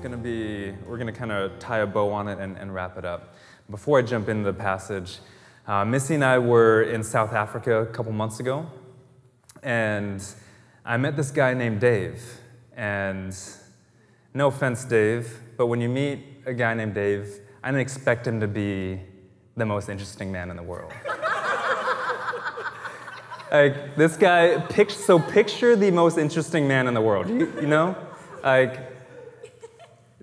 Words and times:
Going 0.00 0.12
to 0.12 0.18
be, 0.18 0.72
we're 0.86 0.96
going 0.96 1.12
to 1.12 1.18
kind 1.18 1.30
of 1.30 1.58
tie 1.58 1.78
a 1.78 1.86
bow 1.86 2.10
on 2.12 2.28
it 2.28 2.38
and, 2.38 2.56
and, 2.56 2.74
wrap 2.74 2.96
it 2.96 3.04
up. 3.04 3.34
Before 3.70 3.98
I 3.98 4.02
jump 4.02 4.28
into 4.28 4.44
the 4.44 4.58
passage, 4.58 5.18
uh, 5.66 5.84
Missy 5.84 6.14
and 6.14 6.24
I 6.24 6.38
were 6.38 6.82
in 6.82 7.04
South 7.04 7.32
Africa 7.32 7.82
a 7.82 7.86
couple 7.86 8.12
months 8.12 8.40
ago, 8.40 8.66
and 9.62 10.24
I 10.84 10.96
met 10.96 11.16
this 11.16 11.30
guy 11.30 11.54
named 11.54 11.80
Dave. 11.80 12.22
And 12.76 13.36
no 14.32 14.48
offense, 14.48 14.84
Dave, 14.84 15.38
but 15.56 15.66
when 15.66 15.80
you 15.80 15.88
meet 15.88 16.20
a 16.46 16.54
guy 16.54 16.72
named 16.74 16.94
Dave, 16.94 17.40
I 17.62 17.68
didn't 17.68 17.82
expect 17.82 18.26
him 18.26 18.40
to 18.40 18.48
be 18.48 19.00
the 19.56 19.66
most 19.66 19.88
interesting 19.88 20.32
man 20.32 20.50
in 20.50 20.56
the 20.56 20.62
world. 20.62 20.92
like 23.52 23.96
this 23.96 24.16
guy, 24.16 24.66
so 24.88 25.18
picture 25.18 25.76
the 25.76 25.90
most 25.90 26.16
interesting 26.16 26.66
man 26.66 26.86
in 26.86 26.94
the 26.94 27.02
world. 27.02 27.28
You, 27.28 27.52
you 27.60 27.66
know, 27.66 27.96
like 28.42 28.89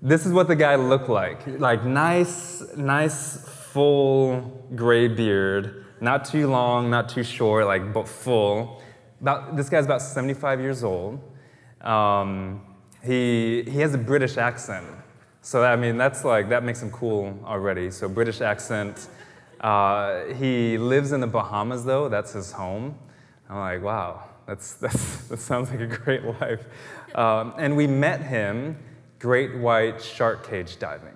this 0.00 0.24
is 0.26 0.32
what 0.32 0.48
the 0.48 0.56
guy 0.56 0.76
looked 0.76 1.08
like. 1.08 1.46
Like 1.46 1.84
nice, 1.84 2.62
nice, 2.76 3.48
full 3.72 4.64
gray 4.74 5.08
beard, 5.08 5.86
not 6.00 6.24
too 6.24 6.48
long, 6.48 6.90
not 6.90 7.08
too 7.08 7.22
short, 7.24 7.66
like 7.66 7.92
but 7.92 8.08
full. 8.08 8.82
About, 9.20 9.56
this 9.56 9.68
guy's 9.68 9.84
about 9.84 10.02
75 10.02 10.60
years 10.60 10.84
old. 10.84 11.20
Um, 11.80 12.60
he, 13.02 13.64
he 13.64 13.80
has 13.80 13.94
a 13.94 13.98
British 13.98 14.36
accent. 14.36 14.86
So, 15.42 15.64
I 15.64 15.76
mean, 15.76 15.96
that's 15.96 16.24
like, 16.24 16.48
that 16.50 16.62
makes 16.62 16.82
him 16.82 16.90
cool 16.90 17.38
already. 17.44 17.90
So, 17.90 18.08
British 18.08 18.40
accent. 18.40 19.08
Uh, 19.60 20.24
he 20.34 20.78
lives 20.78 21.10
in 21.12 21.20
the 21.20 21.26
Bahamas, 21.26 21.84
though. 21.84 22.08
That's 22.08 22.32
his 22.32 22.52
home. 22.52 22.96
I'm 23.48 23.58
like, 23.58 23.82
wow, 23.82 24.24
that's, 24.46 24.74
that's, 24.82 25.28
that 25.28 25.40
sounds 25.40 25.70
like 25.70 25.80
a 25.80 25.86
great 25.86 26.24
life. 26.24 26.64
Um, 27.14 27.54
and 27.56 27.76
we 27.76 27.86
met 27.86 28.22
him 28.22 28.76
great 29.18 29.56
white 29.56 30.02
shark 30.02 30.48
cage 30.48 30.78
diving. 30.78 31.14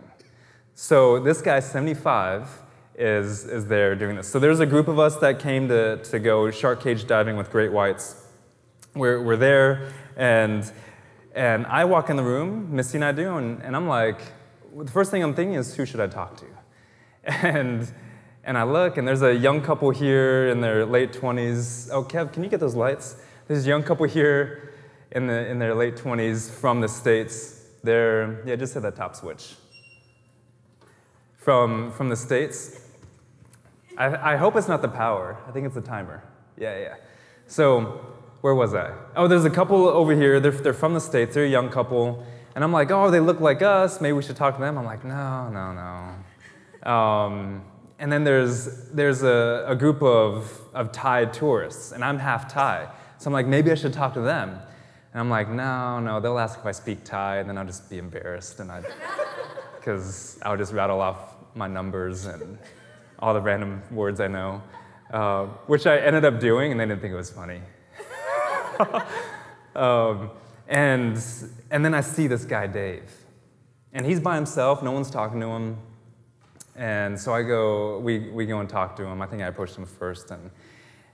So 0.75 1.21
this 1.21 1.41
guy, 1.41 1.61
75, 1.61 2.49
is, 2.97 3.45
is 3.45 3.67
there 3.67 3.95
doing 3.95 4.17
this. 4.17 4.29
So 4.29 4.39
there's 4.39 4.61
a 4.61 4.67
group 4.67 4.89
of 4.89 4.99
us 4.99 5.17
that 5.17 5.39
came 5.39 5.69
to, 5.69 5.99
to 6.05 6.19
go 6.19 6.51
shark 6.51 6.83
cage 6.83 7.07
diving 7.07 7.37
with 7.37 7.51
great 7.51 7.73
whites. 7.73 8.27
We're, 8.95 9.23
we're 9.23 9.37
there, 9.37 9.93
and, 10.17 10.71
and 11.35 11.67
I 11.67 11.85
walk 11.85 12.11
in 12.11 12.17
the 12.17 12.23
room, 12.23 12.75
Missy 12.75 12.99
and 12.99 13.05
I 13.05 13.13
do, 13.13 13.37
and, 13.37 13.63
and 13.63 13.75
I'm 13.75 13.89
like, 13.89 14.21
the 14.77 14.91
first 14.91 15.11
thing 15.11 15.23
I'm 15.23 15.35
thinking 15.35 15.55
is, 15.55 15.75
who 15.75 15.87
should 15.87 16.01
I 16.01 16.07
talk 16.07 16.37
to? 16.39 16.47
And, 17.25 17.89
and 18.43 18.59
I 18.59 18.65
look, 18.65 18.97
and 18.97 19.07
there's 19.07 19.23
a 19.23 19.33
young 19.33 19.63
couple 19.63 19.89
here 19.91 20.49
in 20.49 20.61
their 20.61 20.85
late 20.85 21.13
20s. 21.13 21.89
Oh, 21.93 22.03
Kev, 22.03 22.33
can 22.33 22.43
you 22.43 22.51
get 22.51 22.59
those 22.59 22.75
lights? 22.75 23.15
There's 23.47 23.65
a 23.65 23.69
young 23.69 23.85
couple 23.85 24.05
here 24.07 24.73
in, 25.13 25.29
the, 25.29 25.47
in 25.47 25.61
their 25.61 25.77
late 25.77 25.95
20s 25.95 26.51
from 26.51 26.81
the 26.81 26.89
States 26.89 27.62
they're, 27.83 28.43
yeah, 28.47 28.57
just 28.57 28.75
hit 28.75 28.83
that 28.83 28.97
top 28.97 29.17
switch. 29.17 29.55
From, 31.37 31.91
from 31.93 32.09
the 32.09 32.17
States, 32.17 32.81
I, 33.99 34.35
I 34.35 34.37
hope 34.37 34.57
it's 34.57 34.69
not 34.69 34.81
the 34.83 34.89
power. 34.89 35.37
I 35.49 35.51
think 35.51 35.67
it's 35.67 35.75
the 35.75 35.81
timer. 35.81 36.23
Yeah, 36.57 36.79
yeah. 36.79 36.95
So, 37.47 38.07
where 38.41 38.55
was 38.55 38.75
I? 38.75 38.93
Oh, 39.17 39.29
there's 39.29 39.45
a 39.45 39.51
couple 39.51 39.89
over 39.89 40.15
here. 40.15 40.41
They're, 40.41 40.53
they're 40.53 40.73
from 40.73 40.95
the 40.95 41.01
States. 41.01 41.35
They're 41.35 41.45
a 41.45 41.49
young 41.49 41.69
couple. 41.69 42.25
And 42.55 42.63
I'm 42.63 42.73
like, 42.73 42.91
oh, 42.91 43.11
they 43.11 43.21
look 43.21 43.41
like 43.41 43.63
us. 43.63 44.01
Maybe 44.01 44.13
we 44.13 44.23
should 44.23 44.37
talk 44.37 44.55
to 44.57 44.61
them. 44.61 44.79
I'm 44.79 44.85
like, 44.85 45.05
no, 45.05 45.49
no, 45.49 45.73
no. 45.73 46.91
Um, 46.91 47.65
and 47.99 48.13
then 48.13 48.25
there's, 48.25 48.89
there's 48.91 49.23
a, 49.23 49.65
a 49.69 49.77
group 49.77 50.03
of, 50.03 50.61
of 50.75 50.93
Thai 50.93 51.27
tourists, 51.27 51.93
and 51.93 52.05
I'm 52.05 52.19
half 52.19 52.53
Thai. 52.53 52.89
So 53.19 53.29
I'm 53.29 53.33
like, 53.33 53.47
maybe 53.47 53.71
I 53.71 53.75
should 53.75 53.93
talk 53.93 54.15
to 54.15 54.21
them. 54.21 54.59
And 55.13 55.21
I'm 55.21 55.29
like, 55.29 55.49
no, 55.49 56.01
no, 56.01 56.21
they'll 56.21 56.39
ask 56.39 56.59
if 56.59 56.65
I 56.65 56.73
speak 56.73 57.05
Thai, 57.05 57.39
and 57.39 57.49
then 57.49 57.59
I'll 57.59 57.67
just 57.67 57.91
be 57.91 57.99
embarrassed, 57.99 58.61
and 58.61 58.73
I, 58.73 58.83
because 59.77 60.39
I'll 60.43 60.57
just 60.57 60.73
rattle 60.73 61.01
off 61.01 61.37
my 61.55 61.67
numbers 61.67 62.25
and 62.25 62.59
all 63.19 63.35
the 63.35 63.41
random 63.41 63.83
words 63.91 64.21
I 64.21 64.29
know, 64.29 64.63
uh, 65.13 65.47
which 65.67 65.87
I 65.87 65.99
ended 65.99 66.25
up 66.25 66.41
doing, 66.41 66.71
and 66.71 66.81
they 66.81 66.87
didn't 66.87 67.03
think 67.03 67.13
it 67.13 67.17
was 67.17 67.31
funny. 67.31 67.61
um, 69.77 70.31
and, 70.67 71.23
and 71.71 71.85
then 71.85 71.93
I 71.93 72.01
see 72.01 72.27
this 72.27 72.47
guy, 72.47 72.67
Dave, 72.67 73.11
and 73.93 74.07
he's 74.07 74.19
by 74.21 74.35
himself, 74.35 74.83
no 74.83 74.93
one's 74.93 75.11
talking 75.11 75.41
to 75.41 75.49
him. 75.49 75.77
And 76.75 77.21
so 77.21 77.35
I 77.35 77.43
go, 77.43 77.99
we, 77.99 78.31
we 78.31 78.47
go 78.47 78.61
and 78.61 78.69
talk 78.69 78.97
to 78.97 79.05
him. 79.05 79.21
I 79.21 79.27
think 79.27 79.43
I 79.43 79.49
approached 79.49 79.77
him 79.77 79.85
first, 79.85 80.31
and, 80.31 80.51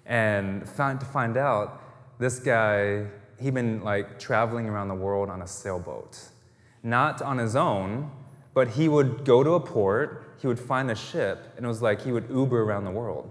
and 0.06 0.68
found, 0.68 1.00
to 1.00 1.06
find 1.06 1.36
out 1.36 1.82
this 2.20 2.38
guy 2.38 3.06
he'd 3.40 3.54
been 3.54 3.82
like 3.82 4.18
traveling 4.18 4.68
around 4.68 4.88
the 4.88 4.94
world 4.94 5.30
on 5.30 5.42
a 5.42 5.46
sailboat. 5.46 6.18
Not 6.82 7.22
on 7.22 7.38
his 7.38 7.56
own, 7.56 8.10
but 8.54 8.68
he 8.68 8.88
would 8.88 9.24
go 9.24 9.42
to 9.42 9.50
a 9.52 9.60
port, 9.60 10.34
he 10.40 10.46
would 10.46 10.58
find 10.58 10.90
a 10.90 10.94
ship, 10.94 11.52
and 11.56 11.64
it 11.64 11.68
was 11.68 11.82
like 11.82 12.02
he 12.02 12.12
would 12.12 12.28
Uber 12.30 12.62
around 12.62 12.84
the 12.84 12.90
world 12.90 13.30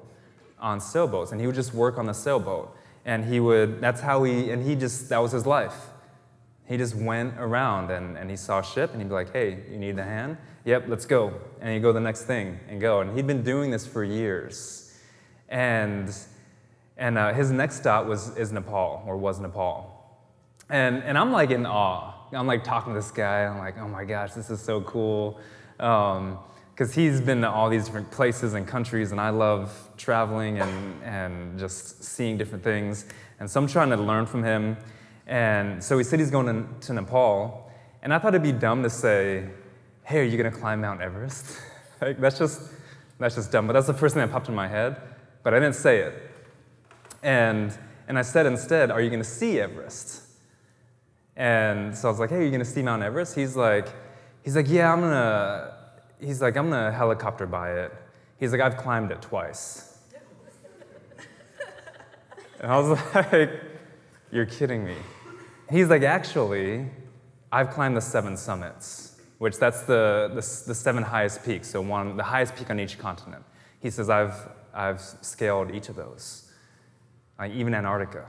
on 0.59 0.79
sailboats, 0.79 1.31
and 1.31 1.39
he 1.39 1.47
would 1.47 1.55
just 1.55 1.73
work 1.73 1.97
on 1.97 2.05
the 2.05 2.13
sailboat. 2.13 2.75
And 3.05 3.23
he 3.23 3.39
would, 3.39 3.79
that's 3.79 4.01
how 4.01 4.23
he, 4.23 4.51
and 4.51 4.61
he 4.61 4.75
just, 4.75 5.07
that 5.09 5.19
was 5.19 5.31
his 5.31 5.45
life. 5.45 5.87
He 6.67 6.75
just 6.75 6.95
went 6.95 7.35
around 7.37 7.91
and, 7.91 8.17
and 8.17 8.29
he 8.29 8.35
saw 8.35 8.59
a 8.59 8.63
ship 8.63 8.91
and 8.91 9.01
he'd 9.01 9.07
be 9.07 9.13
like, 9.13 9.31
hey, 9.31 9.63
you 9.71 9.77
need 9.77 9.97
a 9.97 10.03
hand? 10.03 10.37
Yep, 10.65 10.85
let's 10.89 11.05
go. 11.05 11.33
And 11.61 11.73
he'd 11.73 11.81
go 11.81 11.93
the 11.93 12.01
next 12.01 12.23
thing 12.23 12.59
and 12.67 12.81
go. 12.81 12.99
And 12.99 13.15
he'd 13.15 13.25
been 13.25 13.43
doing 13.43 13.71
this 13.71 13.87
for 13.87 14.03
years. 14.03 14.93
And, 15.47 16.13
and 16.97 17.17
uh, 17.17 17.31
his 17.31 17.51
next 17.51 17.77
stop 17.77 18.05
was, 18.05 18.35
is 18.35 18.51
Nepal, 18.51 19.01
or 19.07 19.15
was 19.15 19.39
Nepal. 19.39 19.86
And, 20.69 21.03
and 21.03 21.17
I'm 21.17 21.31
like 21.31 21.51
in 21.51 21.65
awe. 21.65 22.13
I'm 22.33 22.47
like 22.47 22.63
talking 22.63 22.93
to 22.93 22.99
this 22.99 23.11
guy. 23.11 23.45
I'm 23.45 23.57
like, 23.57 23.77
oh 23.77 23.87
my 23.87 24.03
gosh, 24.03 24.33
this 24.33 24.49
is 24.49 24.61
so 24.61 24.81
cool. 24.81 25.39
Because 25.77 26.17
um, 26.17 26.93
he's 26.93 27.21
been 27.21 27.41
to 27.41 27.49
all 27.49 27.69
these 27.69 27.85
different 27.85 28.11
places 28.11 28.53
and 28.53 28.67
countries, 28.67 29.11
and 29.11 29.21
I 29.21 29.29
love 29.29 29.89
traveling 29.95 30.59
and, 30.59 31.03
and 31.03 31.59
just 31.59 32.03
seeing 32.03 32.37
different 32.37 32.63
things. 32.63 33.05
And 33.39 33.49
so 33.49 33.61
I'm 33.61 33.67
trying 33.67 33.89
to 33.91 33.97
learn 33.97 34.25
from 34.25 34.43
him. 34.43 34.77
And 35.25 35.83
so 35.83 35.97
he 35.97 36.03
said 36.03 36.19
he's 36.19 36.31
going 36.31 36.47
to, 36.47 36.87
to 36.87 36.93
Nepal. 36.93 37.71
And 38.01 38.13
I 38.13 38.19
thought 38.19 38.29
it'd 38.29 38.43
be 38.43 38.51
dumb 38.51 38.83
to 38.83 38.89
say, 38.89 39.49
hey, 40.03 40.19
are 40.19 40.23
you 40.23 40.37
going 40.37 40.51
to 40.51 40.57
climb 40.57 40.81
Mount 40.81 41.01
Everest? 41.01 41.59
like, 42.01 42.19
that's, 42.19 42.37
just, 42.37 42.61
that's 43.19 43.35
just 43.35 43.51
dumb. 43.51 43.67
But 43.67 43.73
that's 43.73 43.87
the 43.87 43.93
first 43.93 44.15
thing 44.15 44.21
that 44.21 44.31
popped 44.31 44.49
in 44.49 44.55
my 44.55 44.67
head. 44.67 44.99
But 45.43 45.53
I 45.53 45.59
didn't 45.59 45.75
say 45.75 45.99
it. 45.99 46.31
And, 47.23 47.77
and 48.07 48.17
I 48.17 48.21
said 48.21 48.45
instead, 48.45 48.91
are 48.91 49.01
you 49.01 49.09
going 49.09 49.21
to 49.21 49.29
see 49.29 49.59
Everest? 49.59 50.26
And 51.37 51.95
so 51.95 52.07
I 52.07 52.11
was 52.11 52.19
like, 52.19 52.31
hey, 52.31 52.37
are 52.37 52.41
you 52.41 52.49
gonna 52.49 52.65
see 52.65 52.81
Mount 52.81 53.03
Everest? 53.03 53.35
He's 53.35 53.55
like, 53.55 53.87
he's 54.43 54.55
like, 54.55 54.67
yeah, 54.67 54.91
I'm 54.91 55.01
gonna, 55.01 55.71
he's 56.19 56.41
like, 56.41 56.57
I'm 56.57 56.71
gonna 56.71 56.91
helicopter 56.91 57.45
by 57.45 57.73
it. 57.73 57.93
He's 58.39 58.51
like, 58.51 58.59
I've 58.59 58.75
climbed 58.75 59.11
it 59.11 59.21
twice. 59.21 59.99
and 62.59 62.71
I 62.71 62.79
was 62.79 62.99
like, 63.15 63.51
you're 64.31 64.47
kidding 64.47 64.83
me. 64.83 64.95
He's 65.69 65.89
like, 65.89 66.01
actually, 66.01 66.87
I've 67.51 67.69
climbed 67.69 67.95
the 67.95 68.01
seven 68.01 68.35
summits, 68.35 69.21
which 69.37 69.57
that's 69.57 69.81
the, 69.81 70.29
the, 70.29 70.63
the 70.67 70.75
seven 70.75 71.03
highest 71.03 71.45
peaks, 71.45 71.69
so 71.69 71.81
one, 71.81 72.17
the 72.17 72.23
highest 72.23 72.55
peak 72.55 72.71
on 72.71 72.79
each 72.79 72.97
continent. 72.97 73.43
He 73.79 73.91
says, 73.91 74.09
I've, 74.09 74.35
I've 74.73 75.01
scaled 75.01 75.69
each 75.69 75.89
of 75.89 75.95
those, 75.95 76.51
like 77.37 77.51
even 77.51 77.75
Antarctica. 77.75 78.25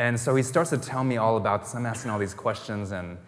And 0.00 0.18
so 0.18 0.34
he 0.34 0.42
starts 0.42 0.70
to 0.70 0.78
tell 0.78 1.04
me 1.04 1.18
all 1.18 1.36
about 1.36 1.60
this. 1.60 1.74
I'm 1.74 1.84
asking 1.84 2.10
all 2.10 2.18
these 2.18 2.32
questions, 2.32 2.90
and, 2.90 3.18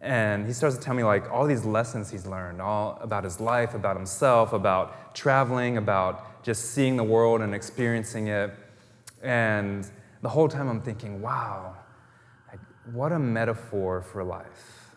and 0.00 0.48
he 0.48 0.52
starts 0.52 0.74
to 0.74 0.82
tell 0.82 0.92
me 0.92 1.04
like 1.04 1.30
all 1.30 1.46
these 1.46 1.64
lessons 1.64 2.10
he's 2.10 2.26
learned, 2.26 2.60
all 2.60 2.98
about 3.00 3.22
his 3.22 3.38
life, 3.38 3.72
about 3.72 3.94
himself, 3.94 4.52
about 4.52 5.14
traveling, 5.14 5.76
about 5.76 6.42
just 6.42 6.72
seeing 6.72 6.96
the 6.96 7.04
world 7.04 7.40
and 7.40 7.54
experiencing 7.54 8.26
it. 8.26 8.52
And 9.22 9.88
the 10.20 10.28
whole 10.28 10.48
time 10.48 10.68
I'm 10.68 10.82
thinking, 10.82 11.22
wow, 11.22 11.76
like, 12.50 12.58
what 12.92 13.12
a 13.12 13.18
metaphor 13.20 14.02
for 14.02 14.24
life. 14.24 14.96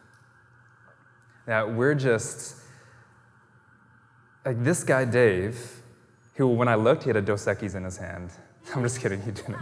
That 1.45 1.71
we're 1.71 1.93
just, 1.93 2.55
like 4.43 4.63
this 4.63 4.83
guy, 4.83 5.05
Dave, 5.05 5.83
who 6.33 6.47
when 6.47 6.67
I 6.67 6.73
looked, 6.73 7.03
he 7.03 7.09
had 7.09 7.17
a 7.17 7.21
Dos 7.21 7.45
Equis 7.45 7.75
in 7.75 7.83
his 7.83 7.97
hand. 7.97 8.31
I'm 8.75 8.81
just 8.81 8.99
kidding, 8.99 9.21
he 9.21 9.29
didn't. 9.29 9.57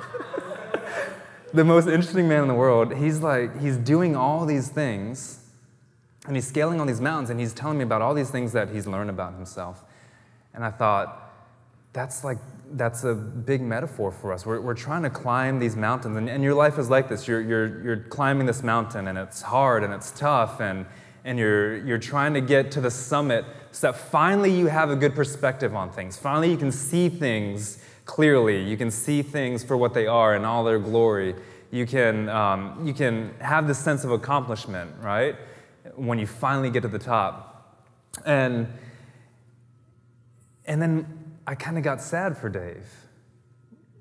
The 1.53 1.63
most 1.63 1.87
interesting 1.87 2.27
man 2.27 2.43
in 2.43 2.47
the 2.47 2.53
world. 2.53 2.95
He's 2.95 3.19
like, 3.19 3.59
he's 3.59 3.77
doing 3.77 4.15
all 4.15 4.45
these 4.45 4.69
things 4.69 5.45
and 6.25 6.35
he's 6.35 6.47
scaling 6.47 6.79
all 6.79 6.85
these 6.85 7.01
mountains 7.01 7.29
and 7.29 7.39
he's 7.39 7.53
telling 7.53 7.77
me 7.77 7.83
about 7.83 8.01
all 8.01 8.13
these 8.13 8.29
things 8.29 8.51
that 8.53 8.69
he's 8.69 8.87
learned 8.87 9.09
about 9.09 9.33
himself. 9.33 9.83
And 10.53 10.63
I 10.63 10.71
thought, 10.71 11.29
that's 11.93 12.23
like, 12.23 12.37
that's 12.73 13.03
a 13.03 13.15
big 13.15 13.61
metaphor 13.61 14.11
for 14.11 14.31
us. 14.31 14.45
We're, 14.45 14.61
we're 14.61 14.75
trying 14.75 15.03
to 15.03 15.09
climb 15.09 15.59
these 15.59 15.75
mountains, 15.75 16.17
and, 16.17 16.29
and 16.29 16.43
your 16.43 16.53
life 16.53 16.77
is 16.77 16.89
like 16.89 17.09
this. 17.09 17.27
You're, 17.27 17.41
you're, 17.41 17.83
you're 17.83 17.97
climbing 17.97 18.45
this 18.45 18.61
mountain, 18.61 19.07
and 19.07 19.17
it's 19.17 19.41
hard 19.41 19.83
and 19.83 19.91
it's 19.91 20.11
tough, 20.11 20.61
and, 20.61 20.85
and 21.25 21.39
you're, 21.39 21.77
you're 21.77 21.97
trying 21.97 22.35
to 22.35 22.41
get 22.41 22.71
to 22.73 22.81
the 22.81 22.91
summit 22.91 23.43
so 23.71 23.87
that 23.87 23.97
finally 23.97 24.51
you 24.51 24.67
have 24.67 24.91
a 24.91 24.95
good 24.95 25.15
perspective 25.15 25.75
on 25.75 25.91
things. 25.91 26.17
Finally, 26.17 26.51
you 26.51 26.57
can 26.57 26.71
see 26.71 27.09
things 27.09 27.83
clearly. 28.09 28.63
You 28.63 28.75
can 28.75 28.89
see 28.89 29.21
things 29.21 29.63
for 29.63 29.77
what 29.77 29.93
they 29.93 30.07
are 30.07 30.35
in 30.35 30.43
all 30.43 30.63
their 30.63 30.79
glory. 30.79 31.35
You 31.69 31.85
can, 31.85 32.27
um, 32.27 32.81
you 32.83 32.91
can 32.91 33.35
have 33.39 33.67
this 33.67 33.77
sense 33.77 34.03
of 34.03 34.09
accomplishment, 34.09 34.89
right? 34.99 35.35
When 35.95 36.17
you 36.17 36.25
finally 36.25 36.71
get 36.71 36.81
to 36.81 36.87
the 36.87 36.97
top. 36.97 37.85
And, 38.25 38.67
and 40.65 40.81
then 40.81 41.35
I 41.45 41.53
kind 41.53 41.77
of 41.77 41.83
got 41.83 42.01
sad 42.01 42.35
for 42.35 42.49
Dave. 42.49 42.87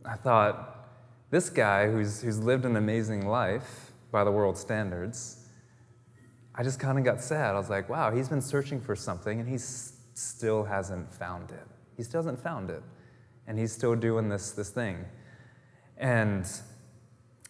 I 0.06 0.14
thought, 0.14 0.88
this 1.30 1.50
guy 1.50 1.90
who's, 1.90 2.22
who's 2.22 2.38
lived 2.38 2.64
an 2.64 2.76
amazing 2.76 3.28
life 3.28 3.92
by 4.10 4.24
the 4.24 4.32
world 4.32 4.56
standards, 4.56 5.44
I 6.54 6.62
just 6.62 6.80
kind 6.80 6.96
of 6.96 7.04
got 7.04 7.20
sad. 7.20 7.54
I 7.54 7.58
was 7.58 7.68
like, 7.68 7.90
wow, 7.90 8.10
he's 8.10 8.30
been 8.30 8.40
searching 8.40 8.80
for 8.80 8.96
something 8.96 9.38
and 9.38 9.46
he 9.46 9.58
still 9.58 10.64
hasn't 10.64 11.12
found 11.12 11.50
it. 11.50 11.66
He 11.98 12.02
still 12.02 12.20
hasn't 12.20 12.42
found 12.42 12.70
it 12.70 12.82
and 13.48 13.58
he's 13.58 13.72
still 13.72 13.96
doing 13.96 14.28
this, 14.28 14.52
this 14.52 14.68
thing. 14.68 15.04
And, 15.96 16.46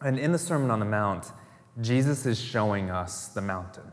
and 0.01 0.19
in 0.19 0.33
the 0.33 0.39
Sermon 0.39 0.71
on 0.71 0.79
the 0.79 0.87
Mount, 0.87 1.27
Jesus 1.81 2.25
is 2.25 2.41
showing 2.41 2.89
us 2.89 3.29
the 3.29 3.43
mountain. 3.43 3.93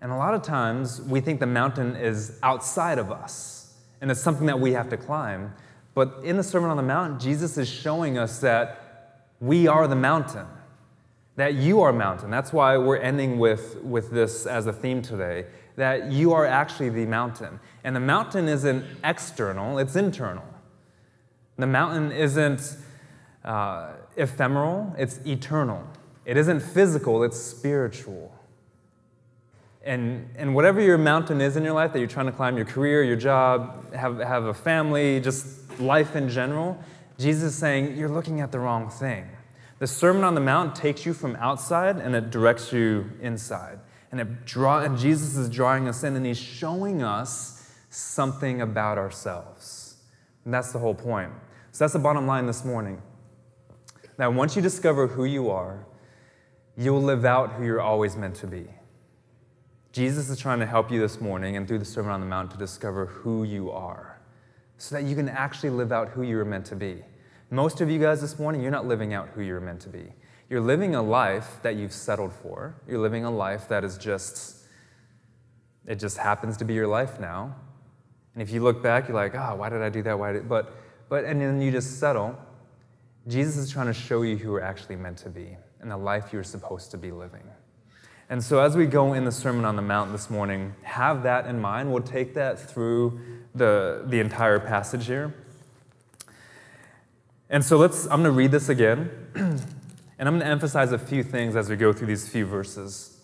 And 0.00 0.10
a 0.10 0.16
lot 0.16 0.34
of 0.34 0.42
times 0.42 1.00
we 1.02 1.20
think 1.20 1.38
the 1.38 1.46
mountain 1.46 1.94
is 1.94 2.38
outside 2.42 2.98
of 2.98 3.12
us 3.12 3.74
and 4.00 4.10
it's 4.10 4.20
something 4.20 4.46
that 4.46 4.58
we 4.58 4.72
have 4.72 4.88
to 4.88 4.96
climb. 4.96 5.52
But 5.94 6.18
in 6.24 6.38
the 6.38 6.42
Sermon 6.42 6.70
on 6.70 6.76
the 6.76 6.82
Mount, 6.82 7.20
Jesus 7.20 7.56
is 7.58 7.68
showing 7.68 8.18
us 8.18 8.40
that 8.40 9.28
we 9.38 9.68
are 9.68 9.86
the 9.86 9.94
mountain, 9.94 10.46
that 11.36 11.54
you 11.54 11.82
are 11.82 11.92
mountain. 11.92 12.30
That's 12.30 12.52
why 12.52 12.78
we're 12.78 12.96
ending 12.96 13.38
with, 13.38 13.76
with 13.82 14.10
this 14.10 14.46
as 14.46 14.66
a 14.66 14.72
theme 14.72 15.02
today, 15.02 15.46
that 15.76 16.10
you 16.10 16.32
are 16.32 16.46
actually 16.46 16.88
the 16.88 17.06
mountain. 17.06 17.60
And 17.84 17.94
the 17.94 18.00
mountain 18.00 18.48
isn't 18.48 18.84
external, 19.04 19.78
it's 19.78 19.94
internal. 19.94 20.51
The 21.58 21.66
mountain 21.66 22.12
isn't 22.12 22.76
uh, 23.44 23.92
ephemeral, 24.16 24.94
it's 24.98 25.18
eternal. 25.26 25.86
It 26.24 26.36
isn't 26.36 26.60
physical, 26.60 27.24
it's 27.24 27.38
spiritual. 27.38 28.32
And, 29.84 30.30
and 30.36 30.54
whatever 30.54 30.80
your 30.80 30.98
mountain 30.98 31.40
is 31.40 31.56
in 31.56 31.64
your 31.64 31.72
life 31.72 31.92
that 31.92 31.98
you're 31.98 32.08
trying 32.08 32.26
to 32.26 32.32
climb, 32.32 32.56
your 32.56 32.66
career, 32.66 33.02
your 33.02 33.16
job, 33.16 33.92
have, 33.92 34.18
have 34.18 34.44
a 34.44 34.54
family, 34.54 35.20
just 35.20 35.80
life 35.80 36.14
in 36.14 36.28
general, 36.28 36.78
Jesus 37.18 37.52
is 37.52 37.58
saying 37.58 37.96
you're 37.96 38.08
looking 38.08 38.40
at 38.40 38.52
the 38.52 38.60
wrong 38.60 38.88
thing. 38.88 39.28
The 39.80 39.88
Sermon 39.88 40.22
on 40.22 40.36
the 40.36 40.40
Mount 40.40 40.76
takes 40.76 41.04
you 41.04 41.12
from 41.12 41.34
outside 41.36 41.96
and 41.96 42.14
it 42.14 42.30
directs 42.30 42.72
you 42.72 43.10
inside. 43.20 43.80
And, 44.12 44.20
it 44.20 44.44
draw, 44.44 44.80
and 44.80 44.96
Jesus 44.96 45.36
is 45.36 45.48
drawing 45.48 45.88
us 45.88 46.04
in 46.04 46.14
and 46.14 46.24
he's 46.24 46.38
showing 46.38 47.02
us 47.02 47.68
something 47.90 48.60
about 48.60 48.98
ourselves. 48.98 49.81
And 50.44 50.52
that's 50.52 50.72
the 50.72 50.78
whole 50.78 50.94
point. 50.94 51.32
So 51.72 51.84
that's 51.84 51.92
the 51.92 51.98
bottom 51.98 52.26
line 52.26 52.46
this 52.46 52.64
morning. 52.64 53.00
Now, 54.18 54.30
once 54.30 54.56
you 54.56 54.62
discover 54.62 55.06
who 55.06 55.24
you 55.24 55.50
are, 55.50 55.86
you'll 56.76 57.02
live 57.02 57.24
out 57.24 57.52
who 57.52 57.64
you're 57.64 57.80
always 57.80 58.16
meant 58.16 58.34
to 58.36 58.46
be. 58.46 58.66
Jesus 59.92 60.30
is 60.30 60.38
trying 60.38 60.58
to 60.60 60.66
help 60.66 60.90
you 60.90 61.00
this 61.00 61.20
morning 61.20 61.56
and 61.56 61.68
through 61.68 61.78
the 61.78 61.84
Sermon 61.84 62.12
on 62.12 62.20
the 62.20 62.26
Mount 62.26 62.50
to 62.52 62.56
discover 62.56 63.06
who 63.06 63.44
you 63.44 63.70
are 63.70 64.20
so 64.78 64.94
that 64.94 65.04
you 65.04 65.14
can 65.14 65.28
actually 65.28 65.70
live 65.70 65.92
out 65.92 66.08
who 66.08 66.22
you're 66.22 66.44
meant 66.44 66.66
to 66.66 66.76
be. 66.76 67.02
Most 67.50 67.80
of 67.82 67.90
you 67.90 67.98
guys 67.98 68.20
this 68.20 68.38
morning, 68.38 68.62
you're 68.62 68.70
not 68.70 68.86
living 68.86 69.12
out 69.12 69.28
who 69.28 69.42
you're 69.42 69.60
meant 69.60 69.80
to 69.82 69.90
be. 69.90 70.12
You're 70.48 70.62
living 70.62 70.94
a 70.94 71.02
life 71.02 71.58
that 71.62 71.76
you've 71.76 71.92
settled 71.92 72.32
for. 72.32 72.74
You're 72.88 72.98
living 72.98 73.24
a 73.24 73.30
life 73.30 73.68
that 73.68 73.84
is 73.84 73.98
just, 73.98 74.64
it 75.86 75.96
just 75.96 76.16
happens 76.16 76.56
to 76.56 76.64
be 76.64 76.74
your 76.74 76.86
life 76.86 77.20
now. 77.20 77.54
And 78.34 78.42
if 78.42 78.50
you 78.50 78.62
look 78.62 78.82
back, 78.82 79.08
you're 79.08 79.16
like, 79.16 79.34
oh, 79.34 79.56
why 79.56 79.68
did 79.68 79.82
I 79.82 79.88
do 79.88 80.02
that? 80.02 80.18
Why 80.18 80.32
did, 80.32 80.48
but, 80.48 80.74
but, 81.08 81.24
and 81.24 81.40
then 81.40 81.60
you 81.60 81.70
just 81.70 81.98
settle. 82.00 82.38
Jesus 83.28 83.56
is 83.56 83.70
trying 83.70 83.86
to 83.86 83.94
show 83.94 84.22
you 84.22 84.36
who 84.36 84.52
you're 84.52 84.62
actually 84.62 84.96
meant 84.96 85.18
to 85.18 85.28
be 85.28 85.56
and 85.80 85.90
the 85.90 85.96
life 85.96 86.32
you're 86.32 86.44
supposed 86.44 86.90
to 86.92 86.98
be 86.98 87.10
living. 87.10 87.42
And 88.30 88.42
so, 88.42 88.60
as 88.60 88.76
we 88.76 88.86
go 88.86 89.12
in 89.12 89.24
the 89.24 89.32
Sermon 89.32 89.66
on 89.66 89.76
the 89.76 89.82
Mount 89.82 90.10
this 90.12 90.30
morning, 90.30 90.74
have 90.82 91.24
that 91.24 91.46
in 91.46 91.60
mind. 91.60 91.92
We'll 91.92 92.02
take 92.02 92.32
that 92.34 92.58
through 92.58 93.20
the, 93.54 94.04
the 94.06 94.20
entire 94.20 94.58
passage 94.58 95.06
here. 95.06 95.34
And 97.50 97.62
so, 97.62 97.76
let's, 97.76 98.04
I'm 98.04 98.22
going 98.22 98.24
to 98.24 98.30
read 98.30 98.50
this 98.50 98.70
again, 98.70 99.10
and 99.34 99.60
I'm 100.18 100.38
going 100.38 100.40
to 100.40 100.46
emphasize 100.46 100.92
a 100.92 100.98
few 100.98 101.22
things 101.22 101.56
as 101.56 101.68
we 101.68 101.76
go 101.76 101.92
through 101.92 102.06
these 102.06 102.26
few 102.26 102.46
verses. 102.46 103.20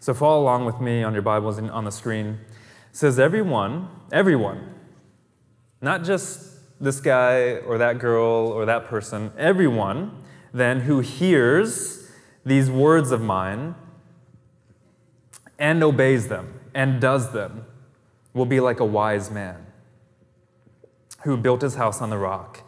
So, 0.00 0.12
follow 0.12 0.42
along 0.42 0.66
with 0.66 0.78
me 0.78 1.02
on 1.02 1.14
your 1.14 1.22
Bibles 1.22 1.56
and 1.56 1.70
on 1.70 1.84
the 1.84 1.92
screen 1.92 2.40
says 2.96 3.18
everyone, 3.18 3.90
everyone, 4.10 4.72
not 5.82 6.02
just 6.02 6.80
this 6.80 6.98
guy 6.98 7.56
or 7.56 7.76
that 7.76 7.98
girl 7.98 8.48
or 8.48 8.64
that 8.64 8.86
person, 8.86 9.30
everyone 9.36 10.24
then 10.54 10.80
who 10.80 11.00
hears 11.00 12.10
these 12.46 12.70
words 12.70 13.10
of 13.10 13.20
mine 13.20 13.74
and 15.58 15.84
obeys 15.84 16.28
them 16.28 16.58
and 16.74 16.98
does 16.98 17.34
them 17.34 17.66
will 18.32 18.46
be 18.46 18.60
like 18.60 18.80
a 18.80 18.84
wise 18.84 19.30
man 19.30 19.66
who 21.24 21.36
built 21.36 21.60
his 21.60 21.74
house 21.74 22.00
on 22.00 22.08
the 22.08 22.16
rock. 22.16 22.62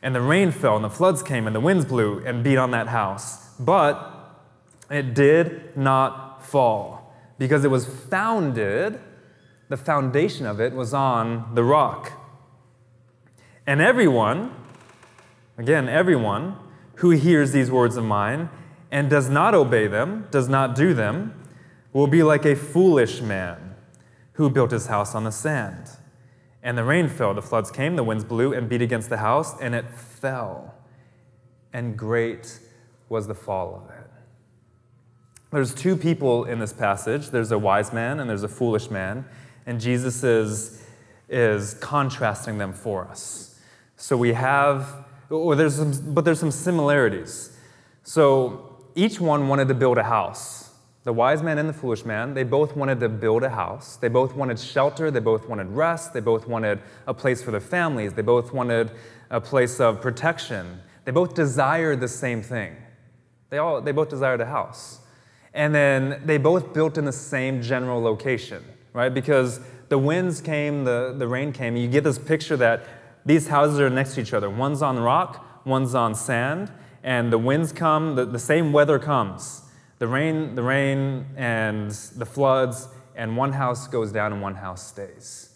And 0.00 0.14
the 0.14 0.20
rain 0.20 0.52
fell, 0.52 0.76
and 0.76 0.84
the 0.84 0.90
floods 0.90 1.24
came, 1.24 1.44
and 1.48 1.56
the 1.56 1.60
winds 1.60 1.86
blew 1.86 2.24
and 2.24 2.44
beat 2.44 2.56
on 2.56 2.70
that 2.70 2.86
house. 2.86 3.48
But 3.58 4.38
it 4.88 5.12
did 5.12 5.76
not 5.76 6.46
fall 6.46 7.12
because 7.36 7.64
it 7.64 7.70
was 7.72 7.84
founded 7.84 9.00
the 9.72 9.76
foundation 9.78 10.44
of 10.44 10.60
it 10.60 10.74
was 10.74 10.92
on 10.92 11.54
the 11.54 11.64
rock. 11.64 12.12
And 13.66 13.80
everyone, 13.80 14.54
again, 15.56 15.88
everyone 15.88 16.56
who 16.96 17.08
hears 17.08 17.52
these 17.52 17.70
words 17.70 17.96
of 17.96 18.04
mine 18.04 18.50
and 18.90 19.08
does 19.08 19.30
not 19.30 19.54
obey 19.54 19.86
them, 19.86 20.28
does 20.30 20.46
not 20.46 20.74
do 20.74 20.92
them, 20.92 21.48
will 21.94 22.06
be 22.06 22.22
like 22.22 22.44
a 22.44 22.54
foolish 22.54 23.22
man 23.22 23.74
who 24.34 24.50
built 24.50 24.72
his 24.72 24.88
house 24.88 25.14
on 25.14 25.24
the 25.24 25.32
sand. 25.32 25.88
And 26.62 26.76
the 26.76 26.84
rain 26.84 27.08
fell, 27.08 27.32
the 27.32 27.40
floods 27.40 27.70
came, 27.70 27.96
the 27.96 28.04
winds 28.04 28.24
blew 28.24 28.52
and 28.52 28.68
beat 28.68 28.82
against 28.82 29.08
the 29.08 29.16
house, 29.16 29.58
and 29.58 29.74
it 29.74 29.88
fell. 29.88 30.74
And 31.72 31.96
great 31.96 32.60
was 33.08 33.26
the 33.26 33.34
fall 33.34 33.74
of 33.74 33.88
it. 33.88 34.10
There's 35.50 35.74
two 35.74 35.96
people 35.96 36.44
in 36.44 36.58
this 36.58 36.74
passage 36.74 37.30
there's 37.30 37.52
a 37.52 37.58
wise 37.58 37.90
man 37.90 38.20
and 38.20 38.28
there's 38.28 38.42
a 38.42 38.48
foolish 38.48 38.90
man. 38.90 39.24
And 39.66 39.80
Jesus 39.80 40.24
is, 40.24 40.82
is 41.28 41.74
contrasting 41.74 42.58
them 42.58 42.72
for 42.72 43.06
us. 43.06 43.60
So 43.96 44.16
we 44.16 44.32
have, 44.32 45.06
or 45.30 45.54
there's 45.54 45.76
some, 45.76 46.14
but 46.14 46.24
there's 46.24 46.40
some 46.40 46.50
similarities. 46.50 47.56
So 48.02 48.84
each 48.94 49.20
one 49.20 49.48
wanted 49.48 49.68
to 49.68 49.74
build 49.74 49.98
a 49.98 50.02
house. 50.02 50.70
The 51.04 51.12
wise 51.12 51.42
man 51.42 51.58
and 51.58 51.68
the 51.68 51.72
foolish 51.72 52.04
man, 52.04 52.34
they 52.34 52.44
both 52.44 52.76
wanted 52.76 53.00
to 53.00 53.08
build 53.08 53.42
a 53.42 53.50
house. 53.50 53.96
They 53.96 54.08
both 54.08 54.34
wanted 54.34 54.58
shelter. 54.58 55.10
They 55.10 55.20
both 55.20 55.48
wanted 55.48 55.68
rest. 55.68 56.12
They 56.12 56.20
both 56.20 56.46
wanted 56.46 56.80
a 57.06 57.14
place 57.14 57.42
for 57.42 57.50
their 57.50 57.60
families. 57.60 58.12
They 58.12 58.22
both 58.22 58.52
wanted 58.52 58.92
a 59.30 59.40
place 59.40 59.80
of 59.80 60.00
protection. 60.00 60.80
They 61.04 61.12
both 61.12 61.34
desired 61.34 62.00
the 62.00 62.08
same 62.08 62.42
thing. 62.42 62.76
They, 63.50 63.58
all, 63.58 63.80
they 63.80 63.92
both 63.92 64.10
desired 64.10 64.40
a 64.40 64.46
house. 64.46 65.00
And 65.54 65.74
then 65.74 66.22
they 66.24 66.38
both 66.38 66.72
built 66.72 66.96
in 66.96 67.04
the 67.04 67.12
same 67.12 67.62
general 67.62 68.00
location 68.00 68.64
right? 68.92 69.12
Because 69.12 69.60
the 69.88 69.98
winds 69.98 70.40
came, 70.40 70.84
the, 70.84 71.14
the 71.16 71.28
rain 71.28 71.52
came, 71.52 71.76
you 71.76 71.88
get 71.88 72.04
this 72.04 72.18
picture 72.18 72.56
that 72.56 72.84
these 73.24 73.48
houses 73.48 73.78
are 73.80 73.90
next 73.90 74.14
to 74.14 74.20
each 74.20 74.32
other. 74.32 74.50
One's 74.50 74.82
on 74.82 74.98
rock, 74.98 75.64
one's 75.64 75.94
on 75.94 76.14
sand, 76.14 76.72
and 77.02 77.32
the 77.32 77.38
winds 77.38 77.72
come, 77.72 78.14
the, 78.14 78.24
the 78.24 78.38
same 78.38 78.72
weather 78.72 78.98
comes. 78.98 79.62
The 79.98 80.08
rain, 80.08 80.54
the 80.54 80.62
rain 80.62 81.26
and 81.36 81.90
the 81.90 82.26
floods, 82.26 82.88
and 83.14 83.36
one 83.36 83.52
house 83.52 83.86
goes 83.86 84.10
down 84.10 84.32
and 84.32 84.42
one 84.42 84.56
house 84.56 84.86
stays. 84.86 85.50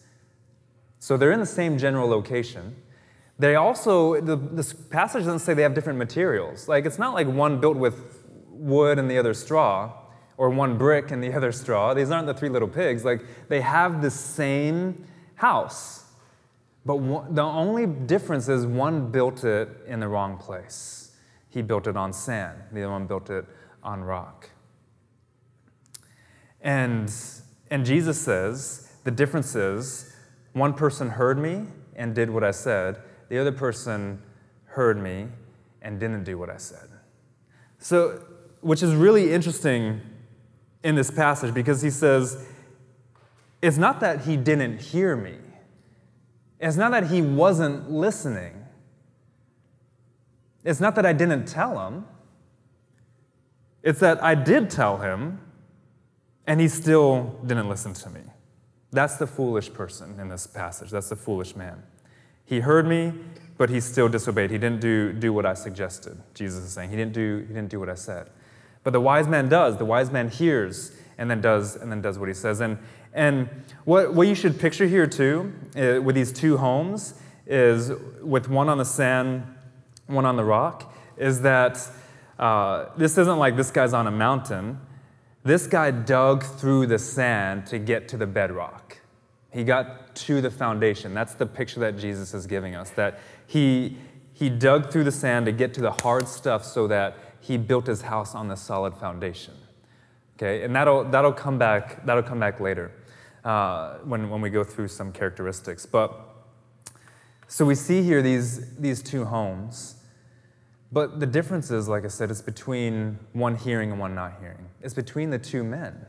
So 0.98 1.16
they're 1.16 1.32
in 1.32 1.40
the 1.40 1.46
same 1.46 1.78
general 1.78 2.08
location. 2.08 2.76
They 3.38 3.54
also, 3.54 4.20
the, 4.20 4.36
this 4.36 4.72
passage 4.72 5.24
doesn't 5.24 5.40
say 5.40 5.54
they 5.54 5.62
have 5.62 5.74
different 5.74 5.98
materials. 5.98 6.68
Like, 6.68 6.86
it's 6.86 6.98
not 6.98 7.14
like 7.14 7.26
one 7.26 7.60
built 7.60 7.76
with 7.76 8.22
wood 8.48 8.98
and 8.98 9.10
the 9.10 9.18
other 9.18 9.34
straw 9.34 9.92
or 10.36 10.50
one 10.50 10.76
brick 10.76 11.10
and 11.10 11.22
the 11.22 11.32
other 11.36 11.52
straw. 11.52 11.94
These 11.94 12.10
aren't 12.10 12.26
the 12.26 12.34
three 12.34 12.48
little 12.48 12.68
pigs. 12.68 13.04
Like, 13.04 13.22
they 13.48 13.60
have 13.60 14.02
the 14.02 14.10
same 14.10 15.06
house. 15.36 16.04
But 16.84 16.96
one, 16.96 17.34
the 17.34 17.42
only 17.42 17.86
difference 17.86 18.48
is 18.48 18.64
one 18.64 19.10
built 19.10 19.44
it 19.44 19.68
in 19.86 20.00
the 20.00 20.08
wrong 20.08 20.36
place. 20.38 21.02
he 21.48 21.62
built 21.62 21.86
it 21.86 21.96
on 21.96 22.12
sand. 22.12 22.58
The 22.72 22.82
other 22.82 22.92
one 22.92 23.06
built 23.06 23.30
it 23.30 23.46
on 23.82 24.02
rock. 24.02 24.50
And, 26.60 27.12
and 27.70 27.86
Jesus 27.86 28.20
says 28.20 28.92
the 29.04 29.10
difference 29.10 29.54
is 29.54 30.14
one 30.52 30.74
person 30.74 31.10
heard 31.10 31.38
me 31.38 31.64
and 31.94 32.14
did 32.14 32.28
what 32.28 32.44
I 32.44 32.50
said, 32.50 32.98
the 33.28 33.38
other 33.38 33.52
person 33.52 34.22
heard 34.64 35.00
me 35.00 35.28
and 35.82 35.98
didn't 35.98 36.24
do 36.24 36.38
what 36.38 36.50
I 36.50 36.56
said. 36.56 36.88
So, 37.78 38.24
which 38.60 38.82
is 38.82 38.94
really 38.94 39.32
interesting 39.32 40.00
in 40.86 40.94
this 40.94 41.10
passage 41.10 41.52
because 41.52 41.82
he 41.82 41.90
says, 41.90 42.46
it's 43.60 43.76
not 43.76 43.98
that 43.98 44.20
he 44.20 44.36
didn't 44.36 44.78
hear 44.78 45.16
me, 45.16 45.34
it's 46.60 46.76
not 46.76 46.92
that 46.92 47.08
he 47.08 47.20
wasn't 47.20 47.90
listening, 47.90 48.64
it's 50.62 50.78
not 50.78 50.94
that 50.94 51.04
I 51.04 51.12
didn't 51.12 51.46
tell 51.46 51.84
him, 51.84 52.06
it's 53.82 53.98
that 53.98 54.22
I 54.22 54.36
did 54.36 54.70
tell 54.70 54.98
him 54.98 55.40
and 56.46 56.60
he 56.60 56.68
still 56.68 57.36
didn't 57.44 57.68
listen 57.68 57.92
to 57.92 58.10
me. 58.10 58.20
That's 58.92 59.16
the 59.16 59.26
foolish 59.26 59.72
person 59.72 60.20
in 60.20 60.28
this 60.28 60.46
passage. 60.46 60.92
That's 60.92 61.08
the 61.08 61.16
foolish 61.16 61.56
man. 61.56 61.82
He 62.44 62.60
heard 62.60 62.86
me, 62.86 63.12
but 63.58 63.70
he 63.70 63.80
still 63.80 64.08
disobeyed. 64.08 64.52
He 64.52 64.58
didn't 64.58 64.80
do, 64.80 65.12
do 65.12 65.32
what 65.32 65.46
I 65.46 65.54
suggested, 65.54 66.16
Jesus 66.34 66.62
is 66.62 66.70
saying. 66.70 66.90
He 66.90 66.96
didn't, 66.96 67.12
do, 67.12 67.38
he 67.38 67.52
didn't 67.52 67.70
do 67.70 67.80
what 67.80 67.88
I 67.88 67.96
said. 67.96 68.30
But 68.86 68.92
the 68.92 69.00
wise 69.00 69.26
man 69.26 69.48
does. 69.48 69.78
The 69.78 69.84
wise 69.84 70.12
man 70.12 70.28
hears 70.28 70.92
and 71.18 71.28
then 71.28 71.40
does, 71.40 71.74
and 71.74 71.90
then 71.90 72.00
does 72.00 72.20
what 72.20 72.28
he 72.28 72.34
says. 72.34 72.60
And, 72.60 72.78
and 73.12 73.48
what, 73.84 74.14
what 74.14 74.28
you 74.28 74.36
should 74.36 74.60
picture 74.60 74.86
here, 74.86 75.08
too, 75.08 75.52
uh, 75.76 76.00
with 76.00 76.14
these 76.14 76.32
two 76.32 76.56
homes, 76.58 77.14
is 77.48 77.90
with 78.22 78.48
one 78.48 78.68
on 78.68 78.78
the 78.78 78.84
sand, 78.84 79.42
one 80.06 80.24
on 80.24 80.36
the 80.36 80.44
rock, 80.44 80.94
is 81.16 81.40
that 81.40 81.80
uh, 82.38 82.84
this 82.96 83.18
isn't 83.18 83.40
like 83.40 83.56
this 83.56 83.72
guy's 83.72 83.92
on 83.92 84.06
a 84.06 84.12
mountain 84.12 84.78
this 85.46 85.68
guy 85.68 85.92
dug 85.92 86.42
through 86.42 86.88
the 86.88 86.98
sand 86.98 87.66
to 87.66 87.78
get 87.78 88.08
to 88.08 88.16
the 88.16 88.26
bedrock. 88.26 88.98
He 89.52 89.62
got 89.62 90.16
to 90.16 90.40
the 90.40 90.50
foundation. 90.50 91.14
That's 91.14 91.34
the 91.34 91.46
picture 91.46 91.78
that 91.80 91.96
Jesus 91.96 92.34
is 92.34 92.48
giving 92.48 92.74
us. 92.74 92.90
That 92.90 93.20
he, 93.46 93.96
he 94.32 94.50
dug 94.50 94.90
through 94.90 95.04
the 95.04 95.12
sand 95.12 95.46
to 95.46 95.52
get 95.52 95.72
to 95.74 95.80
the 95.80 95.92
hard 95.92 96.26
stuff 96.26 96.64
so 96.64 96.88
that 96.88 97.16
he 97.46 97.56
built 97.56 97.86
his 97.86 98.02
house 98.02 98.34
on 98.34 98.48
the 98.48 98.56
solid 98.56 98.94
foundation. 98.94 99.54
Okay, 100.36 100.64
and 100.64 100.74
that'll, 100.74 101.04
that'll, 101.04 101.32
come, 101.32 101.58
back, 101.58 102.04
that'll 102.04 102.22
come 102.22 102.40
back 102.40 102.60
later 102.60 102.90
uh, 103.44 103.98
when, 103.98 104.28
when 104.28 104.40
we 104.40 104.50
go 104.50 104.64
through 104.64 104.88
some 104.88 105.12
characteristics. 105.12 105.86
But 105.86 106.12
so 107.46 107.64
we 107.64 107.76
see 107.76 108.02
here 108.02 108.20
these, 108.20 108.76
these 108.76 109.02
two 109.02 109.24
homes. 109.24 109.94
But 110.90 111.20
the 111.20 111.26
difference 111.26 111.70
is, 111.70 111.88
like 111.88 112.04
I 112.04 112.08
said, 112.08 112.30
it's 112.30 112.42
between 112.42 113.18
one 113.32 113.56
hearing 113.56 113.92
and 113.92 114.00
one 114.00 114.14
not 114.14 114.40
hearing. 114.40 114.68
It's 114.82 114.94
between 114.94 115.30
the 115.30 115.38
two 115.38 115.62
men. 115.62 116.04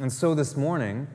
And 0.00 0.12
so 0.12 0.34
this 0.34 0.56
morning, 0.56 1.06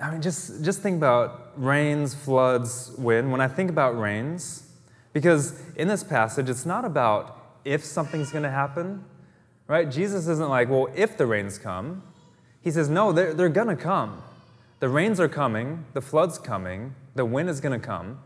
I 0.00 0.10
mean, 0.10 0.20
just, 0.20 0.64
just 0.64 0.80
think 0.80 0.96
about 0.96 1.52
rains, 1.56 2.14
floods, 2.14 2.92
wind. 2.98 3.30
When 3.30 3.40
I 3.40 3.46
think 3.46 3.70
about 3.70 3.98
rains, 3.98 4.71
because 5.12 5.60
in 5.76 5.88
this 5.88 6.02
passage, 6.02 6.48
it's 6.48 6.66
not 6.66 6.84
about 6.84 7.38
if 7.64 7.84
something's 7.84 8.30
going 8.30 8.44
to 8.44 8.50
happen, 8.50 9.04
right? 9.66 9.90
Jesus 9.90 10.26
isn't 10.26 10.48
like, 10.48 10.68
well, 10.68 10.88
if 10.94 11.16
the 11.16 11.26
rains 11.26 11.58
come. 11.58 12.02
He 12.60 12.70
says, 12.70 12.88
no, 12.88 13.12
they're, 13.12 13.34
they're 13.34 13.48
going 13.48 13.68
to 13.68 13.76
come. 13.76 14.22
The 14.80 14.88
rains 14.88 15.20
are 15.20 15.28
coming, 15.28 15.84
the 15.92 16.00
flood's 16.00 16.38
coming, 16.38 16.94
the 17.14 17.24
wind 17.24 17.48
is 17.48 17.60
going 17.60 17.78
to 17.78 17.84
come. 17.84 18.20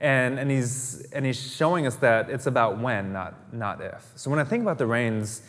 And, 0.00 0.38
and, 0.38 0.50
he's, 0.50 1.06
and 1.12 1.26
he's 1.26 1.40
showing 1.40 1.86
us 1.86 1.96
that 1.96 2.30
it's 2.30 2.46
about 2.46 2.78
when, 2.78 3.12
not, 3.12 3.52
not 3.52 3.80
if. 3.80 4.06
So 4.14 4.30
when 4.30 4.38
I 4.38 4.44
think 4.44 4.62
about 4.62 4.78
the 4.78 4.86
rains, 4.86 5.42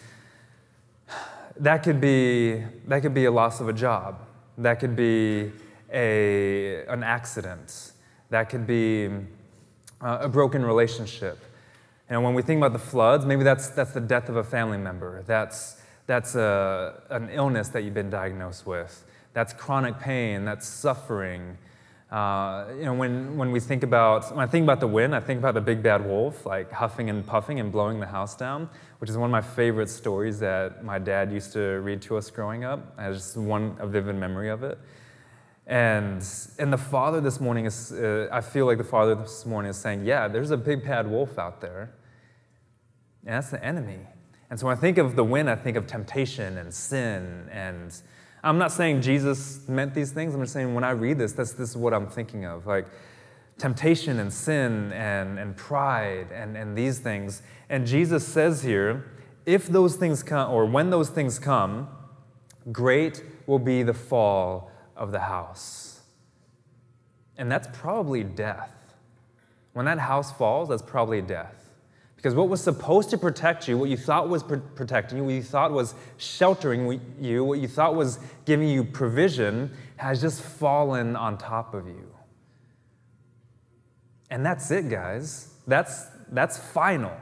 that 1.59 1.83
could 1.83 2.01
be, 2.01 2.63
that 2.87 3.01
could 3.01 3.13
be 3.13 3.25
a 3.25 3.31
loss 3.31 3.59
of 3.59 3.69
a 3.69 3.73
job. 3.73 4.19
That 4.57 4.79
could 4.79 4.95
be 4.95 5.51
a, 5.91 6.85
an 6.85 7.03
accident. 7.03 7.91
That 8.29 8.49
could 8.49 8.65
be 8.65 9.09
uh, 10.01 10.19
a 10.21 10.29
broken 10.29 10.63
relationship. 10.65 11.37
And 12.09 12.23
when 12.23 12.33
we 12.33 12.41
think 12.41 12.57
about 12.57 12.73
the 12.73 12.79
floods, 12.79 13.25
maybe 13.25 13.43
that's, 13.43 13.69
that's 13.69 13.91
the 13.91 14.01
death 14.01 14.29
of 14.29 14.35
a 14.35 14.43
family 14.43 14.77
member. 14.77 15.23
That's, 15.27 15.81
that's 16.07 16.35
a, 16.35 17.03
an 17.09 17.29
illness 17.29 17.69
that 17.69 17.83
you've 17.83 17.93
been 17.93 18.09
diagnosed 18.09 18.65
with. 18.65 19.05
That's 19.33 19.53
chronic 19.53 19.99
pain. 19.99 20.43
That's 20.43 20.67
suffering. 20.67 21.57
Uh, 22.11 22.65
you 22.75 22.85
know, 22.85 22.93
when, 22.95 23.37
when 23.37 23.51
we 23.51 23.59
think 23.59 23.83
about, 23.83 24.35
when 24.35 24.43
I 24.43 24.49
think 24.49 24.63
about 24.63 24.79
the 24.79 24.87
wind, 24.87 25.13
I 25.13 25.19
think 25.19 25.37
about 25.37 25.53
the 25.53 25.61
big 25.61 25.83
bad 25.83 26.03
wolf, 26.03 26.47
like 26.47 26.71
huffing 26.71 27.11
and 27.11 27.23
puffing 27.23 27.59
and 27.59 27.71
blowing 27.71 27.99
the 27.99 28.07
house 28.07 28.35
down, 28.35 28.67
which 28.97 29.11
is 29.11 29.17
one 29.17 29.29
of 29.29 29.31
my 29.31 29.41
favorite 29.41 29.89
stories 29.89 30.39
that 30.39 30.83
my 30.83 30.97
dad 30.97 31.31
used 31.31 31.53
to 31.53 31.79
read 31.81 32.01
to 32.03 32.17
us 32.17 32.31
growing 32.31 32.63
up. 32.63 32.95
I 32.97 33.11
just 33.11 33.37
one 33.37 33.75
a 33.79 33.85
vivid 33.85 34.15
memory 34.15 34.49
of 34.49 34.63
it. 34.63 34.79
And, 35.69 36.27
and 36.57 36.73
the 36.73 36.77
father 36.79 37.21
this 37.21 37.39
morning 37.39 37.65
is, 37.65 37.91
uh, 37.91 38.27
I 38.31 38.41
feel 38.41 38.65
like 38.65 38.79
the 38.79 38.83
father 38.83 39.13
this 39.13 39.45
morning 39.45 39.69
is 39.69 39.77
saying, 39.77 40.03
yeah, 40.03 40.27
there's 40.27 40.49
a 40.49 40.57
big 40.57 40.83
bad 40.83 41.07
wolf 41.07 41.37
out 41.37 41.61
there. 41.61 41.91
And 43.23 43.35
that's 43.35 43.51
the 43.51 43.63
enemy. 43.63 43.99
And 44.49 44.59
so 44.59 44.65
when 44.65 44.75
I 44.75 44.79
think 44.79 44.97
of 44.97 45.15
the 45.15 45.23
wind, 45.23 45.47
I 45.47 45.55
think 45.55 45.77
of 45.77 45.85
temptation 45.85 46.57
and 46.57 46.73
sin 46.73 47.47
and 47.51 47.93
I'm 48.43 48.57
not 48.57 48.71
saying 48.71 49.01
Jesus 49.01 49.67
meant 49.67 49.93
these 49.93 50.11
things. 50.11 50.33
I'm 50.33 50.41
just 50.41 50.53
saying 50.53 50.73
when 50.73 50.83
I 50.83 50.91
read 50.91 51.17
this, 51.17 51.33
this, 51.33 51.51
this 51.51 51.69
is 51.69 51.77
what 51.77 51.93
I'm 51.93 52.07
thinking 52.07 52.45
of. 52.45 52.65
Like 52.65 52.87
temptation 53.57 54.19
and 54.19 54.31
sin 54.31 54.91
and, 54.93 55.37
and 55.37 55.55
pride 55.55 56.31
and, 56.33 56.55
and 56.55 56.75
these 56.75 56.99
things. 56.99 57.43
And 57.69 57.85
Jesus 57.85 58.25
says 58.25 58.63
here, 58.63 59.11
if 59.45 59.67
those 59.67 59.97
things 59.97 60.23
come, 60.23 60.51
or 60.51 60.65
when 60.65 60.89
those 60.89 61.09
things 61.09 61.37
come, 61.37 61.89
great 62.71 63.23
will 63.45 63.59
be 63.59 63.83
the 63.83 63.93
fall 63.93 64.68
of 64.99 65.11
the 65.11 65.19
house. 65.21 66.01
And 67.37 67.51
that's 67.51 67.67
probably 67.75 68.23
death. 68.23 68.75
When 69.73 69.85
that 69.85 69.97
house 69.97 70.31
falls, 70.31 70.69
that's 70.69 70.81
probably 70.81 71.21
death. 71.21 71.55
Because 72.17 72.35
what 72.35 72.49
was 72.49 72.61
supposed 72.61 73.09
to 73.11 73.17
protect 73.17 73.65
you, 73.69 73.77
what 73.77 73.89
you 73.89 73.95
thought 73.95 74.27
was 74.27 74.43
pr- 74.43 74.57
protecting 74.57 75.19
you, 75.19 75.23
what 75.23 75.33
you 75.33 75.41
thought 75.41 75.71
was 75.71 75.95
sheltering 76.17 76.99
you, 77.17 77.45
what 77.45 77.59
you 77.59 77.67
thought 77.69 77.95
was 77.95 78.19
giving 78.43 78.67
you 78.67 78.83
provision, 78.83 79.71
has 79.95 80.19
just 80.19 80.41
fallen 80.41 81.15
on 81.15 81.37
top 81.37 81.73
of 81.73 81.87
you. 81.87 82.13
And 84.29 84.45
that's 84.45 84.69
it, 84.69 84.89
guys. 84.89 85.53
That's, 85.65 86.07
that's 86.29 86.57
final. 86.57 87.13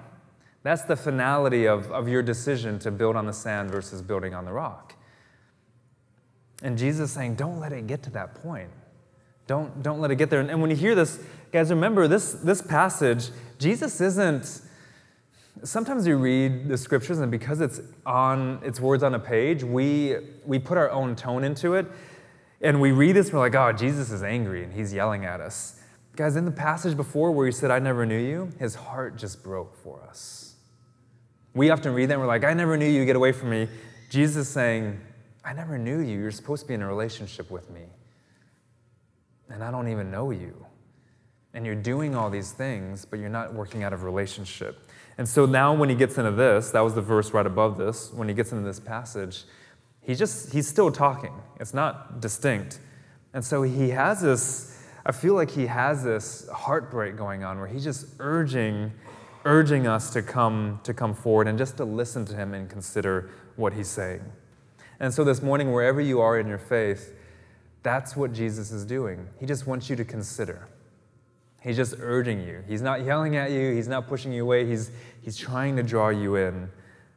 That's 0.63 0.81
the 0.81 0.96
finality 0.96 1.67
of, 1.67 1.91
of 1.91 2.10
your 2.10 2.24
decision 2.24 2.79
to 2.79 2.89
build 2.89 3.15
on 3.15 3.27
the 3.27 3.34
sand 3.34 3.69
versus 3.69 4.01
building 4.01 4.34
on 4.34 4.46
the 4.46 4.51
rock. 4.51 4.96
And 6.61 6.77
Jesus 6.77 7.11
saying, 7.11 7.35
don't 7.35 7.59
let 7.59 7.71
it 7.71 7.87
get 7.87 8.03
to 8.03 8.09
that 8.11 8.35
point. 8.35 8.69
Don't, 9.45 9.81
don't 9.81 10.01
let 10.01 10.11
it 10.11 10.15
get 10.15 10.29
there. 10.29 10.39
And, 10.39 10.49
and 10.49 10.61
when 10.61 10.69
you 10.69 10.75
hear 10.75 10.95
this, 10.95 11.19
guys, 11.51 11.69
remember 11.69 12.07
this, 12.07 12.33
this 12.33 12.61
passage, 12.61 13.29
Jesus 13.59 14.01
isn't 14.01 14.61
sometimes 15.63 16.07
we 16.07 16.13
read 16.13 16.67
the 16.67 16.77
scriptures 16.77 17.19
and 17.19 17.31
because 17.31 17.61
it's 17.61 17.81
on 18.05 18.59
it's 18.63 18.79
words 18.79 19.03
on 19.03 19.15
a 19.15 19.19
page 19.19 19.63
we 19.63 20.15
we 20.45 20.59
put 20.59 20.77
our 20.77 20.89
own 20.91 21.15
tone 21.15 21.43
into 21.43 21.73
it 21.73 21.85
and 22.61 22.79
we 22.79 22.91
read 22.91 23.15
this 23.15 23.27
and 23.27 23.33
we're 23.35 23.39
like 23.39 23.55
oh 23.55 23.71
jesus 23.71 24.11
is 24.11 24.23
angry 24.23 24.63
and 24.63 24.73
he's 24.73 24.93
yelling 24.93 25.25
at 25.25 25.41
us 25.41 25.81
guys 26.15 26.35
in 26.35 26.45
the 26.45 26.51
passage 26.51 26.95
before 26.95 27.31
where 27.31 27.45
he 27.45 27.51
said 27.51 27.71
i 27.71 27.79
never 27.79 28.05
knew 28.05 28.19
you 28.19 28.51
his 28.59 28.75
heart 28.75 29.15
just 29.17 29.43
broke 29.43 29.75
for 29.75 30.01
us 30.03 30.55
we 31.53 31.69
often 31.69 31.93
read 31.93 32.07
that 32.07 32.13
and 32.13 32.21
we're 32.21 32.27
like 32.27 32.43
i 32.43 32.53
never 32.53 32.77
knew 32.77 32.87
you 32.87 33.03
get 33.05 33.15
away 33.15 33.31
from 33.31 33.49
me 33.49 33.67
jesus 34.09 34.47
is 34.47 34.49
saying 34.49 34.99
i 35.47 35.53
never 35.53 35.77
knew 35.77 35.99
you 35.99 36.19
you're 36.19 36.31
supposed 36.31 36.61
to 36.61 36.67
be 36.67 36.73
in 36.73 36.81
a 36.81 36.87
relationship 36.87 37.49
with 37.49 37.69
me 37.71 37.85
and 39.49 39.63
i 39.63 39.71
don't 39.71 39.87
even 39.87 40.11
know 40.11 40.29
you 40.29 40.65
and 41.53 41.65
you're 41.65 41.75
doing 41.75 42.15
all 42.15 42.29
these 42.29 42.51
things 42.51 43.05
but 43.05 43.17
you're 43.17 43.29
not 43.29 43.53
working 43.53 43.83
out 43.83 43.93
of 43.93 44.03
relationship 44.03 44.87
and 45.17 45.27
so 45.27 45.45
now 45.45 45.73
when 45.73 45.89
he 45.89 45.95
gets 45.95 46.17
into 46.17 46.31
this, 46.31 46.71
that 46.71 46.81
was 46.81 46.93
the 46.93 47.01
verse 47.01 47.31
right 47.31 47.45
above 47.45 47.77
this, 47.77 48.13
when 48.13 48.27
he 48.27 48.35
gets 48.35 48.51
into 48.51 48.63
this 48.63 48.79
passage, 48.79 49.43
he 50.01 50.15
just 50.15 50.53
he's 50.53 50.67
still 50.67 50.91
talking. 50.91 51.33
It's 51.59 51.73
not 51.73 52.21
distinct. 52.21 52.79
And 53.33 53.43
so 53.43 53.63
he 53.63 53.89
has 53.89 54.21
this 54.21 54.73
I 55.05 55.11
feel 55.11 55.33
like 55.33 55.49
he 55.49 55.65
has 55.67 56.03
this 56.03 56.47
heartbreak 56.49 57.15
going 57.15 57.43
on 57.43 57.59
where 57.59 57.67
he's 57.67 57.83
just 57.83 58.07
urging 58.19 58.91
urging 59.45 59.87
us 59.87 60.11
to 60.11 60.21
come 60.21 60.79
to 60.83 60.93
come 60.93 61.13
forward 61.13 61.47
and 61.47 61.57
just 61.57 61.77
to 61.77 61.85
listen 61.85 62.25
to 62.25 62.35
him 62.35 62.53
and 62.53 62.69
consider 62.69 63.29
what 63.55 63.73
he's 63.73 63.87
saying. 63.87 64.21
And 64.99 65.13
so 65.13 65.23
this 65.23 65.41
morning 65.41 65.71
wherever 65.71 66.01
you 66.01 66.21
are 66.21 66.39
in 66.39 66.47
your 66.47 66.57
faith, 66.57 67.13
that's 67.83 68.15
what 68.15 68.33
Jesus 68.33 68.71
is 68.71 68.85
doing. 68.85 69.27
He 69.39 69.45
just 69.45 69.67
wants 69.67 69.89
you 69.89 69.95
to 69.95 70.03
consider. 70.03 70.67
He's 71.61 71.75
just 71.75 71.95
urging 71.99 72.41
you. 72.41 72.63
He's 72.67 72.81
not 72.81 73.03
yelling 73.03 73.35
at 73.35 73.51
you, 73.51 73.73
he's 73.73 73.87
not 73.87 74.07
pushing 74.07 74.31
you 74.31 74.43
away. 74.43 74.65
He's, 74.65 74.91
he's 75.21 75.37
trying 75.37 75.75
to 75.75 75.83
draw 75.83 76.09
you 76.09 76.35
in 76.35 76.69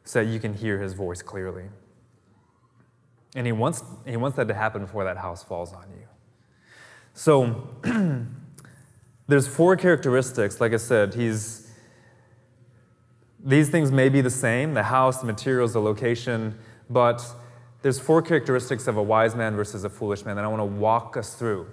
so 0.03 0.23
that 0.23 0.31
you 0.31 0.39
can 0.39 0.53
hear 0.53 0.79
his 0.79 0.93
voice 0.93 1.21
clearly. 1.21 1.65
And 3.35 3.45
he 3.45 3.51
wants, 3.51 3.83
he 4.05 4.17
wants 4.17 4.37
that 4.37 4.47
to 4.47 4.53
happen 4.53 4.81
before 4.81 5.03
that 5.05 5.17
house 5.17 5.43
falls 5.43 5.73
on 5.73 5.85
you. 5.91 6.07
So, 7.13 7.69
there's 9.27 9.47
four 9.47 9.75
characteristics. 9.77 10.59
Like 10.59 10.73
I 10.73 10.77
said, 10.77 11.13
he's 11.13 11.71
these 13.43 13.69
things 13.69 13.91
may 13.91 14.09
be 14.09 14.21
the 14.21 14.29
same 14.29 14.73
the 14.73 14.83
house, 14.83 15.19
the 15.21 15.25
materials, 15.25 15.73
the 15.73 15.81
location, 15.81 16.57
but 16.89 17.25
there's 17.81 17.99
four 17.99 18.21
characteristics 18.21 18.87
of 18.87 18.97
a 18.97 19.03
wise 19.03 19.35
man 19.35 19.55
versus 19.55 19.83
a 19.83 19.89
foolish 19.89 20.25
man 20.25 20.35
that 20.35 20.45
I 20.45 20.47
want 20.47 20.61
to 20.61 20.65
walk 20.65 21.17
us 21.17 21.33
through. 21.35 21.67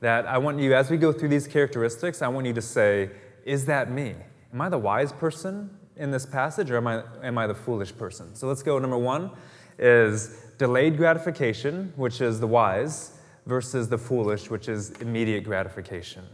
That 0.00 0.26
I 0.26 0.38
want 0.38 0.60
you, 0.60 0.74
as 0.74 0.90
we 0.90 0.96
go 0.96 1.12
through 1.12 1.28
these 1.28 1.46
characteristics, 1.46 2.22
I 2.22 2.28
want 2.28 2.46
you 2.46 2.52
to 2.54 2.62
say, 2.62 3.10
Is 3.44 3.66
that 3.66 3.90
me? 3.90 4.14
Am 4.52 4.60
I 4.60 4.68
the 4.68 4.78
wise 4.78 5.12
person 5.12 5.70
in 5.96 6.10
this 6.10 6.24
passage 6.24 6.70
or 6.70 6.76
am 6.76 6.86
I, 6.86 7.02
am 7.22 7.38
I 7.38 7.46
the 7.46 7.54
foolish 7.54 7.96
person? 7.96 8.34
So 8.34 8.46
let's 8.46 8.62
go. 8.62 8.78
Number 8.78 8.98
one 8.98 9.30
is 9.78 10.44
delayed 10.58 10.96
gratification, 10.96 11.92
which 11.96 12.20
is 12.20 12.40
the 12.40 12.46
wise, 12.46 13.18
versus 13.46 13.88
the 13.88 13.98
foolish, 13.98 14.50
which 14.50 14.68
is 14.68 14.90
immediate 15.00 15.44
gratification. 15.44 16.24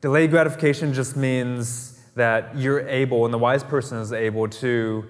Delayed 0.00 0.30
gratification 0.30 0.94
just 0.94 1.16
means 1.16 2.00
that 2.14 2.56
you're 2.56 2.86
able, 2.88 3.24
and 3.24 3.34
the 3.34 3.38
wise 3.38 3.62
person 3.62 3.98
is 3.98 4.12
able 4.12 4.48
to 4.48 5.06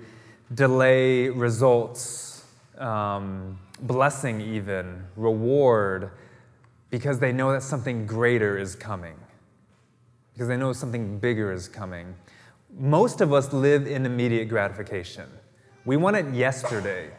delay 0.55 1.29
results, 1.29 2.45
um, 2.79 3.59
blessing, 3.83 4.41
even, 4.41 5.05
reward, 5.17 6.11
because 6.91 7.19
they 7.19 7.33
know 7.33 7.53
that 7.53 7.63
something 7.63 8.07
greater 8.07 8.59
is 8.59 8.75
coming, 8.75 9.15
because 10.33 10.49
they 10.49 10.57
know 10.57 10.73
something 10.73 11.19
bigger 11.19 11.53
is 11.53 11.69
coming. 11.69 12.15
Most 12.79 13.21
of 13.21 13.33
us 13.33 13.53
live 13.53 13.87
in 13.87 14.07
immediate 14.07 14.49
gratification. 14.49 15.29
We 15.85 15.97
want 15.97 16.17
it 16.17 16.35
yesterday. 16.35 17.11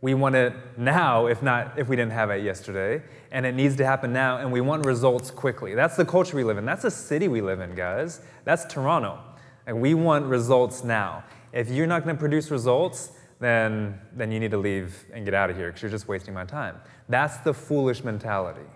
We 0.00 0.14
want 0.14 0.34
it 0.34 0.52
now, 0.76 1.26
if 1.26 1.42
not 1.42 1.78
if 1.78 1.88
we 1.88 1.96
didn't 1.96 2.12
have 2.12 2.30
it 2.30 2.44
yesterday, 2.44 3.02
and 3.32 3.46
it 3.46 3.54
needs 3.54 3.74
to 3.76 3.86
happen 3.86 4.12
now, 4.12 4.36
and 4.36 4.52
we 4.52 4.60
want 4.60 4.84
results 4.84 5.30
quickly. 5.30 5.74
That's 5.74 5.96
the 5.96 6.04
culture 6.04 6.36
we 6.36 6.44
live 6.44 6.58
in. 6.58 6.66
That's 6.66 6.82
the 6.82 6.90
city 6.90 7.26
we 7.26 7.40
live 7.40 7.60
in, 7.60 7.74
guys. 7.74 8.20
That's 8.44 8.64
Toronto. 8.66 9.18
And 9.66 9.80
we 9.80 9.94
want 9.94 10.26
results 10.26 10.84
now. 10.84 11.24
If 11.54 11.70
you're 11.70 11.86
not 11.86 12.02
going 12.02 12.16
to 12.16 12.20
produce 12.20 12.50
results, 12.50 13.12
then, 13.38 14.00
then 14.12 14.32
you 14.32 14.40
need 14.40 14.50
to 14.50 14.58
leave 14.58 15.04
and 15.12 15.24
get 15.24 15.34
out 15.34 15.50
of 15.50 15.56
here 15.56 15.68
because 15.68 15.82
you're 15.82 15.90
just 15.90 16.08
wasting 16.08 16.34
my 16.34 16.44
time. 16.44 16.76
That's 17.08 17.36
the 17.38 17.54
foolish 17.54 18.02
mentality. 18.02 18.68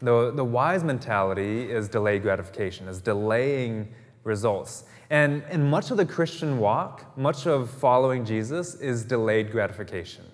The, 0.00 0.32
the 0.32 0.44
wise 0.44 0.84
mentality 0.84 1.70
is 1.70 1.88
delayed 1.88 2.20
gratification, 2.20 2.88
is 2.88 3.00
delaying 3.00 3.88
results. 4.22 4.84
And, 5.08 5.42
and 5.48 5.70
much 5.70 5.90
of 5.90 5.96
the 5.96 6.04
Christian 6.04 6.58
walk, 6.58 7.16
much 7.16 7.46
of 7.46 7.70
following 7.70 8.26
Jesus 8.26 8.74
is 8.74 9.02
delayed 9.02 9.50
gratification. 9.50 10.24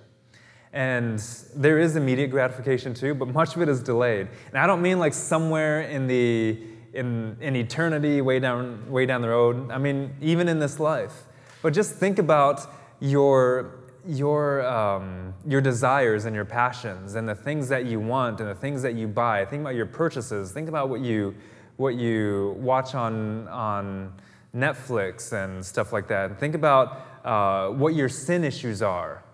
And 0.72 1.20
there 1.54 1.78
is 1.78 1.94
immediate 1.94 2.32
gratification 2.32 2.94
too, 2.94 3.14
but 3.14 3.28
much 3.28 3.54
of 3.54 3.62
it 3.62 3.68
is 3.68 3.80
delayed. 3.80 4.26
And 4.48 4.58
I 4.58 4.66
don't 4.66 4.82
mean 4.82 4.98
like 4.98 5.14
somewhere 5.14 5.82
in 5.82 6.08
the 6.08 6.58
in, 6.94 7.36
in 7.40 7.54
eternity, 7.54 8.20
way 8.22 8.40
down, 8.40 8.90
way 8.90 9.06
down 9.06 9.22
the 9.22 9.28
road. 9.28 9.70
I 9.70 9.78
mean, 9.78 10.16
even 10.20 10.48
in 10.48 10.58
this 10.58 10.80
life. 10.80 11.27
But 11.62 11.72
just 11.72 11.94
think 11.94 12.18
about 12.18 12.66
your, 13.00 13.80
your, 14.06 14.66
um, 14.66 15.34
your 15.46 15.60
desires 15.60 16.24
and 16.24 16.34
your 16.34 16.44
passions 16.44 17.14
and 17.14 17.28
the 17.28 17.34
things 17.34 17.68
that 17.68 17.86
you 17.86 18.00
want 18.00 18.40
and 18.40 18.48
the 18.48 18.54
things 18.54 18.82
that 18.82 18.94
you 18.94 19.08
buy. 19.08 19.44
Think 19.44 19.62
about 19.62 19.74
your 19.74 19.86
purchases. 19.86 20.52
Think 20.52 20.68
about 20.68 20.88
what 20.88 21.00
you, 21.00 21.34
what 21.76 21.94
you 21.94 22.56
watch 22.58 22.94
on, 22.94 23.48
on 23.48 24.12
Netflix 24.54 25.32
and 25.32 25.64
stuff 25.64 25.92
like 25.92 26.08
that. 26.08 26.38
think 26.38 26.54
about 26.54 27.02
uh, 27.24 27.68
what 27.68 27.94
your 27.94 28.08
sin 28.08 28.44
issues 28.44 28.82
are. 28.82 29.24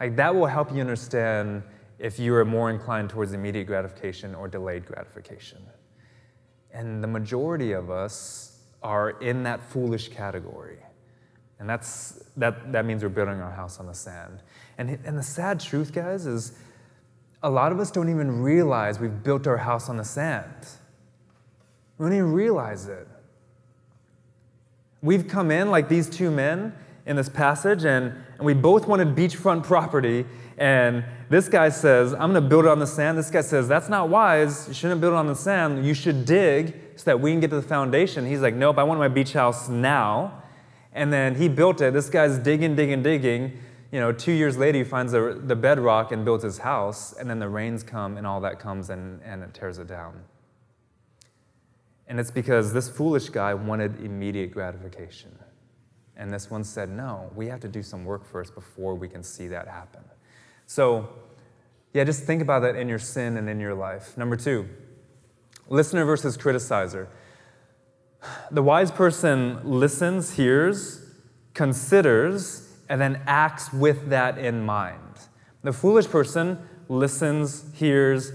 Like 0.00 0.16
that 0.16 0.34
will 0.34 0.46
help 0.46 0.72
you 0.72 0.80
understand 0.80 1.62
if 1.98 2.18
you 2.18 2.34
are 2.34 2.44
more 2.44 2.70
inclined 2.70 3.10
towards 3.10 3.32
immediate 3.32 3.66
gratification 3.66 4.34
or 4.34 4.46
delayed 4.46 4.86
gratification. 4.86 5.58
And 6.72 7.02
the 7.02 7.08
majority 7.08 7.72
of 7.72 7.90
us 7.90 8.60
are 8.82 9.10
in 9.20 9.42
that 9.44 9.60
foolish 9.62 10.08
category. 10.08 10.78
And 11.60 11.68
that's, 11.68 12.24
that, 12.36 12.72
that 12.72 12.84
means 12.84 13.02
we're 13.02 13.08
building 13.08 13.40
our 13.40 13.50
house 13.50 13.80
on 13.80 13.86
the 13.86 13.94
sand. 13.94 14.42
And, 14.78 14.98
and 15.04 15.18
the 15.18 15.22
sad 15.22 15.58
truth, 15.58 15.92
guys, 15.92 16.24
is 16.24 16.52
a 17.42 17.50
lot 17.50 17.72
of 17.72 17.80
us 17.80 17.90
don't 17.90 18.08
even 18.08 18.42
realize 18.42 19.00
we've 19.00 19.22
built 19.22 19.46
our 19.46 19.56
house 19.56 19.88
on 19.88 19.96
the 19.96 20.04
sand. 20.04 20.68
We 21.98 22.06
don't 22.06 22.14
even 22.14 22.32
realize 22.32 22.86
it. 22.86 23.08
We've 25.02 25.26
come 25.26 25.50
in 25.50 25.70
like 25.70 25.88
these 25.88 26.08
two 26.08 26.30
men 26.30 26.74
in 27.06 27.16
this 27.16 27.28
passage, 27.28 27.84
and, 27.84 28.12
and 28.36 28.42
we 28.46 28.54
both 28.54 28.86
wanted 28.86 29.16
beachfront 29.16 29.64
property. 29.64 30.26
And 30.58 31.04
this 31.30 31.48
guy 31.48 31.68
says, 31.68 32.12
I'm 32.12 32.32
going 32.32 32.34
to 32.34 32.40
build 32.48 32.64
it 32.64 32.68
on 32.68 32.80
the 32.80 32.86
sand. 32.86 33.16
This 33.16 33.30
guy 33.30 33.40
says, 33.40 33.68
That's 33.68 33.88
not 33.88 34.08
wise. 34.08 34.66
You 34.68 34.74
shouldn't 34.74 35.00
build 35.00 35.14
it 35.14 35.16
on 35.16 35.28
the 35.28 35.34
sand. 35.34 35.86
You 35.86 35.94
should 35.94 36.24
dig 36.24 36.80
so 36.96 37.04
that 37.04 37.20
we 37.20 37.30
can 37.30 37.40
get 37.40 37.50
to 37.50 37.56
the 37.56 37.62
foundation. 37.62 38.26
He's 38.26 38.40
like, 38.40 38.54
Nope, 38.54 38.78
I 38.78 38.82
want 38.82 38.98
my 38.98 39.08
beach 39.08 39.32
house 39.32 39.68
now. 39.68 40.42
And 40.92 41.12
then 41.12 41.34
he 41.34 41.48
built 41.48 41.80
it. 41.80 41.92
This 41.92 42.08
guy's 42.08 42.38
digging, 42.38 42.74
digging, 42.74 43.02
digging. 43.02 43.58
You 43.92 44.00
know, 44.00 44.12
two 44.12 44.32
years 44.32 44.56
later, 44.56 44.78
he 44.78 44.84
finds 44.84 45.12
the, 45.12 45.40
the 45.42 45.56
bedrock 45.56 46.12
and 46.12 46.24
builds 46.24 46.44
his 46.44 46.58
house. 46.58 47.12
And 47.12 47.28
then 47.28 47.38
the 47.38 47.48
rains 47.48 47.82
come 47.82 48.16
and 48.16 48.26
all 48.26 48.40
that 48.40 48.58
comes 48.58 48.90
and, 48.90 49.20
and 49.22 49.42
it 49.42 49.54
tears 49.54 49.78
it 49.78 49.86
down. 49.86 50.24
And 52.06 52.18
it's 52.18 52.30
because 52.30 52.72
this 52.72 52.88
foolish 52.88 53.28
guy 53.28 53.52
wanted 53.54 54.00
immediate 54.02 54.50
gratification. 54.50 55.38
And 56.16 56.32
this 56.32 56.50
one 56.50 56.64
said, 56.64 56.90
no, 56.90 57.30
we 57.36 57.46
have 57.46 57.60
to 57.60 57.68
do 57.68 57.82
some 57.82 58.04
work 58.04 58.26
first 58.26 58.54
before 58.54 58.94
we 58.94 59.08
can 59.08 59.22
see 59.22 59.46
that 59.48 59.68
happen. 59.68 60.02
So, 60.66 61.08
yeah, 61.92 62.04
just 62.04 62.24
think 62.24 62.42
about 62.42 62.60
that 62.62 62.76
in 62.76 62.88
your 62.88 62.98
sin 62.98 63.36
and 63.36 63.48
in 63.48 63.60
your 63.60 63.74
life. 63.74 64.16
Number 64.18 64.36
two, 64.36 64.68
listener 65.68 66.04
versus 66.04 66.36
criticizer. 66.36 67.08
The 68.50 68.62
wise 68.62 68.90
person 68.90 69.60
listens, 69.64 70.32
hears, 70.32 71.04
considers, 71.54 72.68
and 72.88 73.00
then 73.00 73.22
acts 73.26 73.72
with 73.72 74.08
that 74.08 74.38
in 74.38 74.64
mind. 74.64 74.98
The 75.62 75.72
foolish 75.72 76.08
person 76.08 76.58
listens, 76.88 77.64
hears, 77.74 78.32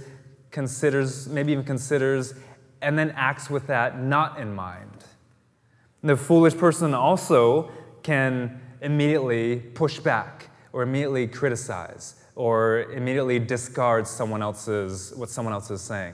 considers, 0.51 1.27
maybe 1.27 1.51
even 1.51 1.63
considers, 1.63 2.33
and 2.81 2.97
then 2.97 3.11
acts 3.11 3.49
with 3.49 3.67
that 3.67 3.99
not 3.99 4.39
in 4.39 4.53
mind. 4.53 5.05
The 6.03 6.17
foolish 6.17 6.55
person 6.55 6.93
also 6.93 7.71
can 8.03 8.61
immediately 8.81 9.57
push 9.57 9.99
back 9.99 10.49
or 10.73 10.83
immediately 10.83 11.27
criticize 11.27 12.15
or 12.35 12.83
immediately 12.91 13.39
discard 13.39 14.05
someone 14.05 14.41
else's 14.41 15.13
what 15.15 15.29
someone 15.29 15.53
else 15.53 15.71
is 15.71 15.81
saying. 15.81 16.13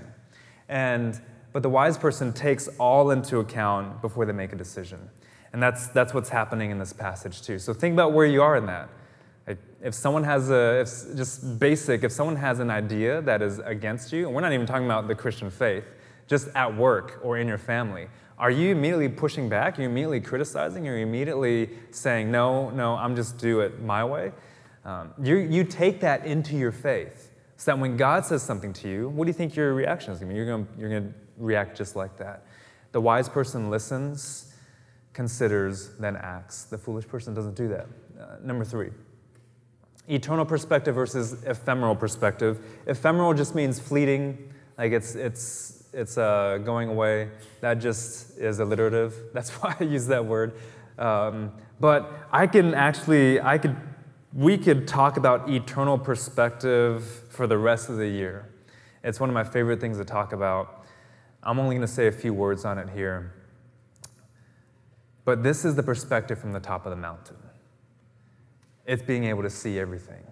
And 0.68 1.20
but 1.52 1.64
the 1.64 1.70
wise 1.70 1.98
person 1.98 2.32
takes 2.34 2.68
all 2.80 3.12
into 3.12 3.40
account 3.40 4.02
before 4.02 4.26
they 4.26 4.34
make 4.34 4.54
a 4.54 4.56
decision. 4.56 5.10
And 5.52 5.62
that's, 5.62 5.88
that's 5.88 6.14
what's 6.14 6.30
happening 6.30 6.70
in 6.70 6.78
this 6.78 6.94
passage, 6.94 7.42
too. 7.42 7.58
So 7.58 7.74
think 7.74 7.94
about 7.94 8.14
where 8.14 8.26
you 8.26 8.42
are 8.42 8.56
in 8.56 8.66
that. 8.68 8.90
If 9.82 9.96
someone 9.96 10.24
has 10.26 10.52
a, 10.52 10.82
if, 10.82 11.16
just 11.16 11.58
basic, 11.58 12.04
if 12.04 12.12
someone 12.12 12.36
has 12.36 12.60
an 12.60 12.70
idea 12.70 13.22
that 13.22 13.42
is 13.42 13.60
against 13.60 14.12
you, 14.12 14.28
and 14.28 14.36
we're 14.36 14.42
not 14.42 14.54
even 14.54 14.68
talking 14.68 14.86
about 14.86 15.08
the 15.08 15.16
Christian 15.16 15.50
faith, 15.50 15.86
just 16.28 16.50
at 16.54 16.76
work 16.76 17.20
or 17.24 17.38
in 17.38 17.48
your 17.48 17.58
family, 17.58 18.08
are 18.38 18.52
you 18.52 18.72
immediately 18.72 19.10
pushing 19.10 19.50
back? 19.50 19.80
Are 19.80 19.82
you 19.82 19.90
immediately 19.90 20.22
criticizing? 20.22 20.88
Are 20.88 20.98
you 20.98 21.04
immediately 21.04 21.70
saying, 21.92 22.30
no, 22.30 22.70
no, 22.70 22.96
I'm 22.96 23.16
just 23.16 23.38
do 23.38 23.62
it 23.62 23.82
my 23.82 24.04
way? 24.04 24.32
Um, 24.86 25.14
you, 25.22 25.38
you 25.38 25.64
take 25.64 26.02
that 26.02 26.26
into 26.26 26.56
your 26.56 26.72
faith 26.72 27.32
so 27.58 27.72
that 27.72 27.80
when 27.80 27.98
God 27.98 28.26
says 28.26 28.42
something 28.42 28.72
to 28.74 28.90
you, 28.90 29.10
what 29.10 29.26
do 29.26 29.30
you 29.30 29.34
think 29.34 29.56
your 29.56 29.74
reaction 29.74 30.14
is 30.14 30.20
going 30.20 30.30
to 30.30 30.34
be? 30.34 30.38
You're 30.38 30.46
going 30.46 30.68
you're 30.78 30.90
going 30.90 31.10
to 31.10 31.14
react 31.40 31.76
just 31.76 31.96
like 31.96 32.18
that. 32.18 32.46
The 32.92 33.02
wise 33.02 33.30
person 33.30 33.70
listens, 33.70 34.54
considers, 35.14 35.90
then 36.00 36.16
acts. 36.16 36.64
The 36.66 36.78
foolish 36.78 37.08
person 37.08 37.34
doesn't 37.34 37.56
do 37.56 37.68
that. 37.70 37.88
Uh, 38.20 38.36
number 38.44 38.66
three, 38.66 38.90
eternal 40.08 40.46
perspective 40.46 40.96
versus 40.96 41.44
ephemeral 41.44 41.96
perspective. 41.96 42.60
Ephemeral 42.88 43.34
just 43.34 43.56
means 43.56 43.80
fleeting, 43.80 44.54
like 44.78 44.92
it's, 44.92 45.16
it's, 45.16 45.84
it's 45.94 46.18
uh, 46.18 46.60
going 46.64 46.90
away. 46.90 47.30
That 47.62 47.76
just 47.76 48.38
is 48.38 48.60
alliterative. 48.60 49.16
That's 49.34 49.52
why 49.52 49.76
I 49.80 49.84
use 49.84 50.08
that 50.08 50.26
word. 50.26 50.54
Um, 50.98 51.54
but 51.80 52.28
I 52.32 52.46
can 52.48 52.74
actually, 52.74 53.40
I 53.40 53.58
could, 53.58 53.76
we 54.34 54.58
could 54.58 54.88
talk 54.88 55.18
about 55.18 55.50
eternal 55.50 55.98
perspective 55.98 57.06
for 57.30 57.48
the 57.48 57.58
rest 57.58 57.90
of 57.90 57.98
the 57.98 58.08
year. 58.08 58.50
It's 59.04 59.20
one 59.20 59.30
of 59.30 59.34
my 59.34 59.46
favorite 59.46 59.80
things 59.80 59.98
to 59.98 60.06
talk 60.06 60.34
about. 60.34 60.79
I'm 61.44 61.60
only 61.60 61.76
going 61.76 61.88
to 61.88 61.94
say 61.94 62.08
a 62.08 62.12
few 62.12 62.34
words 62.34 62.66
on 62.66 62.78
it 62.78 62.90
here. 62.90 63.34
But 65.26 65.44
this 65.44 65.64
is 65.64 65.76
the 65.76 65.84
perspective 65.84 66.40
from 66.40 66.54
the 66.54 66.60
top 66.60 66.86
of 66.86 66.90
the 66.90 66.98
mountain 66.98 67.38
it's 68.90 69.04
being 69.04 69.26
able 69.26 69.44
to 69.44 69.52
see 69.52 69.78
everything. 69.78 70.24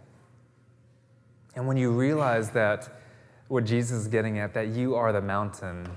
And 1.56 1.68
when 1.68 1.78
you 1.78 1.92
realize 1.92 2.50
that 2.52 2.90
what 3.50 3.66
Jesus 3.66 4.00
is 4.00 4.08
getting 4.08 4.40
at, 4.40 4.56
that 4.56 4.70
you 4.70 4.96
are 4.96 5.14
the 5.14 5.22
mountain 5.22 5.88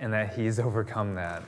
and 0.00 0.12
that 0.12 0.34
He's 0.34 0.58
overcome 0.58 1.14
that, 1.14 1.44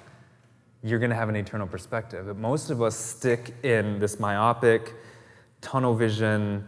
you're 0.85 1.01
going 1.01 1.11
to 1.11 1.17
have 1.17 1.29
an 1.29 1.35
eternal 1.35 1.67
perspective. 1.67 2.27
But 2.27 2.37
most 2.37 2.71
of 2.71 2.81
us 2.81 2.97
stick 2.97 3.55
in 3.65 3.99
this 3.99 4.21
myopic, 4.21 4.95
tunnel 5.61 5.97
vision, 5.97 6.65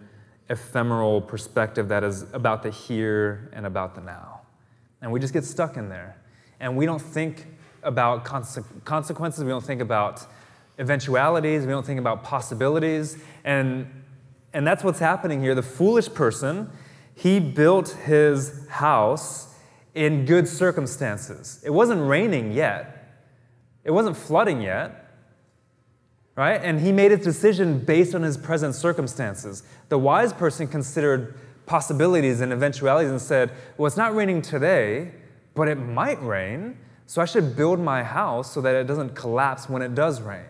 ephemeral 0.50 1.20
perspective 1.20 1.88
that 1.88 2.02
is 2.02 2.26
about 2.33 2.64
the 2.64 2.70
here 2.70 3.48
and 3.52 3.64
about 3.64 3.94
the 3.94 4.00
now. 4.00 4.40
And 5.02 5.12
we 5.12 5.20
just 5.20 5.33
get 5.33 5.44
stuck 5.44 5.76
in 5.76 5.88
there. 5.88 6.16
And 6.64 6.79
we 6.79 6.87
don't 6.87 7.03
think 7.03 7.46
about 7.83 8.24
conse- 8.24 8.64
consequences, 8.87 9.44
we 9.44 9.50
don't 9.50 9.62
think 9.62 9.83
about 9.83 10.27
eventualities, 10.79 11.66
we 11.66 11.68
don't 11.68 11.85
think 11.85 12.00
about 12.00 12.24
possibilities. 12.24 13.18
And, 13.44 13.87
and 14.55 14.66
that's 14.66 14.83
what's 14.83 14.98
happening 14.98 15.42
here. 15.42 15.55
The 15.55 15.62
foolish 15.62 16.09
person, 16.14 16.70
he 17.14 17.38
built 17.38 17.90
his 17.90 18.66
house 18.68 19.55
in 19.94 20.24
good 20.24 20.48
circumstances. 20.48 21.61
It 21.62 21.68
wasn't 21.68 22.00
raining 22.09 22.53
yet, 22.53 23.14
it 23.85 23.90
wasn't 23.90 24.16
flooding 24.16 24.62
yet 24.62 25.03
right? 26.37 26.61
And 26.64 26.81
he 26.81 26.90
made 26.90 27.12
his 27.12 27.20
decision 27.20 27.79
based 27.79 28.12
on 28.12 28.22
his 28.22 28.37
present 28.37 28.74
circumstances. 28.74 29.62
The 29.88 29.98
wise 29.98 30.33
person 30.33 30.66
considered 30.66 31.37
possibilities 31.64 32.40
and 32.40 32.53
eventualities 32.53 33.12
and 33.12 33.20
said, 33.20 33.53
Well, 33.77 33.87
it's 33.87 33.96
not 33.96 34.16
raining 34.16 34.42
today, 34.42 35.12
but 35.55 35.69
it 35.69 35.77
might 35.77 36.23
rain, 36.23 36.79
so 37.07 37.23
I 37.23 37.25
should 37.25 37.57
build 37.57 37.81
my 37.81 38.03
house 38.03 38.53
so 38.53 38.61
that 38.61 38.75
it 38.75 38.87
doesn't 38.87 39.14
collapse 39.14 39.69
when 39.69 39.83
it 39.83 39.95
does 39.95 40.21
rain. 40.21 40.47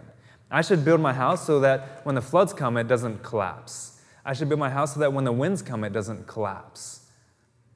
I 0.51 0.63
should 0.63 0.85
build 0.85 1.01
my 1.01 1.13
house 1.13 1.47
so 1.47 1.61
that 1.61 2.01
when 2.05 2.15
the 2.15 2.23
floods 2.23 2.53
come, 2.53 2.77
it 2.77 2.87
doesn't 2.87 3.23
collapse. 3.23 4.01
I 4.25 4.33
should 4.33 4.49
build 4.49 4.61
my 4.61 4.71
house 4.71 4.95
so 4.95 5.01
that 5.01 5.13
when 5.13 5.25
the 5.25 5.33
winds 5.33 5.63
come, 5.63 5.85
it 5.85 5.93
doesn't 5.93 6.27
collapse. 6.27 7.01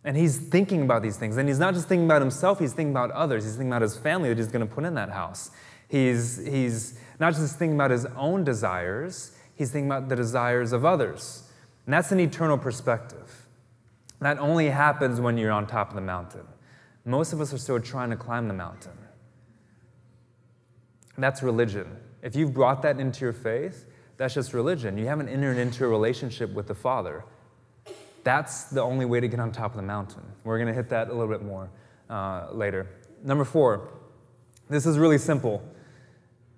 And 0.05 0.17
he's 0.17 0.38
thinking 0.38 0.83
about 0.83 1.03
these 1.03 1.17
things. 1.17 1.37
And 1.37 1.49
he's 1.49 1.59
not 1.59 1.75
just 1.75 1.88
thinking 1.88 2.07
about 2.07 2.23
himself, 2.23 2.59
he's 2.61 2.73
thinking 2.73 2.93
about 2.93 3.11
others. 3.11 3.45
He's 3.45 3.55
thinking 3.55 3.73
about 3.73 3.83
his 3.83 3.97
family 3.97 4.29
that 4.29 4.38
he's 4.38 4.49
going 4.49 4.67
to 4.67 4.73
put 4.73 4.85
in 4.85 4.95
that 4.95 5.11
house. 5.11 5.51
He's, 5.88 6.37
he's 6.47 6.99
not 7.19 7.35
just 7.35 7.59
thinking 7.59 7.75
about 7.75 7.91
his 7.91 8.07
own 8.17 8.45
desires, 8.45 9.33
he's 9.55 9.71
thinking 9.71 9.91
about 9.91 10.09
the 10.09 10.17
desires 10.17 10.73
of 10.73 10.85
others. 10.85 11.43
And 11.85 11.93
that's 11.93 12.12
an 12.12 12.21
eternal 12.21 12.59
perspective. 12.59 13.47
That 14.21 14.38
only 14.38 14.69
happens 14.71 15.21
when 15.21 15.37
you're 15.37 15.51
on 15.51 15.67
top 15.67 15.91
of 15.91 15.95
the 15.95 16.01
mountain. 16.01 16.47
Most 17.09 17.33
of 17.33 17.40
us 17.40 17.55
are 17.55 17.59
still 17.59 17.81
trying 17.81 18.11
to 18.11 18.16
climb 18.16 18.49
the 18.49 18.55
mountain. 18.55 18.92
That's 21.16 21.42
religion. 21.42 21.97
If 22.23 22.37
you've 22.37 22.53
brought 22.53 22.83
that 22.83 23.01
into 23.01 23.25
your 23.25 23.33
faith, 23.33 23.87
that's 24.18 24.35
just 24.35 24.53
religion. 24.53 24.99
You 24.99 25.07
haven't 25.07 25.31
entered 25.31 25.57
into 25.57 25.87
a 25.87 25.88
relationship 25.88 26.53
with 26.53 26.66
the 26.66 26.75
Father. 26.75 27.25
That's 28.25 28.64
the 28.64 28.83
only 28.83 29.07
way 29.07 29.21
to 29.21 29.27
get 29.27 29.40
on 29.40 29.53
top 29.53 29.71
of 29.71 29.77
the 29.77 29.85
mountain. 29.85 30.23
We're 30.44 30.59
going 30.59 30.68
to 30.68 30.75
hit 30.75 30.90
that 30.90 31.09
a 31.09 31.12
little 31.12 31.29
bit 31.29 31.42
more 31.42 31.71
uh, 32.11 32.49
later. 32.53 32.87
Number 33.25 33.44
four, 33.44 33.88
this 34.68 34.85
is 34.85 34.99
really 34.99 35.18
simple. 35.18 35.62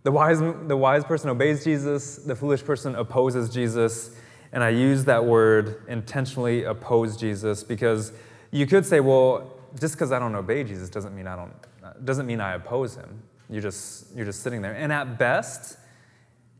The 0.02 0.10
wise, 0.10 0.40
the 0.40 0.76
wise 0.76 1.04
person 1.04 1.30
obeys 1.30 1.62
Jesus, 1.62 2.16
the 2.16 2.34
foolish 2.34 2.64
person 2.64 2.96
opposes 2.96 3.50
Jesus. 3.50 4.16
And 4.52 4.64
I 4.64 4.70
use 4.70 5.04
that 5.04 5.24
word 5.24 5.84
intentionally 5.86 6.64
oppose 6.64 7.16
Jesus 7.16 7.62
because 7.62 8.12
you 8.50 8.66
could 8.66 8.84
say, 8.84 8.98
well, 8.98 9.59
just 9.78 9.94
because 9.94 10.12
I 10.12 10.18
don't 10.18 10.34
obey 10.34 10.64
Jesus 10.64 10.88
doesn't 10.88 11.14
mean 11.14 11.26
I 11.26 11.36
don't 11.36 12.04
doesn't 12.04 12.26
mean 12.26 12.40
I 12.40 12.54
oppose 12.54 12.94
him. 12.94 13.22
You're 13.48 13.62
just 13.62 14.14
you're 14.16 14.26
just 14.26 14.42
sitting 14.42 14.62
there. 14.62 14.74
And 14.74 14.92
at 14.92 15.18
best, 15.18 15.78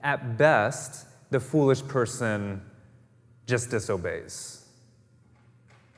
at 0.03 0.37
best, 0.37 1.07
the 1.31 1.41
foolish 1.41 1.83
person 1.83 2.63
just 3.47 3.71
disobeys 3.71 4.67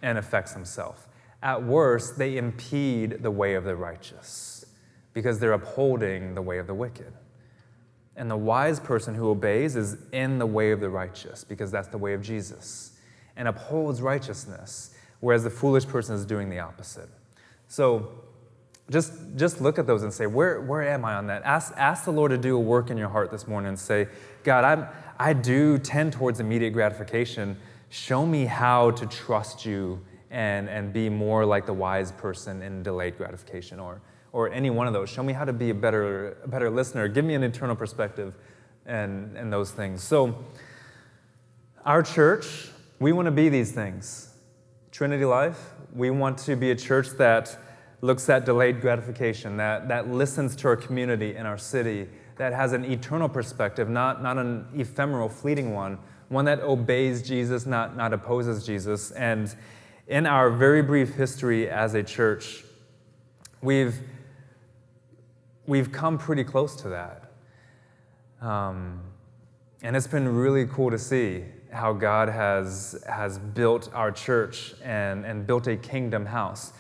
and 0.03 0.19
affects 0.19 0.53
himself. 0.53 1.09
At 1.43 1.63
worst, 1.63 2.19
they 2.19 2.37
impede 2.37 3.23
the 3.23 3.31
way 3.31 3.55
of 3.55 3.65
the 3.65 3.77
righteous 3.77 4.65
because 5.13 5.39
they're 5.39 5.53
upholding 5.53 6.35
the 6.35 6.43
way 6.43 6.59
of 6.59 6.67
the 6.67 6.75
wicked. 6.75 7.13
And 8.17 8.31
the 8.31 8.37
wise 8.37 8.79
person 8.79 9.15
who 9.15 9.31
obeys 9.31 9.75
is 9.75 9.97
in 10.13 10.39
the 10.39 10.47
way 10.47 10.71
of 10.71 10.81
the 10.81 10.91
righteous 10.91 11.45
because 11.45 11.71
that's 11.71 11.89
the 11.89 11.99
way 11.99 12.15
of 12.15 12.23
Jesus 12.23 12.93
and 13.37 13.49
upholds 13.49 14.03
righteousness, 14.03 14.92
whereas 15.23 15.43
the 15.43 15.51
foolish 15.51 15.87
person 15.87 16.15
is 16.15 16.27
doing 16.27 16.51
the 16.51 16.59
opposite. 16.59 17.09
So 17.69 18.13
just, 18.91 19.15
just 19.37 19.63
look 19.63 19.79
at 19.79 19.87
those 19.87 20.03
and 20.03 20.13
say, 20.13 20.27
where, 20.27 20.61
where 20.61 20.83
am 20.83 21.05
I 21.05 21.15
on 21.15 21.27
that? 21.29 21.43
Ask, 21.45 21.73
ask 21.77 22.05
the 22.05 22.13
Lord 22.13 22.31
to 22.33 22.39
do 22.39 22.57
a 22.57 22.61
work 22.61 22.91
in 22.91 22.99
your 22.99 23.09
heart 23.09 23.31
this 23.31 23.49
morning 23.49 23.71
and 23.71 23.79
say, 23.79 24.09
God, 24.45 24.65
I'm, 24.65 24.87
I 25.19 25.33
do 25.33 25.79
tend 25.79 26.13
towards 26.13 26.41
immediate 26.41 26.73
gratification. 26.73 27.57
Show 27.89 28.27
me 28.27 28.45
how 28.45 28.91
to 28.91 29.07
trust 29.07 29.65
you 29.65 30.01
and, 30.31 30.69
and 30.69 30.93
be 30.93 31.09
more 31.09 31.47
like 31.47 31.65
the 31.65 31.73
wise 31.73 32.13
person 32.13 32.61
in 32.61 32.83
delayed 32.83 33.17
gratification 33.17 33.81
or 33.81 34.03
or 34.33 34.51
any 34.51 34.71
one 34.71 34.87
of 34.87 34.93
those. 34.93 35.11
Show 35.11 35.23
me 35.23 35.33
how 35.33 35.45
to 35.45 35.53
be 35.53 35.71
a 35.71 35.75
better, 35.75 36.39
a 36.43 36.49
better 36.49 36.71
listener. 36.71 37.07
Give 37.07 37.25
me 37.25 37.35
an 37.35 37.43
eternal 37.43 37.77
perspective 37.77 38.35
and, 38.87 39.37
and 39.37 39.53
those 39.53 39.71
things. 39.71 40.03
So, 40.03 40.45
our 41.85 42.03
church, 42.03 42.69
we 42.99 43.13
want 43.13 43.27
to 43.27 43.33
be 43.33 43.49
these 43.49 43.73
things. 43.73 44.32
Trinity 45.03 45.25
Life, 45.25 45.73
we 45.97 46.11
want 46.11 46.39
to 46.39 46.55
be 46.55 46.71
a 46.71 46.77
church 46.77 47.09
that 47.19 47.59
looks 48.03 48.29
at 48.29 48.45
delayed 48.45 48.81
gratification, 48.81 49.57
that, 49.57 49.89
that 49.89 50.07
listens 50.07 50.55
to 50.55 50.69
our 50.69 50.77
community 50.77 51.35
and 51.35 51.45
our 51.45 51.59
city, 51.59 52.09
that 52.37 52.53
has 52.53 52.73
an 52.73 52.85
eternal 52.85 53.29
perspective, 53.29 53.89
not, 53.89 54.23
not 54.23 54.39
an 54.39 54.65
ephemeral, 54.77 55.29
fleeting 55.29 55.75
one, 55.75 55.99
one 56.29 56.45
that 56.45 56.61
obeys 56.61 57.21
Jesus, 57.21 57.67
not, 57.67 57.97
not 57.97 58.13
opposes 58.13 58.65
Jesus. 58.65 59.11
And 59.11 59.53
in 60.07 60.25
our 60.25 60.51
very 60.51 60.83
brief 60.83 61.17
history 61.17 61.69
as 61.69 61.95
a 61.95 62.05
church, 62.05 62.63
we've 63.61 63.99
we've 65.67 65.91
come 65.91 66.17
pretty 66.17 66.45
close 66.45 66.77
to 66.83 66.91
that. 66.91 67.33
Um, 68.41 69.03
and 69.83 69.97
it's 69.97 70.07
been 70.07 70.29
really 70.29 70.69
cool 70.69 70.93
to 70.93 70.99
see 71.01 71.43
how 71.73 71.93
God 71.93 72.29
has, 72.29 73.03
has 73.09 73.39
built 73.39 73.91
our 73.95 74.13
church 74.13 74.75
and, 74.83 75.25
and 75.25 75.47
built 75.47 75.67
a 75.67 75.77
kingdom 75.77 76.27
house. 76.27 76.73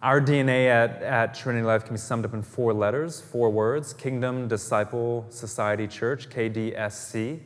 Our 0.00 0.20
DNA 0.20 0.68
at, 0.68 1.02
at 1.02 1.34
Trinity 1.34 1.64
Life 1.64 1.84
can 1.84 1.94
be 1.94 1.98
summed 1.98 2.24
up 2.24 2.32
in 2.32 2.42
four 2.42 2.72
letters, 2.72 3.20
four 3.20 3.50
words 3.50 3.92
Kingdom, 3.92 4.46
Disciple, 4.46 5.26
Society, 5.28 5.88
Church, 5.88 6.28
KDSC. 6.30 7.40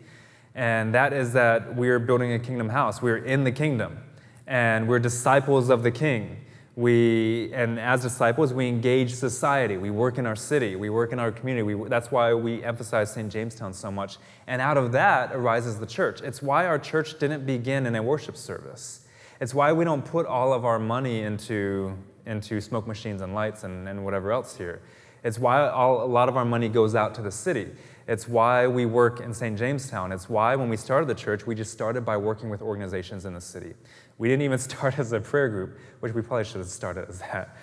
And 0.54 0.94
that 0.94 1.14
is 1.14 1.32
that 1.32 1.74
we're 1.76 1.98
building 1.98 2.34
a 2.34 2.38
kingdom 2.38 2.68
house. 2.68 3.00
We're 3.00 3.24
in 3.24 3.44
the 3.44 3.52
kingdom, 3.52 3.98
and 4.46 4.86
we're 4.86 4.98
disciples 4.98 5.70
of 5.70 5.82
the 5.82 5.90
king. 5.90 6.41
We, 6.74 7.52
and 7.52 7.78
as 7.78 8.00
disciples, 8.00 8.54
we 8.54 8.66
engage 8.66 9.12
society. 9.12 9.76
We 9.76 9.90
work 9.90 10.16
in 10.16 10.26
our 10.26 10.36
city. 10.36 10.74
We 10.74 10.88
work 10.88 11.12
in 11.12 11.18
our 11.18 11.30
community. 11.30 11.74
We, 11.74 11.88
that's 11.88 12.10
why 12.10 12.32
we 12.32 12.64
emphasize 12.64 13.12
St. 13.12 13.30
Jamestown 13.30 13.74
so 13.74 13.90
much. 13.90 14.16
And 14.46 14.62
out 14.62 14.78
of 14.78 14.92
that 14.92 15.34
arises 15.34 15.78
the 15.78 15.86
church. 15.86 16.22
It's 16.22 16.40
why 16.40 16.66
our 16.66 16.78
church 16.78 17.18
didn't 17.18 17.44
begin 17.44 17.84
in 17.84 17.94
a 17.94 18.02
worship 18.02 18.38
service. 18.38 19.06
It's 19.38 19.52
why 19.52 19.72
we 19.72 19.84
don't 19.84 20.04
put 20.04 20.24
all 20.24 20.54
of 20.54 20.64
our 20.64 20.78
money 20.78 21.22
into, 21.22 21.94
into 22.24 22.60
smoke 22.60 22.86
machines 22.86 23.20
and 23.20 23.34
lights 23.34 23.64
and, 23.64 23.86
and 23.86 24.02
whatever 24.02 24.32
else 24.32 24.56
here. 24.56 24.80
It's 25.24 25.38
why 25.38 25.68
all, 25.68 26.02
a 26.02 26.06
lot 26.06 26.28
of 26.28 26.36
our 26.36 26.44
money 26.44 26.68
goes 26.68 26.94
out 26.94 27.14
to 27.16 27.22
the 27.22 27.30
city. 27.30 27.68
It's 28.08 28.26
why 28.26 28.66
we 28.66 28.86
work 28.86 29.20
in 29.20 29.32
St. 29.32 29.56
Jamestown. 29.56 30.10
It's 30.10 30.28
why 30.28 30.56
when 30.56 30.68
we 30.68 30.76
started 30.76 31.06
the 31.06 31.14
church, 31.14 31.46
we 31.46 31.54
just 31.54 31.70
started 31.70 32.04
by 32.04 32.16
working 32.16 32.50
with 32.50 32.62
organizations 32.62 33.24
in 33.24 33.34
the 33.34 33.40
city. 33.40 33.74
We 34.18 34.28
didn't 34.28 34.42
even 34.42 34.58
start 34.70 34.98
as 34.98 35.12
a 35.12 35.20
prayer 35.20 35.48
group, 35.48 35.78
which 36.00 36.12
we 36.12 36.22
probably 36.22 36.44
should 36.44 36.58
have 36.58 36.68
started 36.68 37.08
as 37.08 37.20
that. 37.20 37.56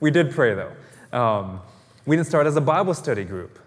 We 0.00 0.10
did 0.10 0.30
pray 0.30 0.54
though. 0.54 0.72
Um, 1.18 1.60
we 2.04 2.16
didn't 2.16 2.28
start 2.28 2.46
as 2.46 2.56
a 2.56 2.60
Bible 2.60 2.94
study 2.94 3.24
group, 3.24 3.58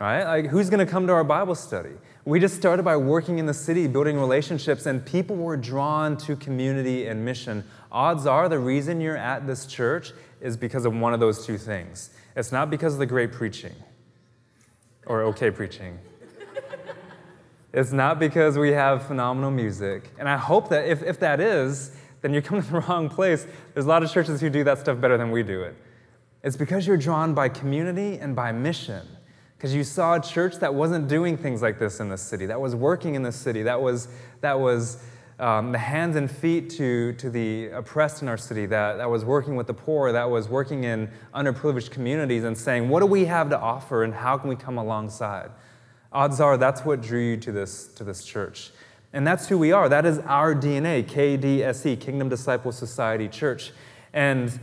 right? 0.00 0.24
Like, 0.24 0.46
who's 0.46 0.68
going 0.70 0.84
to 0.84 0.90
come 0.90 1.06
to 1.06 1.12
our 1.12 1.24
Bible 1.24 1.54
study? 1.54 1.92
We 2.24 2.40
just 2.40 2.56
started 2.56 2.82
by 2.82 2.96
working 2.96 3.38
in 3.38 3.46
the 3.46 3.54
city, 3.54 3.86
building 3.86 4.18
relationships, 4.18 4.86
and 4.86 5.04
people 5.04 5.36
were 5.36 5.56
drawn 5.56 6.16
to 6.18 6.36
community 6.36 7.06
and 7.06 7.24
mission. 7.24 7.64
Odds 7.90 8.26
are 8.26 8.48
the 8.48 8.58
reason 8.58 9.00
you're 9.00 9.16
at 9.16 9.46
this 9.46 9.64
church 9.64 10.12
is 10.40 10.56
because 10.56 10.84
of 10.84 10.94
one 10.94 11.14
of 11.14 11.20
those 11.20 11.46
two 11.46 11.56
things. 11.56 12.10
It's 12.36 12.52
not 12.52 12.68
because 12.68 12.94
of 12.94 12.98
the 12.98 13.06
great 13.06 13.32
preaching 13.32 13.74
or 15.06 15.22
okay 15.22 15.50
preaching. 15.50 15.98
It's 17.78 17.92
not 17.92 18.18
because 18.18 18.58
we 18.58 18.72
have 18.72 19.06
phenomenal 19.06 19.52
music. 19.52 20.10
And 20.18 20.28
I 20.28 20.36
hope 20.36 20.68
that 20.70 20.88
if, 20.88 21.00
if 21.04 21.20
that 21.20 21.38
is, 21.38 21.92
then 22.22 22.32
you're 22.32 22.42
coming 22.42 22.62
to 22.64 22.72
the 22.72 22.80
wrong 22.80 23.08
place. 23.08 23.46
There's 23.72 23.86
a 23.86 23.88
lot 23.88 24.02
of 24.02 24.10
churches 24.10 24.40
who 24.40 24.50
do 24.50 24.64
that 24.64 24.78
stuff 24.78 25.00
better 25.00 25.16
than 25.16 25.30
we 25.30 25.44
do 25.44 25.62
it. 25.62 25.76
It's 26.42 26.56
because 26.56 26.88
you're 26.88 26.96
drawn 26.96 27.34
by 27.34 27.48
community 27.48 28.18
and 28.18 28.34
by 28.34 28.50
mission. 28.50 29.06
Because 29.56 29.76
you 29.76 29.84
saw 29.84 30.14
a 30.16 30.20
church 30.20 30.56
that 30.56 30.74
wasn't 30.74 31.06
doing 31.06 31.36
things 31.36 31.62
like 31.62 31.78
this 31.78 32.00
in 32.00 32.08
the 32.08 32.18
city, 32.18 32.46
that 32.46 32.60
was 32.60 32.74
working 32.74 33.14
in 33.14 33.22
the 33.22 33.30
city, 33.30 33.62
that 33.62 33.80
was, 33.80 34.08
that 34.40 34.58
was 34.58 35.00
um, 35.38 35.70
the 35.70 35.78
hands 35.78 36.16
and 36.16 36.28
feet 36.28 36.70
to, 36.70 37.12
to 37.12 37.30
the 37.30 37.68
oppressed 37.68 38.22
in 38.22 38.28
our 38.28 38.36
city, 38.36 38.66
that, 38.66 38.96
that 38.96 39.08
was 39.08 39.24
working 39.24 39.54
with 39.54 39.68
the 39.68 39.74
poor, 39.74 40.10
that 40.10 40.28
was 40.28 40.48
working 40.48 40.82
in 40.82 41.08
underprivileged 41.32 41.92
communities 41.92 42.42
and 42.42 42.58
saying, 42.58 42.88
what 42.88 43.00
do 43.00 43.06
we 43.06 43.26
have 43.26 43.48
to 43.50 43.58
offer 43.58 44.02
and 44.02 44.14
how 44.14 44.36
can 44.36 44.48
we 44.48 44.56
come 44.56 44.78
alongside? 44.78 45.50
Odds 46.12 46.40
are 46.40 46.56
that's 46.56 46.84
what 46.84 47.02
drew 47.02 47.20
you 47.20 47.36
to 47.36 47.52
this, 47.52 47.88
to 47.88 48.04
this 48.04 48.24
church. 48.24 48.70
And 49.12 49.26
that's 49.26 49.48
who 49.48 49.58
we 49.58 49.72
are. 49.72 49.88
That 49.88 50.04
is 50.04 50.18
our 50.20 50.54
DNA, 50.54 51.04
KDSC, 51.04 52.00
Kingdom 52.00 52.28
Disciple 52.28 52.72
Society 52.72 53.28
Church. 53.28 53.72
And, 54.12 54.58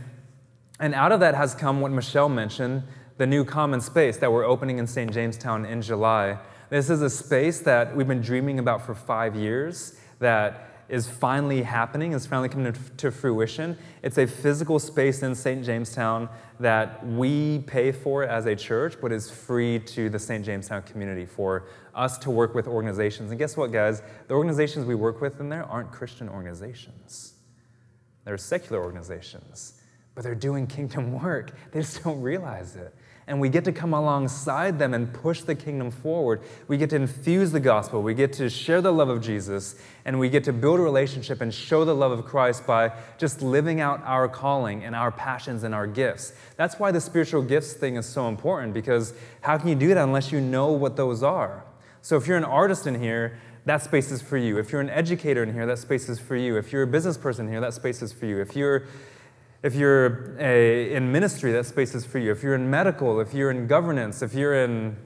and 0.78 0.94
out 0.94 1.12
of 1.12 1.20
that 1.20 1.34
has 1.34 1.54
come 1.54 1.80
what 1.80 1.92
Michelle 1.92 2.28
mentioned 2.28 2.84
the 3.18 3.26
new 3.26 3.44
common 3.44 3.80
space 3.80 4.18
that 4.18 4.30
we're 4.30 4.44
opening 4.44 4.78
in 4.78 4.86
St. 4.86 5.10
Jamestown 5.10 5.64
in 5.64 5.80
July. 5.80 6.38
This 6.68 6.90
is 6.90 7.00
a 7.00 7.08
space 7.08 7.60
that 7.60 7.96
we've 7.96 8.06
been 8.06 8.20
dreaming 8.20 8.58
about 8.58 8.84
for 8.84 8.94
five 8.94 9.34
years, 9.34 9.98
that 10.18 10.75
is 10.88 11.08
finally 11.08 11.62
happening, 11.62 12.12
is 12.12 12.26
finally 12.26 12.48
coming 12.48 12.74
to, 12.96 13.10
fruition. 13.10 13.76
It's 14.02 14.18
a 14.18 14.26
physical 14.26 14.78
space 14.78 15.22
in 15.22 15.34
St. 15.34 15.64
Jamestown 15.64 16.28
that 16.60 17.04
we 17.06 17.60
pay 17.60 17.92
for 17.92 18.24
as 18.24 18.46
a 18.46 18.54
church, 18.54 18.96
but 19.00 19.12
is 19.12 19.30
free 19.30 19.78
to 19.80 20.08
the 20.08 20.18
St. 20.18 20.44
Jamestown 20.44 20.82
community 20.82 21.26
for 21.26 21.68
us 21.94 22.18
to 22.18 22.30
work 22.30 22.54
with 22.54 22.66
organizations. 22.66 23.30
And 23.30 23.38
guess 23.38 23.56
what, 23.56 23.72
guys? 23.72 24.02
The 24.28 24.34
organizations 24.34 24.86
we 24.86 24.94
work 24.94 25.20
with 25.20 25.40
in 25.40 25.48
there 25.48 25.64
aren't 25.64 25.90
Christian 25.90 26.28
organizations, 26.28 27.34
they're 28.24 28.38
secular 28.38 28.82
organizations, 28.82 29.80
but 30.14 30.24
they're 30.24 30.34
doing 30.34 30.66
kingdom 30.66 31.12
work. 31.22 31.52
They 31.72 31.80
just 31.80 32.02
don't 32.02 32.20
realize 32.20 32.76
it 32.76 32.94
and 33.28 33.40
we 33.40 33.48
get 33.48 33.64
to 33.64 33.72
come 33.72 33.92
alongside 33.92 34.78
them 34.78 34.94
and 34.94 35.12
push 35.12 35.40
the 35.40 35.54
kingdom 35.54 35.90
forward. 35.90 36.42
We 36.68 36.76
get 36.76 36.90
to 36.90 36.96
infuse 36.96 37.50
the 37.50 37.60
gospel. 37.60 38.02
We 38.02 38.14
get 38.14 38.32
to 38.34 38.48
share 38.48 38.80
the 38.80 38.92
love 38.92 39.08
of 39.08 39.20
Jesus, 39.20 39.74
and 40.04 40.20
we 40.20 40.28
get 40.28 40.44
to 40.44 40.52
build 40.52 40.78
a 40.78 40.82
relationship 40.82 41.40
and 41.40 41.52
show 41.52 41.84
the 41.84 41.94
love 41.94 42.12
of 42.12 42.24
Christ 42.24 42.66
by 42.66 42.92
just 43.18 43.42
living 43.42 43.80
out 43.80 44.00
our 44.04 44.28
calling 44.28 44.84
and 44.84 44.94
our 44.94 45.10
passions 45.10 45.64
and 45.64 45.74
our 45.74 45.88
gifts. 45.88 46.34
That's 46.56 46.78
why 46.78 46.92
the 46.92 47.00
spiritual 47.00 47.42
gifts 47.42 47.72
thing 47.72 47.96
is 47.96 48.06
so 48.06 48.28
important 48.28 48.74
because 48.74 49.12
how 49.40 49.58
can 49.58 49.68
you 49.68 49.74
do 49.74 49.88
that 49.88 49.98
unless 49.98 50.30
you 50.30 50.40
know 50.40 50.70
what 50.70 50.96
those 50.96 51.22
are? 51.24 51.64
So 52.02 52.16
if 52.16 52.28
you're 52.28 52.36
an 52.36 52.44
artist 52.44 52.86
in 52.86 53.00
here, 53.00 53.40
that 53.64 53.82
space 53.82 54.12
is 54.12 54.22
for 54.22 54.36
you. 54.36 54.58
If 54.58 54.70
you're 54.70 54.80
an 54.80 54.90
educator 54.90 55.42
in 55.42 55.52
here, 55.52 55.66
that 55.66 55.78
space 55.78 56.08
is 56.08 56.20
for 56.20 56.36
you. 56.36 56.56
If 56.56 56.72
you're 56.72 56.84
a 56.84 56.86
business 56.86 57.18
person 57.18 57.48
here, 57.48 57.60
that 57.60 57.74
space 57.74 58.00
is 58.00 58.12
for 58.12 58.26
you. 58.26 58.40
If 58.40 58.54
you're 58.54 58.86
if 59.66 59.74
you're 59.74 60.36
a, 60.38 60.92
in 60.92 61.10
ministry, 61.10 61.50
that 61.50 61.66
space 61.66 61.92
is 61.92 62.06
for 62.06 62.20
you. 62.20 62.30
If 62.30 62.44
you're 62.44 62.54
in 62.54 62.70
medical, 62.70 63.18
if 63.18 63.34
you're 63.34 63.50
in 63.50 63.66
governance, 63.66 64.22
if 64.22 64.32
you're 64.32 64.54
in 64.54 64.96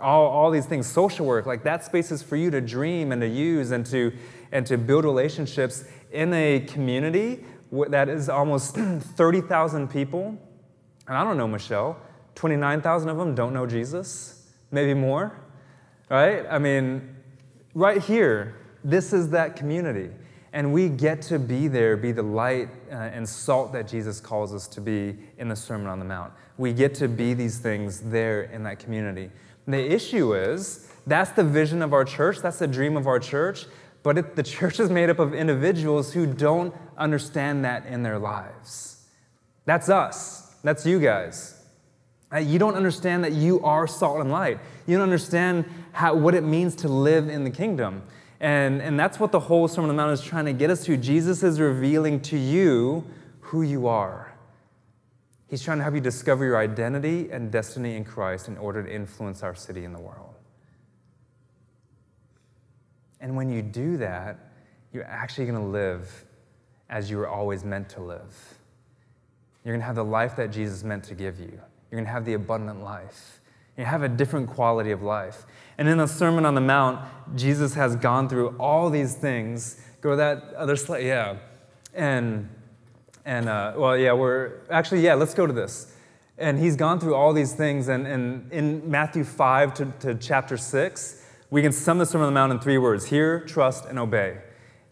all, 0.00 0.26
all 0.26 0.50
these 0.50 0.66
things, 0.66 0.88
social 0.88 1.24
work, 1.24 1.46
like 1.46 1.62
that 1.62 1.84
space 1.84 2.10
is 2.10 2.20
for 2.20 2.34
you 2.34 2.50
to 2.50 2.60
dream 2.60 3.12
and 3.12 3.22
to 3.22 3.28
use 3.28 3.70
and 3.70 3.86
to, 3.86 4.12
and 4.50 4.66
to 4.66 4.76
build 4.76 5.04
relationships 5.04 5.84
in 6.10 6.34
a 6.34 6.58
community 6.58 7.44
that 7.88 8.08
is 8.08 8.28
almost 8.28 8.74
30,000 8.74 9.88
people. 9.88 10.36
And 11.06 11.16
I 11.16 11.22
don't 11.22 11.36
know 11.36 11.46
Michelle, 11.46 11.96
29,000 12.34 13.08
of 13.10 13.16
them 13.16 13.36
don't 13.36 13.54
know 13.54 13.64
Jesus, 13.64 14.44
maybe 14.72 14.92
more, 14.92 15.38
right? 16.08 16.46
I 16.50 16.58
mean, 16.58 17.14
right 17.74 18.02
here, 18.02 18.56
this 18.82 19.12
is 19.12 19.30
that 19.30 19.54
community. 19.54 20.10
And 20.52 20.72
we 20.72 20.88
get 20.88 21.22
to 21.22 21.38
be 21.38 21.68
there, 21.68 21.96
be 21.96 22.12
the 22.12 22.22
light 22.22 22.68
uh, 22.90 22.94
and 22.94 23.28
salt 23.28 23.72
that 23.72 23.86
Jesus 23.86 24.20
calls 24.20 24.52
us 24.52 24.66
to 24.68 24.80
be 24.80 25.16
in 25.38 25.48
the 25.48 25.54
Sermon 25.54 25.86
on 25.86 25.98
the 25.98 26.04
Mount. 26.04 26.32
We 26.58 26.72
get 26.72 26.94
to 26.96 27.08
be 27.08 27.34
these 27.34 27.58
things 27.58 28.00
there 28.00 28.42
in 28.42 28.64
that 28.64 28.80
community. 28.80 29.30
And 29.66 29.74
the 29.74 29.92
issue 29.92 30.34
is 30.34 30.92
that's 31.06 31.30
the 31.30 31.44
vision 31.44 31.82
of 31.82 31.92
our 31.92 32.04
church, 32.04 32.38
that's 32.38 32.58
the 32.58 32.66
dream 32.66 32.96
of 32.96 33.06
our 33.06 33.20
church, 33.20 33.66
but 34.02 34.18
it, 34.18 34.34
the 34.34 34.42
church 34.42 34.80
is 34.80 34.90
made 34.90 35.10
up 35.10 35.18
of 35.18 35.34
individuals 35.34 36.12
who 36.12 36.26
don't 36.26 36.74
understand 36.98 37.64
that 37.64 37.86
in 37.86 38.02
their 38.02 38.18
lives. 38.18 39.06
That's 39.66 39.88
us, 39.88 40.54
that's 40.64 40.84
you 40.84 40.98
guys. 40.98 41.56
Uh, 42.32 42.38
you 42.38 42.58
don't 42.58 42.74
understand 42.74 43.24
that 43.24 43.32
you 43.32 43.60
are 43.62 43.86
salt 43.86 44.20
and 44.20 44.30
light. 44.30 44.60
You 44.86 44.96
don't 44.96 45.02
understand 45.02 45.64
how, 45.92 46.14
what 46.14 46.34
it 46.34 46.44
means 46.44 46.76
to 46.76 46.88
live 46.88 47.28
in 47.28 47.44
the 47.44 47.50
kingdom. 47.50 48.02
And, 48.40 48.80
and 48.80 48.98
that's 48.98 49.20
what 49.20 49.32
the 49.32 49.40
whole 49.40 49.68
Sermon 49.68 49.90
on 49.90 49.96
the 49.96 50.02
Mount 50.02 50.12
is 50.12 50.22
trying 50.22 50.46
to 50.46 50.52
get 50.52 50.70
us 50.70 50.84
to. 50.84 50.96
Jesus 50.96 51.42
is 51.42 51.60
revealing 51.60 52.20
to 52.22 52.38
you 52.38 53.04
who 53.40 53.62
you 53.62 53.86
are. 53.86 54.32
He's 55.48 55.62
trying 55.62 55.78
to 55.78 55.82
help 55.82 55.94
you 55.94 56.00
discover 56.00 56.44
your 56.44 56.56
identity 56.56 57.30
and 57.30 57.50
destiny 57.50 57.96
in 57.96 58.04
Christ 58.04 58.48
in 58.48 58.56
order 58.56 58.82
to 58.82 58.90
influence 58.92 59.42
our 59.42 59.54
city 59.54 59.84
and 59.84 59.94
the 59.94 60.00
world. 60.00 60.34
And 63.20 63.36
when 63.36 63.50
you 63.50 63.60
do 63.60 63.98
that, 63.98 64.38
you're 64.92 65.04
actually 65.04 65.46
going 65.46 65.58
to 65.58 65.66
live 65.66 66.24
as 66.88 67.10
you 67.10 67.18
were 67.18 67.28
always 67.28 67.64
meant 67.64 67.88
to 67.90 68.00
live. 68.00 68.58
You're 69.64 69.74
going 69.74 69.80
to 69.80 69.86
have 69.86 69.96
the 69.96 70.04
life 70.04 70.36
that 70.36 70.50
Jesus 70.50 70.82
meant 70.82 71.04
to 71.04 71.14
give 71.14 71.38
you. 71.38 71.60
You're 71.90 71.98
going 71.98 72.04
to 72.04 72.10
have 72.10 72.24
the 72.24 72.34
abundant 72.34 72.82
life. 72.82 73.39
You 73.76 73.84
have 73.84 74.02
a 74.02 74.08
different 74.08 74.50
quality 74.50 74.90
of 74.90 75.02
life. 75.02 75.46
And 75.78 75.88
in 75.88 75.98
the 75.98 76.06
Sermon 76.06 76.44
on 76.44 76.54
the 76.54 76.60
Mount, 76.60 77.00
Jesus 77.36 77.74
has 77.74 77.96
gone 77.96 78.28
through 78.28 78.56
all 78.58 78.90
these 78.90 79.14
things. 79.14 79.80
Go 80.00 80.10
to 80.10 80.16
that 80.16 80.52
other 80.54 80.76
slide, 80.76 81.04
yeah. 81.04 81.36
And, 81.94 82.48
and 83.24 83.48
uh, 83.48 83.72
well, 83.76 83.96
yeah, 83.96 84.12
we're 84.12 84.60
actually, 84.70 85.00
yeah, 85.00 85.14
let's 85.14 85.34
go 85.34 85.46
to 85.46 85.52
this. 85.52 85.94
And 86.36 86.58
he's 86.58 86.76
gone 86.76 87.00
through 87.00 87.14
all 87.14 87.32
these 87.32 87.54
things. 87.54 87.88
And, 87.88 88.06
and 88.06 88.52
in 88.52 88.90
Matthew 88.90 89.24
5 89.24 89.74
to, 89.74 89.92
to 90.00 90.14
chapter 90.14 90.56
6, 90.56 91.26
we 91.50 91.62
can 91.62 91.72
sum 91.72 91.98
the 91.98 92.06
Sermon 92.06 92.26
on 92.26 92.32
the 92.32 92.38
Mount 92.38 92.52
in 92.52 92.58
three 92.58 92.78
words 92.78 93.06
hear, 93.06 93.40
trust, 93.40 93.84
and 93.86 93.98
obey. 93.98 94.38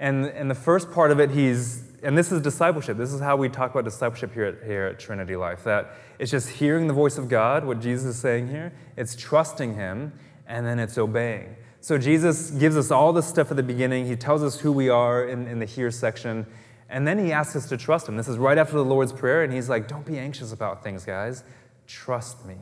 And, 0.00 0.26
and 0.26 0.50
the 0.50 0.54
first 0.54 0.90
part 0.90 1.10
of 1.10 1.20
it, 1.20 1.30
he's, 1.30 1.84
and 2.02 2.16
this 2.16 2.32
is 2.32 2.40
discipleship. 2.40 2.96
This 2.96 3.12
is 3.12 3.20
how 3.20 3.36
we 3.36 3.48
talk 3.48 3.70
about 3.70 3.84
discipleship 3.84 4.32
here 4.32 4.44
at, 4.44 4.64
here 4.64 4.86
at 4.86 4.98
Trinity 4.98 5.36
Life. 5.36 5.64
That 5.64 5.94
it's 6.18 6.30
just 6.30 6.48
hearing 6.48 6.86
the 6.86 6.94
voice 6.94 7.18
of 7.18 7.28
God, 7.28 7.64
what 7.64 7.80
Jesus 7.80 8.16
is 8.16 8.20
saying 8.20 8.48
here, 8.48 8.72
it's 8.96 9.16
trusting 9.16 9.74
Him, 9.74 10.12
and 10.46 10.66
then 10.66 10.78
it's 10.78 10.98
obeying. 10.98 11.56
So 11.80 11.98
Jesus 11.98 12.50
gives 12.50 12.76
us 12.76 12.90
all 12.90 13.12
this 13.12 13.26
stuff 13.26 13.50
at 13.50 13.56
the 13.56 13.62
beginning. 13.62 14.06
He 14.06 14.16
tells 14.16 14.42
us 14.42 14.60
who 14.60 14.72
we 14.72 14.88
are 14.88 15.24
in, 15.24 15.46
in 15.46 15.58
the 15.58 15.64
here 15.64 15.90
section. 15.90 16.46
And 16.88 17.06
then 17.06 17.18
he 17.18 17.32
asks 17.32 17.54
us 17.54 17.68
to 17.68 17.76
trust 17.76 18.08
him. 18.08 18.16
This 18.16 18.28
is 18.28 18.38
right 18.38 18.56
after 18.56 18.72
the 18.72 18.84
Lord's 18.84 19.12
Prayer, 19.12 19.42
and 19.42 19.52
he's 19.52 19.68
like, 19.68 19.88
Don't 19.88 20.06
be 20.06 20.18
anxious 20.18 20.52
about 20.52 20.82
things, 20.82 21.04
guys. 21.04 21.44
Trust 21.86 22.44
me. 22.46 22.56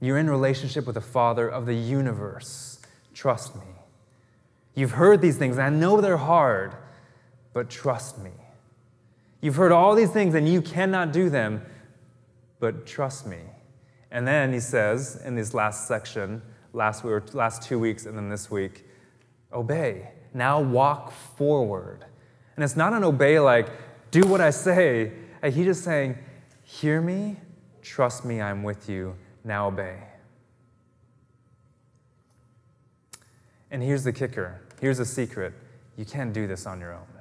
You're 0.00 0.18
in 0.18 0.30
relationship 0.30 0.86
with 0.86 0.94
the 0.94 1.00
Father 1.00 1.48
of 1.48 1.66
the 1.66 1.74
universe. 1.74 2.78
Trust 3.14 3.56
me. 3.56 3.62
You've 4.74 4.92
heard 4.92 5.20
these 5.20 5.36
things, 5.36 5.56
and 5.56 5.66
I 5.66 5.70
know 5.70 6.00
they're 6.00 6.16
hard, 6.16 6.76
but 7.58 7.68
trust 7.68 8.18
me. 8.18 8.30
You've 9.40 9.56
heard 9.56 9.72
all 9.72 9.96
these 9.96 10.12
things, 10.12 10.36
and 10.36 10.48
you 10.48 10.62
cannot 10.62 11.12
do 11.12 11.28
them, 11.28 11.60
but 12.60 12.86
trust 12.86 13.26
me. 13.26 13.40
And 14.12 14.28
then 14.28 14.52
he 14.52 14.60
says 14.60 15.20
in 15.24 15.34
this 15.34 15.54
last 15.54 15.88
section, 15.88 16.40
last, 16.72 17.02
we 17.02 17.10
were, 17.10 17.24
last 17.32 17.62
two 17.62 17.80
weeks 17.80 18.06
and 18.06 18.16
then 18.16 18.28
this 18.28 18.48
week, 18.48 18.86
obey. 19.52 20.12
Now 20.32 20.60
walk 20.60 21.10
forward. 21.10 22.04
And 22.54 22.62
it's 22.62 22.76
not 22.76 22.92
an 22.92 23.02
obey 23.02 23.40
like, 23.40 23.68
do 24.12 24.20
what 24.20 24.40
I 24.40 24.50
say. 24.50 25.10
Uh, 25.42 25.50
He's 25.50 25.66
just 25.66 25.82
saying, 25.82 26.16
hear 26.62 27.00
me, 27.00 27.38
trust 27.82 28.24
me, 28.24 28.40
I'm 28.40 28.62
with 28.62 28.88
you, 28.88 29.16
now 29.42 29.66
obey. 29.66 29.98
And 33.72 33.82
here's 33.82 34.04
the 34.04 34.12
kicker 34.12 34.60
here's 34.80 34.98
the 34.98 35.04
secret 35.04 35.54
you 35.96 36.04
can't 36.04 36.32
do 36.32 36.46
this 36.46 36.64
on 36.64 36.78
your 36.78 36.92
own. 36.92 37.17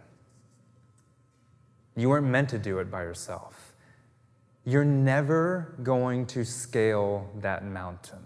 You 1.97 2.09
weren't 2.09 2.27
meant 2.27 2.47
to 2.49 2.59
do 2.59 2.77
it 2.77 2.89
by 2.89 3.01
yourself. 3.01 3.73
You're 4.63 4.85
never 4.85 5.75
going 5.81 6.27
to 6.27 6.45
scale 6.45 7.29
that 7.41 7.65
mountain. 7.65 8.23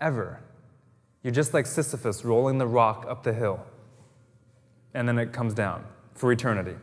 Ever. 0.00 0.40
You're 1.22 1.32
just 1.32 1.52
like 1.52 1.66
Sisyphus 1.66 2.24
rolling 2.24 2.58
the 2.58 2.66
rock 2.68 3.04
up 3.08 3.24
the 3.24 3.32
hill, 3.32 3.66
and 4.94 5.08
then 5.08 5.18
it 5.18 5.32
comes 5.32 5.54
down 5.54 5.84
for 6.14 6.30
eternity. 6.30 6.76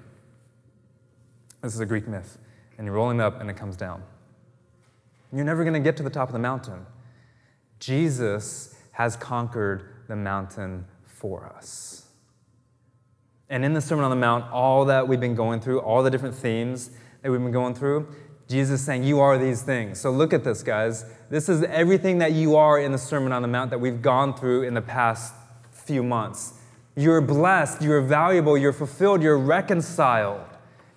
This 1.61 1.73
is 1.73 1.79
a 1.79 1.85
Greek 1.85 2.07
myth. 2.07 2.37
And 2.77 2.85
you're 2.85 2.95
rolling 2.95 3.21
up, 3.21 3.39
and 3.39 3.49
it 3.49 3.55
comes 3.55 3.77
down. 3.77 4.03
You're 5.31 5.45
never 5.45 5.63
going 5.63 5.75
to 5.75 5.79
get 5.79 5.95
to 5.97 6.03
the 6.03 6.09
top 6.09 6.27
of 6.27 6.33
the 6.33 6.39
mountain. 6.39 6.85
Jesus 7.79 8.75
has 8.91 9.15
conquered 9.15 10.03
the 10.07 10.15
mountain 10.15 10.85
for 11.05 11.45
us. 11.55 12.02
And 13.49 13.63
in 13.65 13.73
the 13.73 13.81
Sermon 13.81 14.03
on 14.03 14.09
the 14.09 14.15
Mount, 14.15 14.51
all 14.51 14.85
that 14.85 15.07
we've 15.07 15.19
been 15.19 15.35
going 15.35 15.59
through, 15.59 15.81
all 15.81 16.01
the 16.03 16.09
different 16.09 16.35
themes, 16.35 16.91
that 17.21 17.31
we've 17.31 17.41
been 17.41 17.51
going 17.51 17.75
through, 17.75 18.07
Jesus 18.47 18.79
is 18.79 18.85
saying, 18.85 19.03
You 19.03 19.19
are 19.19 19.37
these 19.37 19.61
things. 19.61 19.99
So 19.99 20.11
look 20.11 20.33
at 20.33 20.43
this, 20.43 20.63
guys. 20.63 21.05
This 21.29 21.49
is 21.49 21.63
everything 21.63 22.19
that 22.19 22.33
you 22.33 22.55
are 22.55 22.79
in 22.79 22.91
the 22.91 22.97
Sermon 22.97 23.31
on 23.31 23.41
the 23.41 23.47
Mount 23.47 23.69
that 23.71 23.79
we've 23.79 24.01
gone 24.01 24.35
through 24.35 24.63
in 24.63 24.73
the 24.73 24.81
past 24.81 25.33
few 25.71 26.03
months. 26.03 26.53
You're 26.95 27.21
blessed, 27.21 27.81
you're 27.81 28.01
valuable, 28.01 28.57
you're 28.57 28.73
fulfilled, 28.73 29.23
you're 29.23 29.39
reconciled. 29.39 30.45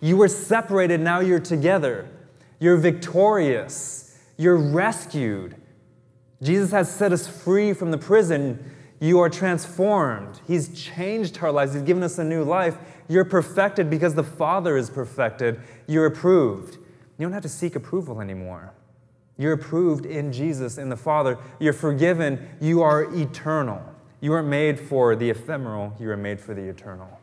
You 0.01 0.17
were 0.17 0.29
separated, 0.29 1.01
now 1.01 1.21
you're 1.21 1.41
together. 1.41 2.09
You're 2.59 2.77
victorious, 2.77 4.19
you're 4.37 4.57
rescued. 4.57 5.57
Jesus 6.43 6.71
has 6.73 6.95
set 6.95 7.13
us 7.13 7.27
free 7.27 7.73
from 7.73 7.91
the 7.91 7.99
prison. 7.99 8.76
You 9.01 9.21
are 9.21 9.29
transformed. 9.29 10.41
He's 10.47 10.69
changed 10.81 11.39
our 11.43 11.53
lives. 11.53 11.75
He's 11.75 11.83
given 11.83 12.03
us 12.03 12.19
a 12.19 12.25
new 12.25 12.45
life. 12.45 12.77
You're 13.09 13.25
perfected 13.25 13.91
because 13.91 14.15
the 14.15 14.25
Father 14.25 14.77
is 14.77 14.91
perfected. 14.91 15.61
You're 15.87 16.07
approved. 16.07 16.75
You 17.19 17.27
don't 17.27 17.33
have 17.33 17.43
to 17.43 17.49
seek 17.49 17.77
approval 17.77 18.21
anymore. 18.21 18.73
You're 19.39 19.53
approved 19.53 20.07
in 20.07 20.33
Jesus, 20.33 20.79
in 20.79 20.89
the 20.89 20.97
Father. 20.97 21.39
You're 21.59 21.75
forgiven. 21.75 22.49
You 22.61 22.83
are 22.83 23.03
eternal. 23.15 23.83
You 24.21 24.33
are 24.33 24.43
made 24.43 24.81
for 24.81 25.15
the 25.15 25.29
ephemeral. 25.29 25.95
You 26.01 26.11
are 26.11 26.17
made 26.17 26.41
for 26.41 26.55
the 26.55 26.63
eternal. 26.63 27.21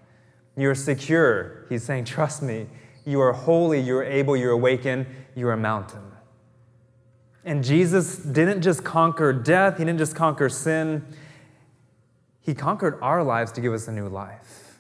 You're 0.56 0.76
secure. 0.76 1.66
He's 1.70 1.84
saying, 1.84 2.06
Trust 2.06 2.44
me. 2.44 2.68
You 3.06 3.20
are 3.20 3.34
holy. 3.34 3.80
You're 3.80 4.04
able. 4.04 4.38
You're 4.38 4.52
awakened. 4.52 5.08
You're 5.36 5.54
a 5.54 5.58
mountain. 5.58 6.04
And 7.46 7.64
Jesus 7.64 8.18
didn't 8.18 8.62
just 8.62 8.84
conquer 8.84 9.34
death, 9.34 9.78
He 9.78 9.84
didn't 9.84 10.00
just 10.00 10.16
conquer 10.16 10.50
sin. 10.50 11.06
He 12.44 12.54
conquered 12.54 13.00
our 13.02 13.24
lives 13.24 13.52
to 13.54 13.62
give 13.62 13.74
us 13.74 13.88
a 13.88 13.92
new 13.92 14.08
life. 14.08 14.80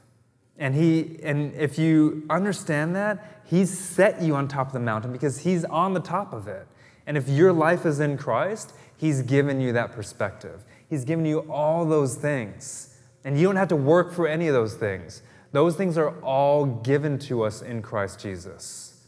And 0.57 0.75
he 0.75 1.19
and 1.23 1.53
if 1.55 1.79
you 1.79 2.25
understand 2.29 2.95
that, 2.95 3.41
he's 3.45 3.75
set 3.75 4.21
you 4.21 4.35
on 4.35 4.47
top 4.47 4.67
of 4.67 4.73
the 4.73 4.79
mountain 4.79 5.11
because 5.11 5.39
he's 5.39 5.65
on 5.65 5.93
the 5.93 5.99
top 5.99 6.33
of 6.33 6.47
it. 6.47 6.67
And 7.07 7.17
if 7.17 7.27
your 7.27 7.51
life 7.51 7.85
is 7.85 7.99
in 7.99 8.17
Christ, 8.17 8.73
he's 8.97 9.21
given 9.21 9.59
you 9.59 9.73
that 9.73 9.91
perspective. 9.91 10.63
He's 10.89 11.05
given 11.05 11.25
you 11.25 11.39
all 11.51 11.85
those 11.85 12.15
things. 12.15 12.95
And 13.25 13.39
you 13.39 13.47
don't 13.47 13.55
have 13.55 13.69
to 13.69 13.75
work 13.75 14.13
for 14.13 14.27
any 14.27 14.47
of 14.47 14.53
those 14.53 14.75
things. 14.75 15.21
Those 15.53 15.75
things 15.75 15.97
are 15.97 16.19
all 16.21 16.65
given 16.65 17.17
to 17.19 17.43
us 17.43 17.61
in 17.61 17.81
Christ 17.81 18.19
Jesus. 18.19 19.01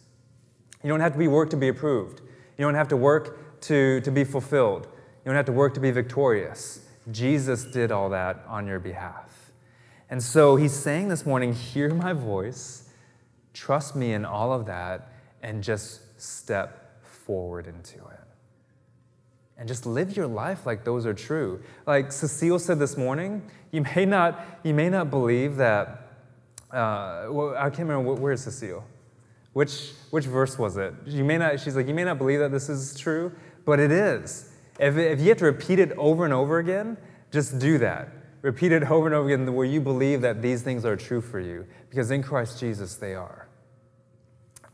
You 0.84 0.90
don't 0.90 1.00
have 1.00 1.14
to 1.14 1.20
be 1.20 1.28
work 1.28 1.50
to 1.50 1.58
be 1.58 1.68
approved. 1.68 2.22
You 2.58 2.66
don't 2.66 2.76
have 2.76 2.88
to 2.90 2.98
work 2.98 3.62
to, 3.62 4.00
to 4.02 4.12
be 4.12 4.24
fulfilled. 4.24 4.88
You 5.24 5.30
don't 5.30 5.36
have 5.36 5.46
to 5.46 5.52
work 5.52 5.74
to 5.74 5.80
be 5.80 5.92
victorious. 5.92 6.85
Jesus 7.12 7.64
did 7.64 7.92
all 7.92 8.10
that 8.10 8.44
on 8.48 8.68
your 8.68 8.80
behalf. 8.80 9.52
And 10.10 10.22
so 10.22 10.56
he's 10.56 10.74
saying 10.74 11.08
this 11.10 11.26
morning, 11.26 11.54
hear 11.54 11.94
my 11.94 12.14
voice, 12.14 12.90
trust 13.54 13.96
me 13.96 14.14
in 14.14 14.26
all 14.26 14.54
of 14.54 14.66
that, 14.68 15.12
and 15.42 15.64
just 15.64 16.02
step 16.22 17.04
forward 17.04 17.68
into 17.68 17.98
it. 17.98 18.20
And 19.58 19.68
just 19.68 19.86
live 19.86 20.18
your 20.18 20.28
life 20.28 20.66
like 20.66 20.84
those 20.84 21.06
are 21.06 21.14
true. 21.14 21.62
Like 21.88 22.12
Cecile 22.12 22.60
said 22.60 22.78
this 22.78 22.98
morning, 22.98 23.42
you 23.72 23.82
may 23.96 24.06
not, 24.06 24.44
you 24.64 24.74
may 24.74 24.90
not 24.90 25.10
believe 25.10 25.56
that. 25.58 26.02
Uh, 26.72 27.28
well, 27.30 27.56
I 27.58 27.70
can't 27.70 27.88
remember 27.88 28.14
where 28.16 28.34
is 28.34 28.44
Cecile. 28.44 28.84
Which 29.54 29.92
which 30.10 30.26
verse 30.26 30.60
was 30.60 30.76
it? 30.76 30.94
You 31.06 31.24
may 31.24 31.38
not. 31.38 31.62
She's 31.62 31.78
like, 31.78 31.88
you 31.88 31.94
may 31.94 32.04
not 32.04 32.18
believe 32.18 32.40
that 32.40 32.52
this 32.52 32.68
is 32.68 33.00
true, 33.00 33.32
but 33.64 33.80
it 33.80 33.92
is. 33.92 34.52
If, 34.80 34.98
if 34.98 35.22
you 35.22 35.30
have 35.30 35.38
to 35.38 35.46
repeat 35.46 35.80
it 35.80 35.92
over 35.94 36.26
and 36.26 36.34
over 36.34 36.60
again, 36.60 36.98
just 37.32 37.60
do 37.60 37.78
that. 37.80 38.10
Repeat 38.42 38.72
it 38.72 38.84
over 38.84 39.08
and 39.08 39.16
over 39.16 39.32
again 39.32 39.54
where 39.54 39.66
you 39.66 39.82
believe 39.82 40.22
that 40.22 40.42
these 40.42 40.62
things 40.62 40.86
are 40.86 40.96
true 40.96 41.22
for 41.22 41.40
you, 41.40 41.66
because 41.90 42.12
in 42.12 42.22
Christ 42.22 42.60
Jesus 42.60 42.96
they 42.96 43.16
are. 43.16 43.48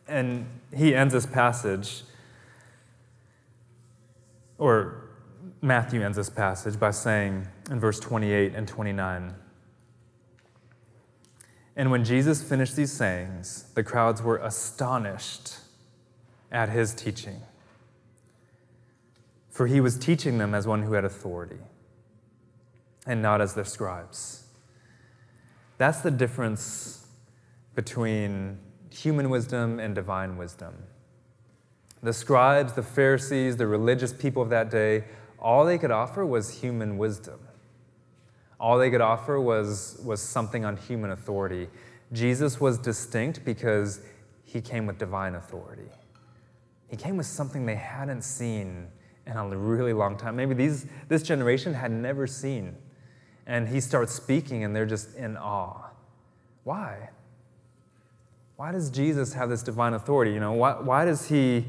And 0.07 0.45
he 0.75 0.93
ends 0.93 1.13
this 1.13 1.25
passage, 1.25 2.03
or 4.57 5.09
Matthew 5.61 6.01
ends 6.01 6.17
this 6.17 6.29
passage 6.29 6.79
by 6.79 6.91
saying 6.91 7.47
in 7.69 7.79
verse 7.79 7.99
28 7.99 8.55
and 8.55 8.67
29 8.67 9.35
And 11.75 11.91
when 11.91 12.03
Jesus 12.03 12.43
finished 12.43 12.75
these 12.75 12.91
sayings, 12.91 13.65
the 13.75 13.83
crowds 13.83 14.21
were 14.21 14.37
astonished 14.37 15.59
at 16.51 16.69
his 16.69 16.93
teaching 16.93 17.41
for 19.51 19.67
he 19.67 19.81
was 19.81 19.99
teaching 19.99 20.37
them 20.37 20.55
as 20.55 20.65
one 20.65 20.81
who 20.83 20.93
had 20.93 21.05
authority 21.05 21.59
and 23.05 23.21
not 23.21 23.41
as 23.41 23.53
their 23.53 23.65
scribes. 23.65 24.45
That's 25.77 25.99
the 25.99 26.11
difference 26.11 27.05
between 27.75 28.59
human 28.89 29.29
wisdom 29.29 29.79
and 29.79 29.93
divine 29.93 30.37
wisdom. 30.37 30.73
The 32.01 32.13
scribes, 32.13 32.73
the 32.73 32.83
Pharisees, 32.83 33.57
the 33.57 33.67
religious 33.67 34.13
people 34.13 34.41
of 34.41 34.49
that 34.49 34.71
day, 34.71 35.03
all 35.39 35.65
they 35.65 35.77
could 35.77 35.91
offer 35.91 36.25
was 36.25 36.61
human 36.61 36.97
wisdom. 36.97 37.39
All 38.59 38.77
they 38.77 38.89
could 38.89 39.01
offer 39.01 39.39
was, 39.39 39.99
was 40.03 40.21
something 40.21 40.65
on 40.65 40.77
human 40.77 41.11
authority. 41.11 41.67
Jesus 42.13 42.59
was 42.59 42.77
distinct 42.77 43.43
because 43.43 44.01
he 44.45 44.61
came 44.61 44.85
with 44.85 44.97
divine 44.97 45.35
authority. 45.35 45.89
He 46.87 46.95
came 46.95 47.17
with 47.17 47.25
something 47.25 47.65
they 47.65 47.75
hadn't 47.75 48.23
seen 48.23 48.87
in 49.27 49.37
a 49.37 49.57
really 49.57 49.93
long 49.93 50.17
time. 50.17 50.35
Maybe 50.35 50.53
these, 50.53 50.85
this 51.07 51.23
generation 51.23 51.73
had 51.73 51.91
never 51.91 52.27
seen. 52.27 52.75
And 53.45 53.67
he 53.67 53.79
starts 53.79 54.13
speaking, 54.13 54.63
and 54.63 54.75
they're 54.75 54.85
just 54.85 55.15
in 55.15 55.37
awe. 55.37 55.89
Why? 56.63 57.09
Why 58.55 58.71
does 58.71 58.89
Jesus 58.89 59.33
have 59.33 59.49
this 59.49 59.63
divine 59.63 59.93
authority? 59.93 60.31
You 60.31 60.39
know, 60.39 60.53
why, 60.53 60.73
why 60.73 61.05
does 61.05 61.27
he, 61.27 61.65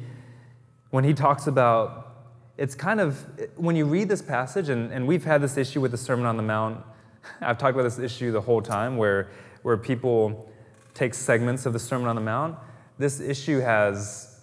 when 0.91 1.05
he 1.05 1.15
talks 1.15 1.47
about, 1.47 2.17
it's 2.59 2.75
kind 2.75 3.01
of, 3.01 3.19
when 3.57 3.77
you 3.77 3.87
read 3.87 4.09
this 4.09 4.23
passage, 4.23 4.69
and, 4.69 4.93
and 4.93 5.07
we've 5.07 5.25
had 5.25 5.41
this 5.41 5.57
issue 5.57 5.81
with 5.81 5.91
the 5.91 5.97
Sermon 5.97 6.27
on 6.27 6.37
the 6.37 6.43
Mount, 6.43 6.85
I've 7.41 7.59
talked 7.59 7.75
about 7.75 7.85
this 7.85 7.99
issue 7.99 8.33
the 8.33 8.41
whole 8.41 8.61
time 8.61 8.97
where, 8.97 9.31
where 9.63 9.77
people 9.77 10.51
take 10.95 11.15
segments 11.15 11.65
of 11.65 11.73
the 11.73 11.79
Sermon 11.79 12.09
on 12.09 12.17
the 12.17 12.23
Mount. 12.23 12.59
This 12.99 13.21
issue 13.21 13.61
has, 13.61 14.41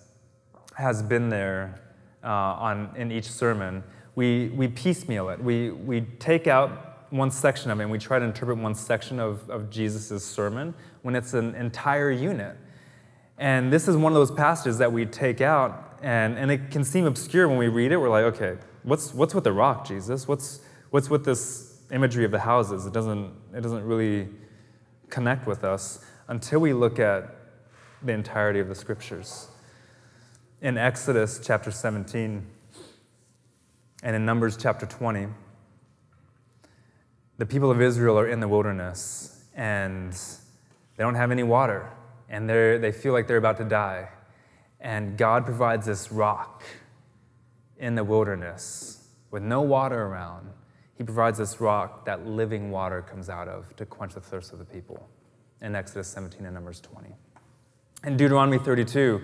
has 0.76 1.04
been 1.04 1.30
there 1.30 1.80
uh, 2.24 2.28
on, 2.28 2.94
in 2.96 3.12
each 3.12 3.30
sermon, 3.30 3.84
we, 4.16 4.50
we 4.50 4.68
piecemeal 4.68 5.30
it. 5.30 5.42
We, 5.42 5.72
we 5.72 6.02
take 6.20 6.48
out 6.48 7.12
one 7.12 7.32
section 7.32 7.72
of 7.72 7.80
it 7.80 7.84
and 7.84 7.92
we 7.92 7.98
try 7.98 8.20
to 8.20 8.26
interpret 8.26 8.58
one 8.58 8.76
section 8.76 9.20
of, 9.20 9.50
of 9.50 9.70
Jesus' 9.70 10.24
sermon 10.24 10.74
when 11.02 11.16
it's 11.16 11.34
an 11.34 11.56
entire 11.56 12.12
unit. 12.12 12.58
And 13.38 13.72
this 13.72 13.88
is 13.88 13.96
one 13.96 14.12
of 14.12 14.16
those 14.18 14.32
passages 14.32 14.78
that 14.80 14.92
we 14.92 15.06
take 15.06 15.40
out, 15.40 15.98
and, 16.02 16.38
and 16.38 16.52
it 16.52 16.72
can 16.72 16.84
seem 16.84 17.06
obscure 17.06 17.48
when 17.48 17.58
we 17.58 17.70
read 17.70 17.92
it. 17.94 17.98
We're 17.98 18.10
like, 18.10 18.26
okay, 18.36 18.58
what's, 18.84 19.14
what's 19.14 19.34
with 19.34 19.46
the 19.46 19.54
rock, 19.54 19.88
Jesus? 19.88 20.28
What's, 20.28 20.60
what's 20.90 21.10
with 21.10 21.24
this 21.24 21.82
imagery 21.92 22.26
of 22.26 22.32
the 22.32 22.40
houses? 22.40 22.86
It 22.86 22.92
doesn't, 22.92 23.32
it 23.56 23.62
doesn't 23.62 23.86
really 23.86 24.28
connect 25.10 25.48
with 25.48 25.64
us 25.64 26.04
until 26.28 26.60
we 26.60 26.74
look 26.74 27.00
at 27.00 27.36
the 28.04 28.12
entirety 28.12 28.60
of 28.60 28.68
the 28.68 28.76
scriptures 28.76 29.48
in 30.62 30.78
Exodus 30.78 31.40
chapter 31.42 31.72
17 31.72 32.46
and 34.04 34.16
in 34.16 34.26
Numbers 34.26 34.58
chapter 34.58 34.86
20, 34.86 35.28
the 37.38 37.46
people 37.46 37.72
of 37.72 37.82
Israel 37.82 38.20
are 38.20 38.28
in 38.28 38.42
the 38.42 38.48
wilderness 38.48 39.46
and 39.56 40.12
they 40.12 41.04
don't 41.04 41.16
have 41.16 41.32
any 41.32 41.44
water 41.44 41.90
and 42.28 42.50
they 42.50 42.78
they 42.78 42.92
feel 42.92 43.14
like 43.14 43.28
they're 43.28 43.38
about 43.38 43.58
to 43.58 43.64
die. 43.64 44.10
And 44.82 45.18
God 45.18 45.46
provides 45.46 45.86
this 45.86 46.12
rock 46.12 46.64
in 47.78 47.96
the 47.96 48.04
wilderness 48.04 49.08
with 49.32 49.44
no 49.44 49.62
water 49.62 50.04
around. 50.04 50.50
He 50.98 51.04
provides 51.04 51.38
this 51.38 51.62
rock 51.62 52.06
that 52.06 52.28
living 52.28 52.72
water 52.72 53.02
comes 53.02 53.30
out 53.30 53.48
of 53.48 53.74
to 53.78 53.86
quench 53.86 54.14
the 54.14 54.22
thirst 54.22 54.52
of 54.52 54.60
the 54.60 54.66
people 54.66 55.10
in 55.62 55.76
Exodus 55.76 56.10
17 56.10 56.46
and 56.46 56.54
Numbers 56.54 56.82
20. 56.82 57.10
In 58.06 58.18
Deuteronomy 58.18 58.60
32, 58.60 59.22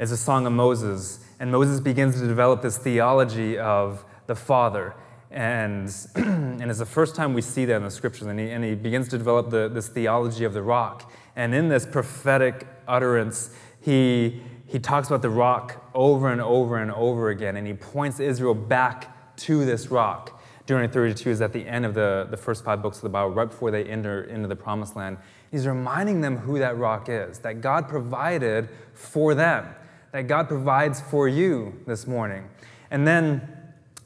is 0.00 0.10
a 0.10 0.16
song 0.16 0.46
of 0.46 0.52
Moses. 0.52 1.20
And 1.38 1.52
Moses 1.52 1.78
begins 1.78 2.18
to 2.20 2.26
develop 2.26 2.62
this 2.62 2.78
theology 2.78 3.58
of 3.58 4.04
the 4.26 4.34
Father. 4.34 4.94
And, 5.30 5.94
and 6.14 6.62
it's 6.62 6.78
the 6.78 6.86
first 6.86 7.14
time 7.14 7.34
we 7.34 7.42
see 7.42 7.66
that 7.66 7.76
in 7.76 7.84
the 7.84 7.90
scriptures. 7.90 8.26
And 8.26 8.40
he, 8.40 8.50
and 8.50 8.64
he 8.64 8.74
begins 8.74 9.08
to 9.10 9.18
develop 9.18 9.50
the, 9.50 9.68
this 9.68 9.88
theology 9.88 10.44
of 10.44 10.54
the 10.54 10.62
rock. 10.62 11.12
And 11.36 11.54
in 11.54 11.68
this 11.68 11.84
prophetic 11.84 12.66
utterance, 12.88 13.54
he, 13.82 14.40
he 14.66 14.78
talks 14.78 15.08
about 15.08 15.20
the 15.20 15.30
rock 15.30 15.84
over 15.94 16.32
and 16.32 16.40
over 16.40 16.78
and 16.78 16.90
over 16.92 17.28
again. 17.28 17.56
And 17.56 17.66
he 17.66 17.74
points 17.74 18.20
Israel 18.20 18.54
back 18.54 19.36
to 19.40 19.66
this 19.66 19.88
rock. 19.88 20.42
Deuteronomy 20.60 20.92
32 20.92 21.30
is 21.30 21.40
at 21.42 21.52
the 21.52 21.66
end 21.66 21.84
of 21.84 21.92
the, 21.92 22.26
the 22.30 22.36
first 22.36 22.64
five 22.64 22.80
books 22.80 22.98
of 22.98 23.02
the 23.02 23.08
Bible, 23.10 23.30
right 23.30 23.50
before 23.50 23.70
they 23.70 23.84
enter 23.84 24.24
into 24.24 24.48
the 24.48 24.56
promised 24.56 24.96
land. 24.96 25.18
He's 25.50 25.66
reminding 25.66 26.20
them 26.22 26.38
who 26.38 26.58
that 26.58 26.78
rock 26.78 27.08
is, 27.08 27.40
that 27.40 27.60
God 27.60 27.88
provided 27.88 28.68
for 28.94 29.34
them 29.34 29.74
that 30.12 30.26
God 30.26 30.48
provides 30.48 31.00
for 31.00 31.28
you 31.28 31.80
this 31.86 32.06
morning. 32.06 32.48
And 32.90 33.06
then 33.06 33.48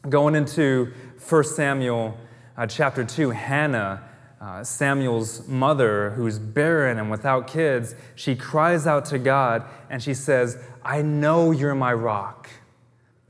going 0.08 0.34
into 0.34 0.92
1 1.28 1.44
Samuel 1.44 2.18
uh, 2.56 2.66
chapter 2.66 3.04
2, 3.04 3.30
Hannah, 3.30 4.02
uh, 4.40 4.62
Samuel's 4.62 5.48
mother, 5.48 6.10
who's 6.10 6.38
barren 6.38 6.98
and 6.98 7.10
without 7.10 7.46
kids, 7.46 7.94
she 8.14 8.36
cries 8.36 8.86
out 8.86 9.06
to 9.06 9.18
God 9.18 9.64
and 9.88 10.02
she 10.02 10.12
says, 10.12 10.58
I 10.84 11.00
know 11.00 11.50
you're 11.50 11.74
my 11.74 11.94
rock. 11.94 12.50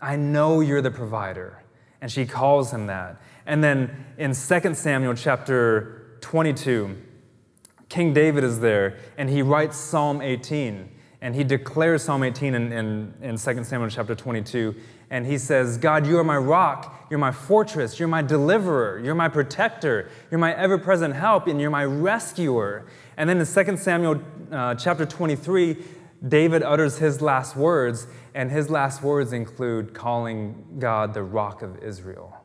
I 0.01 0.17
know 0.17 0.61
you're 0.61 0.83
the 0.83 0.91
provider. 0.91 1.63
And 2.01 2.11
she 2.11 2.27
calls 2.27 2.73
him 2.73 2.89
that. 2.89 3.21
And 3.47 3.63
then 3.63 4.07
in 4.19 4.35
2 4.35 4.75
Samuel 4.75 5.15
chapter 5.15 6.18
22, 6.20 6.97
King 7.89 8.12
David 8.12 8.43
is 8.43 8.59
there 8.59 8.99
and 9.16 9.31
he 9.31 9.43
writes 9.43 9.77
Psalm 9.77 10.20
18. 10.20 10.91
And 11.25 11.35
he 11.35 11.43
declares 11.43 12.03
Psalm 12.03 12.22
18 12.22 12.55
in, 12.55 12.70
in, 12.70 13.14
in 13.22 13.39
2 13.39 13.64
Samuel 13.64 13.89
chapter 13.89 14.14
22. 14.14 14.75
And 15.09 15.25
he 15.25 15.39
says, 15.39 15.79
God, 15.79 16.07
you 16.07 16.18
are 16.18 16.25
my 16.25 16.37
rock, 16.37 17.07
you're 17.09 17.18
my 17.18 17.33
fortress, 17.33 17.99
you're 17.99 18.09
my 18.09 18.20
deliverer, 18.20 19.01
you're 19.03 19.14
my 19.14 19.31
protector, 19.31 20.11
you're 20.31 20.39
my 20.39 20.55
ever 20.55 20.77
present 20.77 21.14
help, 21.14 21.47
and 21.47 21.59
you're 21.59 21.70
my 21.70 21.87
rescuer. 21.87 22.85
And 23.16 23.31
then 23.31 23.39
in 23.39 23.47
2 23.47 23.77
Samuel 23.79 24.20
uh, 24.53 24.75
chapter 24.75 25.07
23, 25.07 25.79
David 26.29 26.62
utters 26.62 26.99
his 26.99 27.22
last 27.22 27.57
words, 27.57 28.07
and 28.35 28.51
his 28.51 28.68
last 28.68 29.03
words 29.03 29.33
include 29.33 29.95
calling 29.95 30.77
God 30.79 31.14
the 31.14 31.22
rock 31.22 31.62
of 31.62 31.83
Israel. 31.83 32.37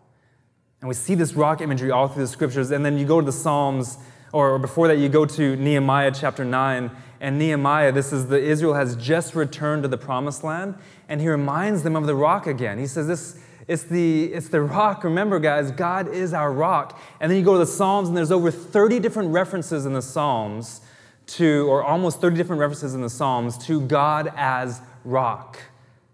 And 0.80 0.88
we 0.88 0.94
see 0.94 1.16
this 1.16 1.34
rock 1.34 1.60
imagery 1.60 1.92
all 1.92 2.08
through 2.08 2.24
the 2.24 2.30
scriptures. 2.30 2.72
And 2.72 2.86
then 2.86 2.98
you 2.98 3.06
go 3.06 3.20
to 3.20 3.26
the 3.26 3.34
Psalms, 3.34 3.98
or 4.32 4.58
before 4.58 4.88
that, 4.88 5.00
you 5.00 5.10
go 5.10 5.26
to 5.26 5.58
Nehemiah 5.58 6.14
chapter 6.16 6.46
9, 6.46 6.92
and 7.22 7.38
Nehemiah, 7.38 7.92
this 7.92 8.14
is 8.14 8.28
the 8.28 8.42
Israel 8.42 8.74
has 8.74 8.96
just 8.96 9.36
returned 9.36 9.84
to 9.84 9.90
the 9.90 9.98
promised 9.98 10.44
land, 10.44 10.76
and 11.08 11.20
he 11.20 11.28
reminds 11.28 11.84
them 11.84 11.96
of 11.96 12.06
the 12.06 12.16
rock 12.16 12.48
again. 12.48 12.78
He 12.78 12.88
says, 12.88 13.08
This 13.08 13.40
It's 13.68 13.84
the, 13.84 14.26
it's 14.26 14.50
the 14.50 14.62
rock. 14.62 15.04
Remember, 15.04 15.40
guys, 15.40 15.72
God 15.72 16.08
is 16.08 16.34
our 16.34 16.52
rock. 16.52 17.00
And 17.20 17.30
then 17.30 17.38
you 17.38 17.44
go 17.44 17.54
to 17.54 17.60
the 17.60 17.66
Psalms, 17.66 18.08
and 18.08 18.18
there's 18.18 18.32
over 18.32 18.52
30 18.52 19.00
different 19.00 19.32
references 19.32 19.86
in 19.86 19.94
the 19.94 20.02
Psalms 20.02 20.82
to, 21.28 21.68
or 21.70 21.84
almost 21.84 22.22
30 22.22 22.38
different 22.38 22.60
references 22.60 22.96
in 22.96 23.02
the 23.02 23.10
Psalms 23.10 23.58
to 23.68 23.82
God 23.82 24.32
as 24.36 24.82
rock, 25.04 25.60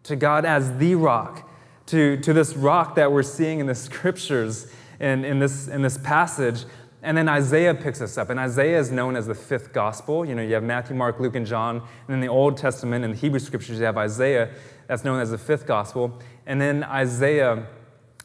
to 0.03 0.15
God 0.15 0.43
as 0.43 0.77
the 0.77 0.95
rock, 0.95 1.49
to, 1.87 2.17
to 2.17 2.33
this 2.33 2.55
rock 2.55 2.95
that 2.95 3.11
we're 3.11 3.23
seeing 3.23 3.59
in 3.59 3.67
the 3.67 3.75
scriptures 3.75 4.67
in, 4.99 5.23
in, 5.23 5.39
this, 5.39 5.67
in 5.67 5.81
this 5.81 5.97
passage. 5.97 6.65
And 7.05 7.15
then 7.15 7.29
Isaiah 7.29 7.75
picks 7.75 8.01
us 8.01 8.17
up. 8.17 8.31
And 8.31 8.39
Isaiah 8.39 8.79
is 8.79 8.91
known 8.91 9.15
as 9.15 9.27
the 9.27 9.35
fifth 9.35 9.71
gospel. 9.71 10.25
You 10.25 10.33
know, 10.33 10.41
you 10.41 10.55
have 10.55 10.63
Matthew, 10.63 10.95
Mark, 10.95 11.19
Luke, 11.19 11.35
and 11.35 11.45
John. 11.45 11.83
And 12.07 12.15
in 12.15 12.19
the 12.19 12.27
Old 12.27 12.57
Testament, 12.57 13.05
and 13.05 13.13
the 13.13 13.17
Hebrew 13.17 13.37
scriptures, 13.37 13.77
you 13.77 13.85
have 13.85 13.95
Isaiah. 13.95 14.49
That's 14.87 15.03
known 15.03 15.19
as 15.19 15.29
the 15.29 15.37
fifth 15.37 15.67
gospel. 15.67 16.19
And 16.47 16.59
then 16.59 16.83
Isaiah, 16.83 17.67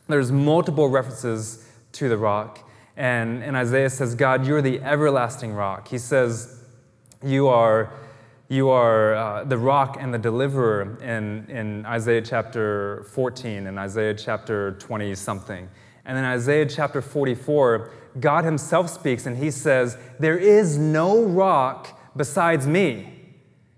there's 0.08 0.32
multiple 0.32 0.88
references 0.88 1.68
to 1.92 2.08
the 2.08 2.16
rock. 2.16 2.66
And, 2.96 3.42
and 3.44 3.54
Isaiah 3.54 3.90
says, 3.90 4.14
God, 4.14 4.46
you're 4.46 4.62
the 4.62 4.80
everlasting 4.80 5.52
rock. 5.52 5.88
He 5.88 5.98
says, 5.98 6.64
You 7.22 7.48
are, 7.48 7.92
you 8.48 8.70
are 8.70 9.14
uh, 9.14 9.44
the 9.44 9.58
rock 9.58 9.98
and 10.00 10.12
the 10.12 10.18
deliverer 10.18 10.98
in, 11.02 11.46
in 11.50 11.84
Isaiah 11.84 12.22
chapter 12.22 13.04
14 13.12 13.66
and 13.66 13.78
Isaiah 13.78 14.14
chapter 14.14 14.72
20 14.72 15.14
something. 15.16 15.68
And 16.06 16.16
then 16.16 16.24
Isaiah 16.24 16.66
chapter 16.66 17.02
44, 17.02 17.90
God 18.18 18.44
himself 18.44 18.90
speaks 18.90 19.26
and 19.26 19.36
he 19.36 19.50
says, 19.50 19.96
There 20.18 20.38
is 20.38 20.76
no 20.76 21.24
rock 21.24 21.98
besides 22.16 22.66
me. 22.66 23.12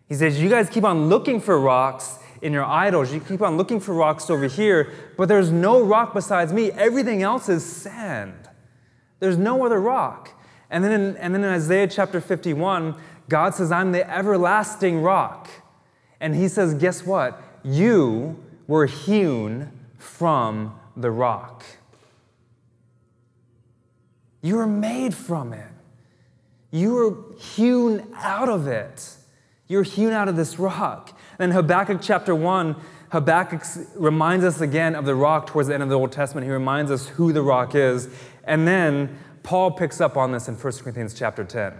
He 0.09 0.14
says, 0.14 0.41
You 0.41 0.49
guys 0.49 0.70
keep 0.70 0.85
on 0.85 1.09
looking 1.09 1.41
for 1.41 1.59
rocks 1.61 2.18
in 2.41 2.53
your 2.53 2.64
idols. 2.64 3.12
You 3.12 3.20
keep 3.20 3.43
on 3.43 3.57
looking 3.57 3.80
for 3.80 3.95
rocks 3.95 4.30
over 4.30 4.47
here, 4.47 4.93
but 5.16 5.28
there's 5.28 5.51
no 5.51 5.83
rock 5.83 6.14
besides 6.14 6.53
me. 6.53 6.70
Everything 6.72 7.22
else 7.22 7.49
is 7.49 7.64
sand. 7.64 8.49
There's 9.20 9.39
no 9.39 9.64
other 9.64 9.80
rock. 9.80 10.30
And 10.68 10.83
then 10.83 10.93
in, 10.93 11.16
and 11.18 11.35
then 11.35 11.45
in 11.45 11.51
Isaiah 11.51 11.87
chapter 11.87 12.20
51, 12.20 12.97
God 13.28 13.55
says, 13.55 13.70
I'm 13.70 13.93
the 13.93 14.11
everlasting 14.11 15.03
rock. 15.03 15.49
And 16.20 16.35
he 16.35 16.49
says, 16.49 16.74
Guess 16.74 17.07
what? 17.07 17.41
You 17.62 18.43
were 18.66 18.87
hewn 18.87 19.70
from 19.99 20.78
the 20.97 21.11
rock. 21.11 21.64
You 24.43 24.57
were 24.57 24.66
made 24.66 25.14
from 25.14 25.53
it. 25.53 25.70
You 26.70 26.95
were 26.95 27.36
hewn 27.38 28.07
out 28.16 28.49
of 28.49 28.66
it. 28.66 29.16
You're 29.68 29.84
hewn 29.84 30.12
out 30.12 30.28
of 30.28 30.36
this 30.36 30.59
rock. 30.59 31.18
And 31.38 31.51
then 31.51 31.57
Habakkuk 31.57 32.01
chapter 32.03 32.34
1, 32.34 32.76
Habakkuk 33.11 33.62
reminds 33.95 34.45
us 34.45 34.61
again 34.61 34.95
of 34.95 35.05
the 35.05 35.14
rock 35.14 35.47
towards 35.47 35.68
the 35.68 35.74
end 35.74 35.82
of 35.82 35.88
the 35.88 35.99
Old 35.99 36.12
Testament. 36.12 36.47
He 36.47 36.53
reminds 36.53 36.90
us 36.90 37.09
who 37.09 37.32
the 37.32 37.43
rock 37.43 37.74
is. 37.74 38.09
And 38.45 38.66
then 38.66 39.16
Paul 39.43 39.70
picks 39.70 40.01
up 40.01 40.16
on 40.16 40.32
this 40.32 40.49
in 40.49 40.57
1 40.57 40.72
Corinthians 40.78 41.14
chapter 41.14 41.45
10. 41.45 41.74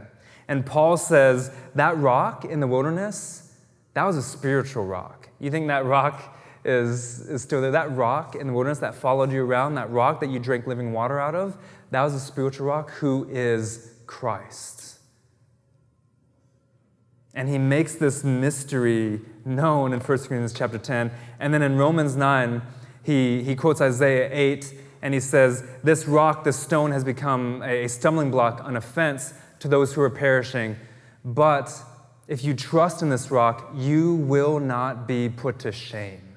And 0.48 0.64
Paul 0.64 0.96
says 0.96 1.50
that 1.74 1.96
rock 1.98 2.44
in 2.44 2.60
the 2.60 2.66
wilderness, 2.66 3.54
that 3.94 4.04
was 4.04 4.16
a 4.16 4.22
spiritual 4.22 4.84
rock. 4.84 5.28
You 5.38 5.50
think 5.50 5.68
that 5.68 5.84
rock 5.84 6.36
is, 6.64 7.20
is 7.28 7.42
still 7.42 7.60
there? 7.60 7.70
That 7.72 7.96
rock 7.96 8.36
in 8.36 8.46
the 8.46 8.52
wilderness 8.52 8.78
that 8.78 8.94
followed 8.94 9.32
you 9.32 9.44
around, 9.44 9.74
that 9.74 9.90
rock 9.90 10.20
that 10.20 10.30
you 10.30 10.38
drank 10.38 10.66
living 10.66 10.92
water 10.92 11.18
out 11.18 11.34
of, 11.34 11.56
that 11.93 12.03
was 12.03 12.14
a 12.14 12.20
spiritual 12.20 12.66
rock 12.66 12.90
who 12.90 13.28
is 13.30 13.93
Christ. 14.07 14.99
And 17.34 17.51
he 17.51 17.59
makes 17.59 17.95
this 17.97 18.24
mystery 18.24 19.20
known 19.45 19.93
in 19.93 20.01
1 20.01 20.07
Corinthians 20.07 20.55
chapter 20.55 20.78
10. 20.78 21.11
And 21.38 21.53
then 21.53 21.61
in 21.61 21.76
Romans 21.76 22.16
9, 22.16 22.62
he, 23.03 23.43
he 23.43 23.55
quotes 23.55 23.82
Isaiah 23.82 24.30
8, 24.32 24.74
and 25.03 25.12
he 25.12 25.20
says, 25.20 25.64
This 25.84 26.07
rock, 26.07 26.45
this 26.45 26.59
stone, 26.59 26.93
has 26.93 27.05
become 27.05 27.62
a 27.62 27.88
stumbling 27.88 28.30
block, 28.30 28.66
an 28.66 28.76
offense 28.76 29.34
to 29.59 29.68
those 29.68 29.93
who 29.93 30.01
are 30.01 30.11
perishing. 30.11 30.76
But 31.26 31.74
if 32.26 32.43
you 32.43 32.55
trust 32.55 33.03
in 33.03 33.11
this 33.11 33.30
rock, 33.30 33.70
you 33.74 34.14
will 34.14 34.59
not 34.59 35.07
be 35.07 35.28
put 35.28 35.59
to 35.61 35.72
shame. 35.72 36.36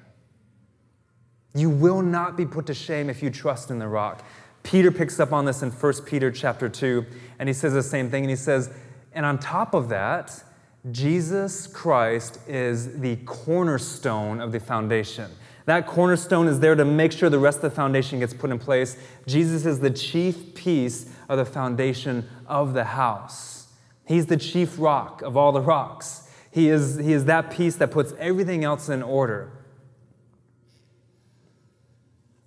You 1.54 1.70
will 1.70 2.02
not 2.02 2.36
be 2.36 2.44
put 2.44 2.66
to 2.66 2.74
shame 2.74 3.08
if 3.08 3.22
you 3.22 3.30
trust 3.30 3.70
in 3.70 3.78
the 3.78 3.88
rock. 3.88 4.22
Peter 4.66 4.90
picks 4.90 5.20
up 5.20 5.32
on 5.32 5.44
this 5.44 5.62
in 5.62 5.70
1 5.70 5.92
Peter 6.06 6.28
chapter 6.28 6.68
2, 6.68 7.06
and 7.38 7.48
he 7.48 7.52
says 7.52 7.72
the 7.72 7.84
same 7.84 8.10
thing. 8.10 8.24
And 8.24 8.30
he 8.30 8.36
says, 8.36 8.68
And 9.12 9.24
on 9.24 9.38
top 9.38 9.74
of 9.74 9.88
that, 9.90 10.42
Jesus 10.90 11.68
Christ 11.68 12.40
is 12.48 12.98
the 12.98 13.14
cornerstone 13.26 14.40
of 14.40 14.50
the 14.50 14.58
foundation. 14.58 15.30
That 15.66 15.86
cornerstone 15.86 16.48
is 16.48 16.58
there 16.58 16.74
to 16.74 16.84
make 16.84 17.12
sure 17.12 17.30
the 17.30 17.38
rest 17.38 17.58
of 17.58 17.62
the 17.62 17.70
foundation 17.70 18.18
gets 18.18 18.34
put 18.34 18.50
in 18.50 18.58
place. 18.58 18.96
Jesus 19.24 19.66
is 19.66 19.78
the 19.78 19.90
chief 19.90 20.56
piece 20.56 21.12
of 21.28 21.38
the 21.38 21.44
foundation 21.44 22.28
of 22.48 22.74
the 22.74 22.84
house. 22.84 23.68
He's 24.04 24.26
the 24.26 24.36
chief 24.36 24.80
rock 24.80 25.22
of 25.22 25.36
all 25.36 25.52
the 25.52 25.60
rocks. 25.60 26.28
He 26.50 26.70
is, 26.70 26.96
he 26.96 27.12
is 27.12 27.26
that 27.26 27.52
piece 27.52 27.76
that 27.76 27.92
puts 27.92 28.14
everything 28.18 28.64
else 28.64 28.88
in 28.88 29.04
order. 29.04 29.52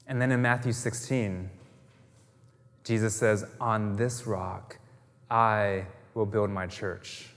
And 0.06 0.22
then 0.22 0.34
in 0.34 0.42
Matthew 0.42 0.74
16, 0.74 1.52
Jesus 2.90 3.16
says, 3.16 3.46
On 3.62 3.96
this 3.96 4.26
rock 4.26 4.80
I 5.30 5.86
will 6.16 6.26
build 6.26 6.50
my 6.50 6.68
church 6.68 7.30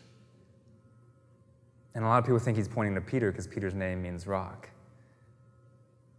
and 1.95 2.05
a 2.05 2.09
lot 2.09 2.19
of 2.19 2.25
people 2.25 2.39
think 2.39 2.57
he's 2.57 2.69
pointing 2.69 2.95
to 2.95 3.01
Peter 3.01 3.31
because 3.31 3.47
Peter's 3.47 3.75
name 3.75 4.03
means 4.03 4.27
rock. 4.27 4.71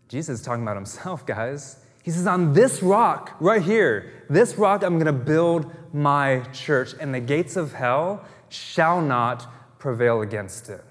Jesus 0.08 0.40
is 0.40 0.46
talking 0.46 0.64
about 0.64 0.78
himself, 0.78 1.26
guys. 1.26 1.80
He 2.04 2.12
says, 2.12 2.28
On 2.28 2.54
this 2.54 2.84
rock 2.84 3.36
right 3.40 3.62
here, 3.62 4.26
this 4.30 4.56
rock, 4.58 4.84
I'm 4.84 4.96
going 5.00 5.06
to 5.06 5.14
build 5.14 5.72
my 5.94 6.42
church, 6.54 6.94
and 7.00 7.14
the 7.14 7.20
gates 7.20 7.56
of 7.56 7.74
hell 7.74 8.26
shall 8.50 9.02
not 9.02 9.48
prevail 9.80 10.22
against 10.22 10.70
it. 10.70 10.84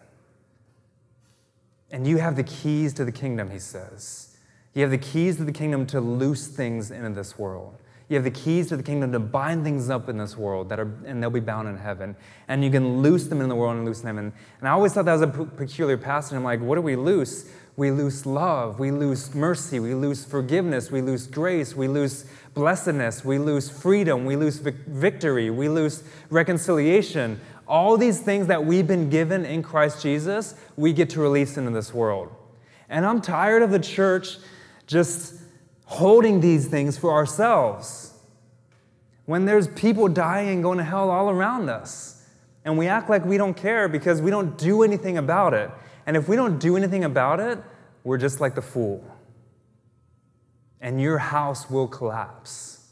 And 1.90 2.06
you 2.06 2.16
have 2.16 2.36
the 2.36 2.42
keys 2.42 2.94
to 2.94 3.04
the 3.04 3.12
kingdom, 3.12 3.50
he 3.50 3.58
says. 3.58 4.36
You 4.74 4.82
have 4.82 4.90
the 4.90 4.98
keys 4.98 5.36
to 5.36 5.44
the 5.44 5.52
kingdom 5.52 5.86
to 5.88 6.00
loose 6.00 6.48
things 6.48 6.90
in 6.90 7.14
this 7.14 7.38
world. 7.38 7.81
You 8.12 8.16
have 8.16 8.24
the 8.24 8.30
keys 8.30 8.68
to 8.68 8.76
the 8.76 8.82
kingdom 8.82 9.10
to 9.12 9.18
bind 9.18 9.64
things 9.64 9.88
up 9.88 10.10
in 10.10 10.18
this 10.18 10.36
world 10.36 10.68
that 10.68 10.78
are, 10.78 10.94
and 11.06 11.22
they'll 11.22 11.30
be 11.30 11.40
bound 11.40 11.66
in 11.66 11.78
heaven. 11.78 12.14
And 12.46 12.62
you 12.62 12.70
can 12.70 13.00
loose 13.00 13.26
them 13.28 13.40
in 13.40 13.48
the 13.48 13.54
world 13.54 13.74
and 13.74 13.86
loose 13.86 14.02
them. 14.02 14.18
And 14.18 14.34
I 14.62 14.68
always 14.68 14.92
thought 14.92 15.06
that 15.06 15.14
was 15.14 15.22
a 15.22 15.28
peculiar 15.28 15.96
passage. 15.96 16.36
I'm 16.36 16.44
like, 16.44 16.60
what 16.60 16.74
do 16.74 16.82
we 16.82 16.94
loose? 16.94 17.50
We 17.74 17.90
lose 17.90 18.26
love, 18.26 18.78
we 18.78 18.90
lose 18.90 19.34
mercy, 19.34 19.80
we 19.80 19.94
lose 19.94 20.26
forgiveness, 20.26 20.90
we 20.90 21.00
lose 21.00 21.26
grace, 21.26 21.74
we 21.74 21.88
lose 21.88 22.26
blessedness, 22.52 23.24
we 23.24 23.38
lose 23.38 23.70
freedom, 23.70 24.26
we 24.26 24.36
lose 24.36 24.58
victory, 24.58 25.48
we 25.48 25.70
lose 25.70 26.02
reconciliation. 26.28 27.40
All 27.66 27.96
these 27.96 28.20
things 28.20 28.46
that 28.48 28.66
we've 28.66 28.86
been 28.86 29.08
given 29.08 29.46
in 29.46 29.62
Christ 29.62 30.02
Jesus, 30.02 30.54
we 30.76 30.92
get 30.92 31.08
to 31.10 31.20
release 31.22 31.56
into 31.56 31.70
this 31.70 31.94
world. 31.94 32.30
And 32.90 33.06
I'm 33.06 33.22
tired 33.22 33.62
of 33.62 33.70
the 33.70 33.78
church 33.78 34.36
just 34.86 35.41
holding 35.84 36.40
these 36.40 36.66
things 36.68 36.96
for 36.96 37.12
ourselves 37.12 38.12
when 39.26 39.44
there's 39.44 39.68
people 39.68 40.08
dying 40.08 40.62
going 40.62 40.78
to 40.78 40.84
hell 40.84 41.10
all 41.10 41.30
around 41.30 41.68
us. 41.68 42.26
And 42.64 42.78
we 42.78 42.86
act 42.86 43.10
like 43.10 43.24
we 43.24 43.38
don't 43.38 43.54
care 43.54 43.88
because 43.88 44.20
we 44.20 44.30
don't 44.30 44.56
do 44.56 44.82
anything 44.82 45.18
about 45.18 45.54
it. 45.54 45.70
And 46.06 46.16
if 46.16 46.28
we 46.28 46.36
don't 46.36 46.58
do 46.58 46.76
anything 46.76 47.04
about 47.04 47.40
it, 47.40 47.58
we're 48.04 48.18
just 48.18 48.40
like 48.40 48.54
the 48.54 48.62
fool. 48.62 49.04
And 50.80 51.00
your 51.00 51.18
house 51.18 51.70
will 51.70 51.86
collapse. 51.86 52.86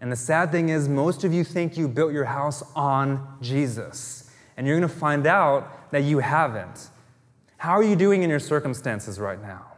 And 0.00 0.10
the 0.10 0.16
sad 0.16 0.50
thing 0.50 0.68
is, 0.68 0.88
most 0.88 1.22
of 1.22 1.32
you 1.32 1.44
think 1.44 1.76
you 1.76 1.86
built 1.86 2.12
your 2.12 2.24
house 2.24 2.64
on 2.74 3.38
Jesus. 3.40 4.30
And 4.56 4.66
you're 4.66 4.78
going 4.78 4.88
to 4.88 4.94
find 4.94 5.26
out 5.26 5.92
that 5.92 6.02
you 6.02 6.18
haven't. 6.18 6.88
How 7.56 7.72
are 7.72 7.84
you 7.84 7.94
doing 7.94 8.24
in 8.24 8.30
your 8.30 8.40
circumstances 8.40 9.20
right 9.20 9.40
now? 9.40 9.71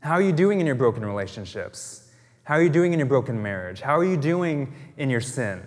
How 0.00 0.12
are 0.12 0.22
you 0.22 0.32
doing 0.32 0.60
in 0.60 0.66
your 0.66 0.74
broken 0.74 1.04
relationships? 1.04 2.08
How 2.44 2.54
are 2.56 2.62
you 2.62 2.70
doing 2.70 2.92
in 2.92 2.98
your 2.98 3.06
broken 3.06 3.42
marriage? 3.42 3.80
How 3.80 3.96
are 3.96 4.04
you 4.04 4.16
doing 4.16 4.74
in 4.96 5.10
your 5.10 5.20
sin? 5.20 5.62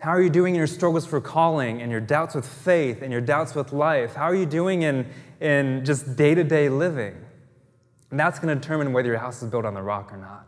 How 0.00 0.10
are 0.10 0.20
you 0.20 0.30
doing 0.30 0.54
in 0.54 0.58
your 0.58 0.66
struggles 0.66 1.06
for 1.06 1.20
calling 1.20 1.80
and 1.80 1.90
your 1.90 2.00
doubts 2.00 2.34
with 2.34 2.46
faith 2.46 3.00
and 3.00 3.12
your 3.12 3.20
doubts 3.20 3.54
with 3.54 3.72
life? 3.72 4.14
How 4.14 4.24
are 4.24 4.34
you 4.34 4.44
doing 4.44 4.82
in, 4.82 5.06
in 5.40 5.84
just 5.84 6.16
day 6.16 6.34
to 6.34 6.44
day 6.44 6.68
living? 6.68 7.14
And 8.10 8.20
that's 8.20 8.38
going 8.38 8.54
to 8.54 8.60
determine 8.60 8.92
whether 8.92 9.08
your 9.08 9.18
house 9.18 9.42
is 9.42 9.50
built 9.50 9.64
on 9.64 9.74
the 9.74 9.82
rock 9.82 10.12
or 10.12 10.16
not. 10.16 10.46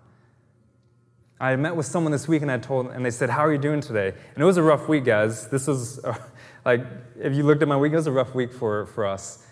I 1.38 1.54
met 1.56 1.76
with 1.76 1.86
someone 1.86 2.12
this 2.12 2.26
week 2.26 2.42
and 2.42 2.50
I 2.50 2.58
told 2.58 2.88
and 2.88 3.04
they 3.04 3.10
said, 3.10 3.30
How 3.30 3.44
are 3.46 3.52
you 3.52 3.58
doing 3.58 3.80
today? 3.80 4.08
And 4.08 4.42
it 4.42 4.44
was 4.44 4.56
a 4.56 4.62
rough 4.62 4.88
week, 4.88 5.04
guys. 5.04 5.48
This 5.48 5.66
was 5.66 6.00
like, 6.64 6.80
if 7.20 7.34
you 7.34 7.42
looked 7.42 7.62
at 7.62 7.68
my 7.68 7.76
week, 7.76 7.92
it 7.92 7.96
was 7.96 8.06
a 8.06 8.12
rough 8.12 8.34
week 8.34 8.52
for, 8.52 8.86
for 8.86 9.06
us. 9.06 9.46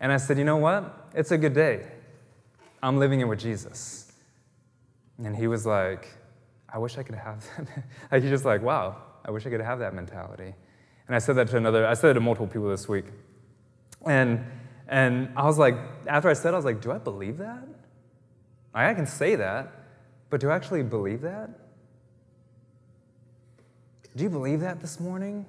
And 0.00 0.12
I 0.12 0.16
said, 0.16 0.38
You 0.38 0.44
know 0.44 0.56
what? 0.56 0.99
It's 1.14 1.30
a 1.30 1.38
good 1.38 1.54
day. 1.54 1.86
I'm 2.82 2.98
living 2.98 3.20
it 3.20 3.24
with 3.24 3.40
Jesus. 3.40 4.12
And 5.22 5.36
he 5.36 5.46
was 5.46 5.66
like, 5.66 6.08
I 6.72 6.78
wish 6.78 6.96
I 6.98 7.02
could 7.02 7.16
have 7.16 7.44
that. 7.56 7.84
like, 8.12 8.22
he's 8.22 8.30
just 8.30 8.44
like, 8.44 8.62
Wow, 8.62 8.96
I 9.24 9.30
wish 9.30 9.46
I 9.46 9.50
could 9.50 9.60
have 9.60 9.80
that 9.80 9.94
mentality. 9.94 10.54
And 11.06 11.16
I 11.16 11.18
said 11.18 11.36
that 11.36 11.48
to 11.48 11.56
another, 11.56 11.86
I 11.86 11.94
said 11.94 12.10
it 12.10 12.14
to 12.14 12.20
multiple 12.20 12.46
people 12.46 12.68
this 12.70 12.88
week. 12.88 13.06
And, 14.06 14.44
And 14.88 15.32
I 15.36 15.44
was 15.44 15.58
like, 15.58 15.74
after 16.06 16.28
I 16.28 16.32
said, 16.32 16.50
it, 16.50 16.54
I 16.54 16.56
was 16.56 16.64
like, 16.64 16.80
do 16.80 16.92
I 16.92 16.98
believe 16.98 17.38
that? 17.38 17.66
I 18.72 18.94
can 18.94 19.06
say 19.06 19.34
that, 19.34 19.72
but 20.30 20.40
do 20.40 20.48
I 20.48 20.54
actually 20.54 20.84
believe 20.84 21.22
that? 21.22 21.50
Do 24.16 24.24
you 24.24 24.30
believe 24.30 24.60
that 24.60 24.80
this 24.80 25.00
morning? 25.00 25.46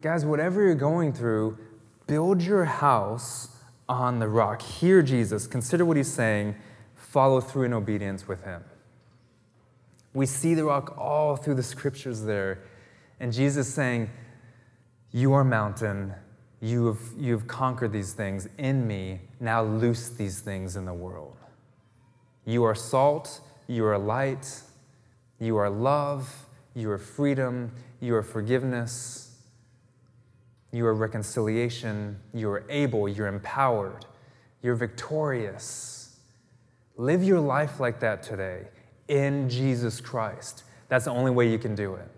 Guys, 0.00 0.24
whatever 0.24 0.62
you're 0.62 0.74
going 0.74 1.12
through, 1.12 1.58
build 2.12 2.42
your 2.42 2.66
house 2.66 3.48
on 3.88 4.18
the 4.18 4.28
rock. 4.28 4.60
Hear 4.60 5.00
Jesus, 5.00 5.46
consider 5.46 5.86
what 5.86 5.96
he's 5.96 6.12
saying, 6.12 6.54
follow 6.94 7.40
through 7.40 7.62
in 7.62 7.72
obedience 7.72 8.28
with 8.28 8.44
him. 8.44 8.62
We 10.12 10.26
see 10.26 10.52
the 10.52 10.64
rock 10.64 10.94
all 10.98 11.36
through 11.36 11.54
the 11.54 11.62
scriptures 11.62 12.22
there. 12.22 12.64
And 13.18 13.32
Jesus 13.32 13.66
saying, 13.72 14.10
You 15.10 15.32
are 15.32 15.42
mountain, 15.42 16.12
you 16.60 16.84
have, 16.88 17.00
you 17.16 17.32
have 17.32 17.46
conquered 17.46 17.94
these 17.94 18.12
things. 18.12 18.46
In 18.58 18.86
me, 18.86 19.22
now 19.40 19.62
loose 19.62 20.10
these 20.10 20.40
things 20.40 20.76
in 20.76 20.84
the 20.84 20.92
world. 20.92 21.38
You 22.44 22.62
are 22.64 22.74
salt, 22.74 23.40
you 23.68 23.86
are 23.86 23.96
light, 23.96 24.60
you 25.40 25.56
are 25.56 25.70
love, 25.70 26.44
you 26.74 26.90
are 26.90 26.98
freedom, 26.98 27.72
you 28.00 28.14
are 28.14 28.22
forgiveness, 28.22 29.31
you 30.72 30.86
are 30.86 30.94
reconciliation, 30.94 32.18
you 32.32 32.50
are 32.50 32.64
able, 32.68 33.08
you're 33.08 33.28
empowered, 33.28 34.06
you're 34.62 34.74
victorious. 34.74 36.16
Live 36.96 37.22
your 37.22 37.40
life 37.40 37.78
like 37.78 38.00
that 38.00 38.22
today 38.22 38.68
in 39.08 39.48
Jesus 39.48 40.00
Christ. 40.00 40.64
That's 40.88 41.04
the 41.04 41.10
only 41.10 41.30
way 41.30 41.50
you 41.50 41.58
can 41.58 41.74
do 41.74 41.94
it. 41.94 42.08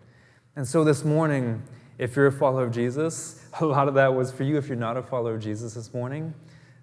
And 0.56 0.66
so 0.66 0.84
this 0.84 1.04
morning, 1.04 1.62
if 1.98 2.14
you're 2.14 2.28
a 2.28 2.32
follower 2.32 2.64
of 2.64 2.72
Jesus, 2.72 3.44
a 3.60 3.66
lot 3.66 3.88
of 3.88 3.94
that 3.94 4.14
was 4.14 4.30
for 4.30 4.44
you. 4.44 4.56
If 4.56 4.68
you're 4.68 4.76
not 4.76 4.96
a 4.96 5.02
follower 5.02 5.34
of 5.34 5.42
Jesus 5.42 5.74
this 5.74 5.92
morning, 5.92 6.32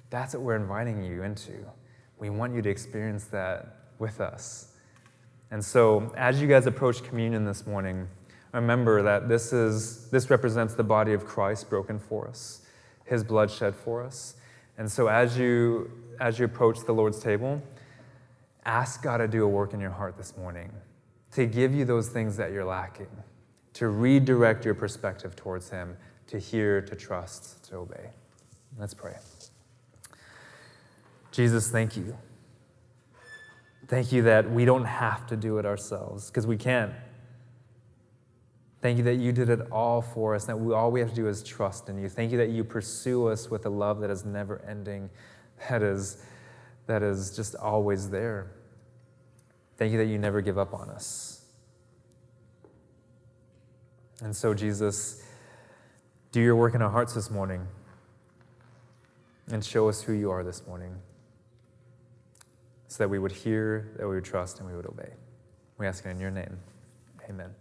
that's 0.09 0.33
what 0.33 0.43
we're 0.43 0.57
inviting 0.57 1.03
you 1.03 1.23
into. 1.23 1.53
We 2.17 2.29
want 2.29 2.53
you 2.53 2.61
to 2.61 2.69
experience 2.69 3.25
that 3.25 3.77
with 3.97 4.19
us. 4.19 4.73
And 5.51 5.63
so, 5.63 6.13
as 6.15 6.41
you 6.41 6.47
guys 6.47 6.65
approach 6.65 7.03
communion 7.03 7.45
this 7.45 7.65
morning, 7.65 8.07
remember 8.53 9.01
that 9.03 9.29
this, 9.29 9.53
is, 9.53 10.09
this 10.09 10.29
represents 10.29 10.73
the 10.73 10.83
body 10.83 11.13
of 11.13 11.25
Christ 11.25 11.69
broken 11.69 11.99
for 11.99 12.27
us, 12.27 12.61
his 13.05 13.23
blood 13.23 13.49
shed 13.49 13.75
for 13.75 14.03
us. 14.03 14.35
And 14.77 14.91
so, 14.91 15.07
as 15.07 15.37
you, 15.37 15.91
as 16.19 16.39
you 16.39 16.45
approach 16.45 16.79
the 16.85 16.93
Lord's 16.93 17.19
table, 17.19 17.61
ask 18.65 19.03
God 19.03 19.17
to 19.17 19.27
do 19.27 19.43
a 19.43 19.47
work 19.47 19.73
in 19.73 19.79
your 19.79 19.91
heart 19.91 20.17
this 20.17 20.35
morning, 20.37 20.71
to 21.33 21.45
give 21.45 21.73
you 21.73 21.85
those 21.85 22.09
things 22.09 22.37
that 22.37 22.51
you're 22.51 22.65
lacking, 22.65 23.09
to 23.73 23.87
redirect 23.87 24.65
your 24.65 24.75
perspective 24.75 25.35
towards 25.35 25.69
Him, 25.69 25.97
to 26.27 26.39
hear, 26.39 26.81
to 26.81 26.95
trust, 26.95 27.63
to 27.65 27.77
obey. 27.77 28.11
Let's 28.77 28.93
pray. 28.93 29.15
Jesus, 31.31 31.69
thank 31.69 31.95
you. 31.95 32.17
Thank 33.87 34.11
you 34.11 34.23
that 34.23 34.49
we 34.49 34.63
don't 34.65 34.85
have 34.85 35.27
to 35.27 35.35
do 35.35 35.57
it 35.57 35.65
ourselves, 35.65 36.27
because 36.29 36.47
we 36.47 36.57
can. 36.57 36.93
Thank 38.81 38.97
you 38.97 39.03
that 39.03 39.15
you 39.15 39.31
did 39.31 39.49
it 39.49 39.59
all 39.71 40.01
for 40.01 40.33
us, 40.33 40.45
that 40.45 40.59
we, 40.59 40.73
all 40.73 40.91
we 40.91 40.99
have 41.01 41.09
to 41.09 41.15
do 41.15 41.27
is 41.27 41.43
trust 41.43 41.87
in 41.87 42.01
you. 42.01 42.09
Thank 42.09 42.31
you 42.31 42.37
that 42.39 42.49
you 42.49 42.63
pursue 42.63 43.27
us 43.27 43.49
with 43.49 43.65
a 43.67 43.69
love 43.69 43.99
that 44.01 44.09
is 44.09 44.25
never 44.25 44.63
ending, 44.67 45.09
that 45.69 45.83
is, 45.83 46.17
that 46.87 47.03
is 47.03 47.35
just 47.35 47.55
always 47.55 48.09
there. 48.09 48.51
Thank 49.77 49.91
you 49.91 49.99
that 49.99 50.05
you 50.05 50.17
never 50.17 50.41
give 50.41 50.57
up 50.57 50.73
on 50.73 50.89
us. 50.89 51.45
And 54.21 54.35
so, 54.35 54.53
Jesus, 54.53 55.23
do 56.31 56.41
your 56.41 56.55
work 56.55 56.73
in 56.73 56.81
our 56.81 56.89
hearts 56.89 57.13
this 57.13 57.29
morning 57.29 57.67
and 59.51 59.63
show 59.63 59.89
us 59.89 60.01
who 60.01 60.13
you 60.13 60.31
are 60.31 60.43
this 60.43 60.65
morning 60.65 60.95
so 62.87 63.03
that 63.03 63.09
we 63.09 63.19
would 63.19 63.31
hear, 63.31 63.91
that 63.97 64.07
we 64.07 64.15
would 64.15 64.25
trust, 64.25 64.59
and 64.59 64.67
we 64.67 64.75
would 64.75 64.85
obey. 64.85 65.13
We 65.77 65.87
ask 65.87 66.05
it 66.05 66.09
in 66.09 66.19
your 66.19 66.31
name. 66.31 66.59
Amen. 67.29 67.60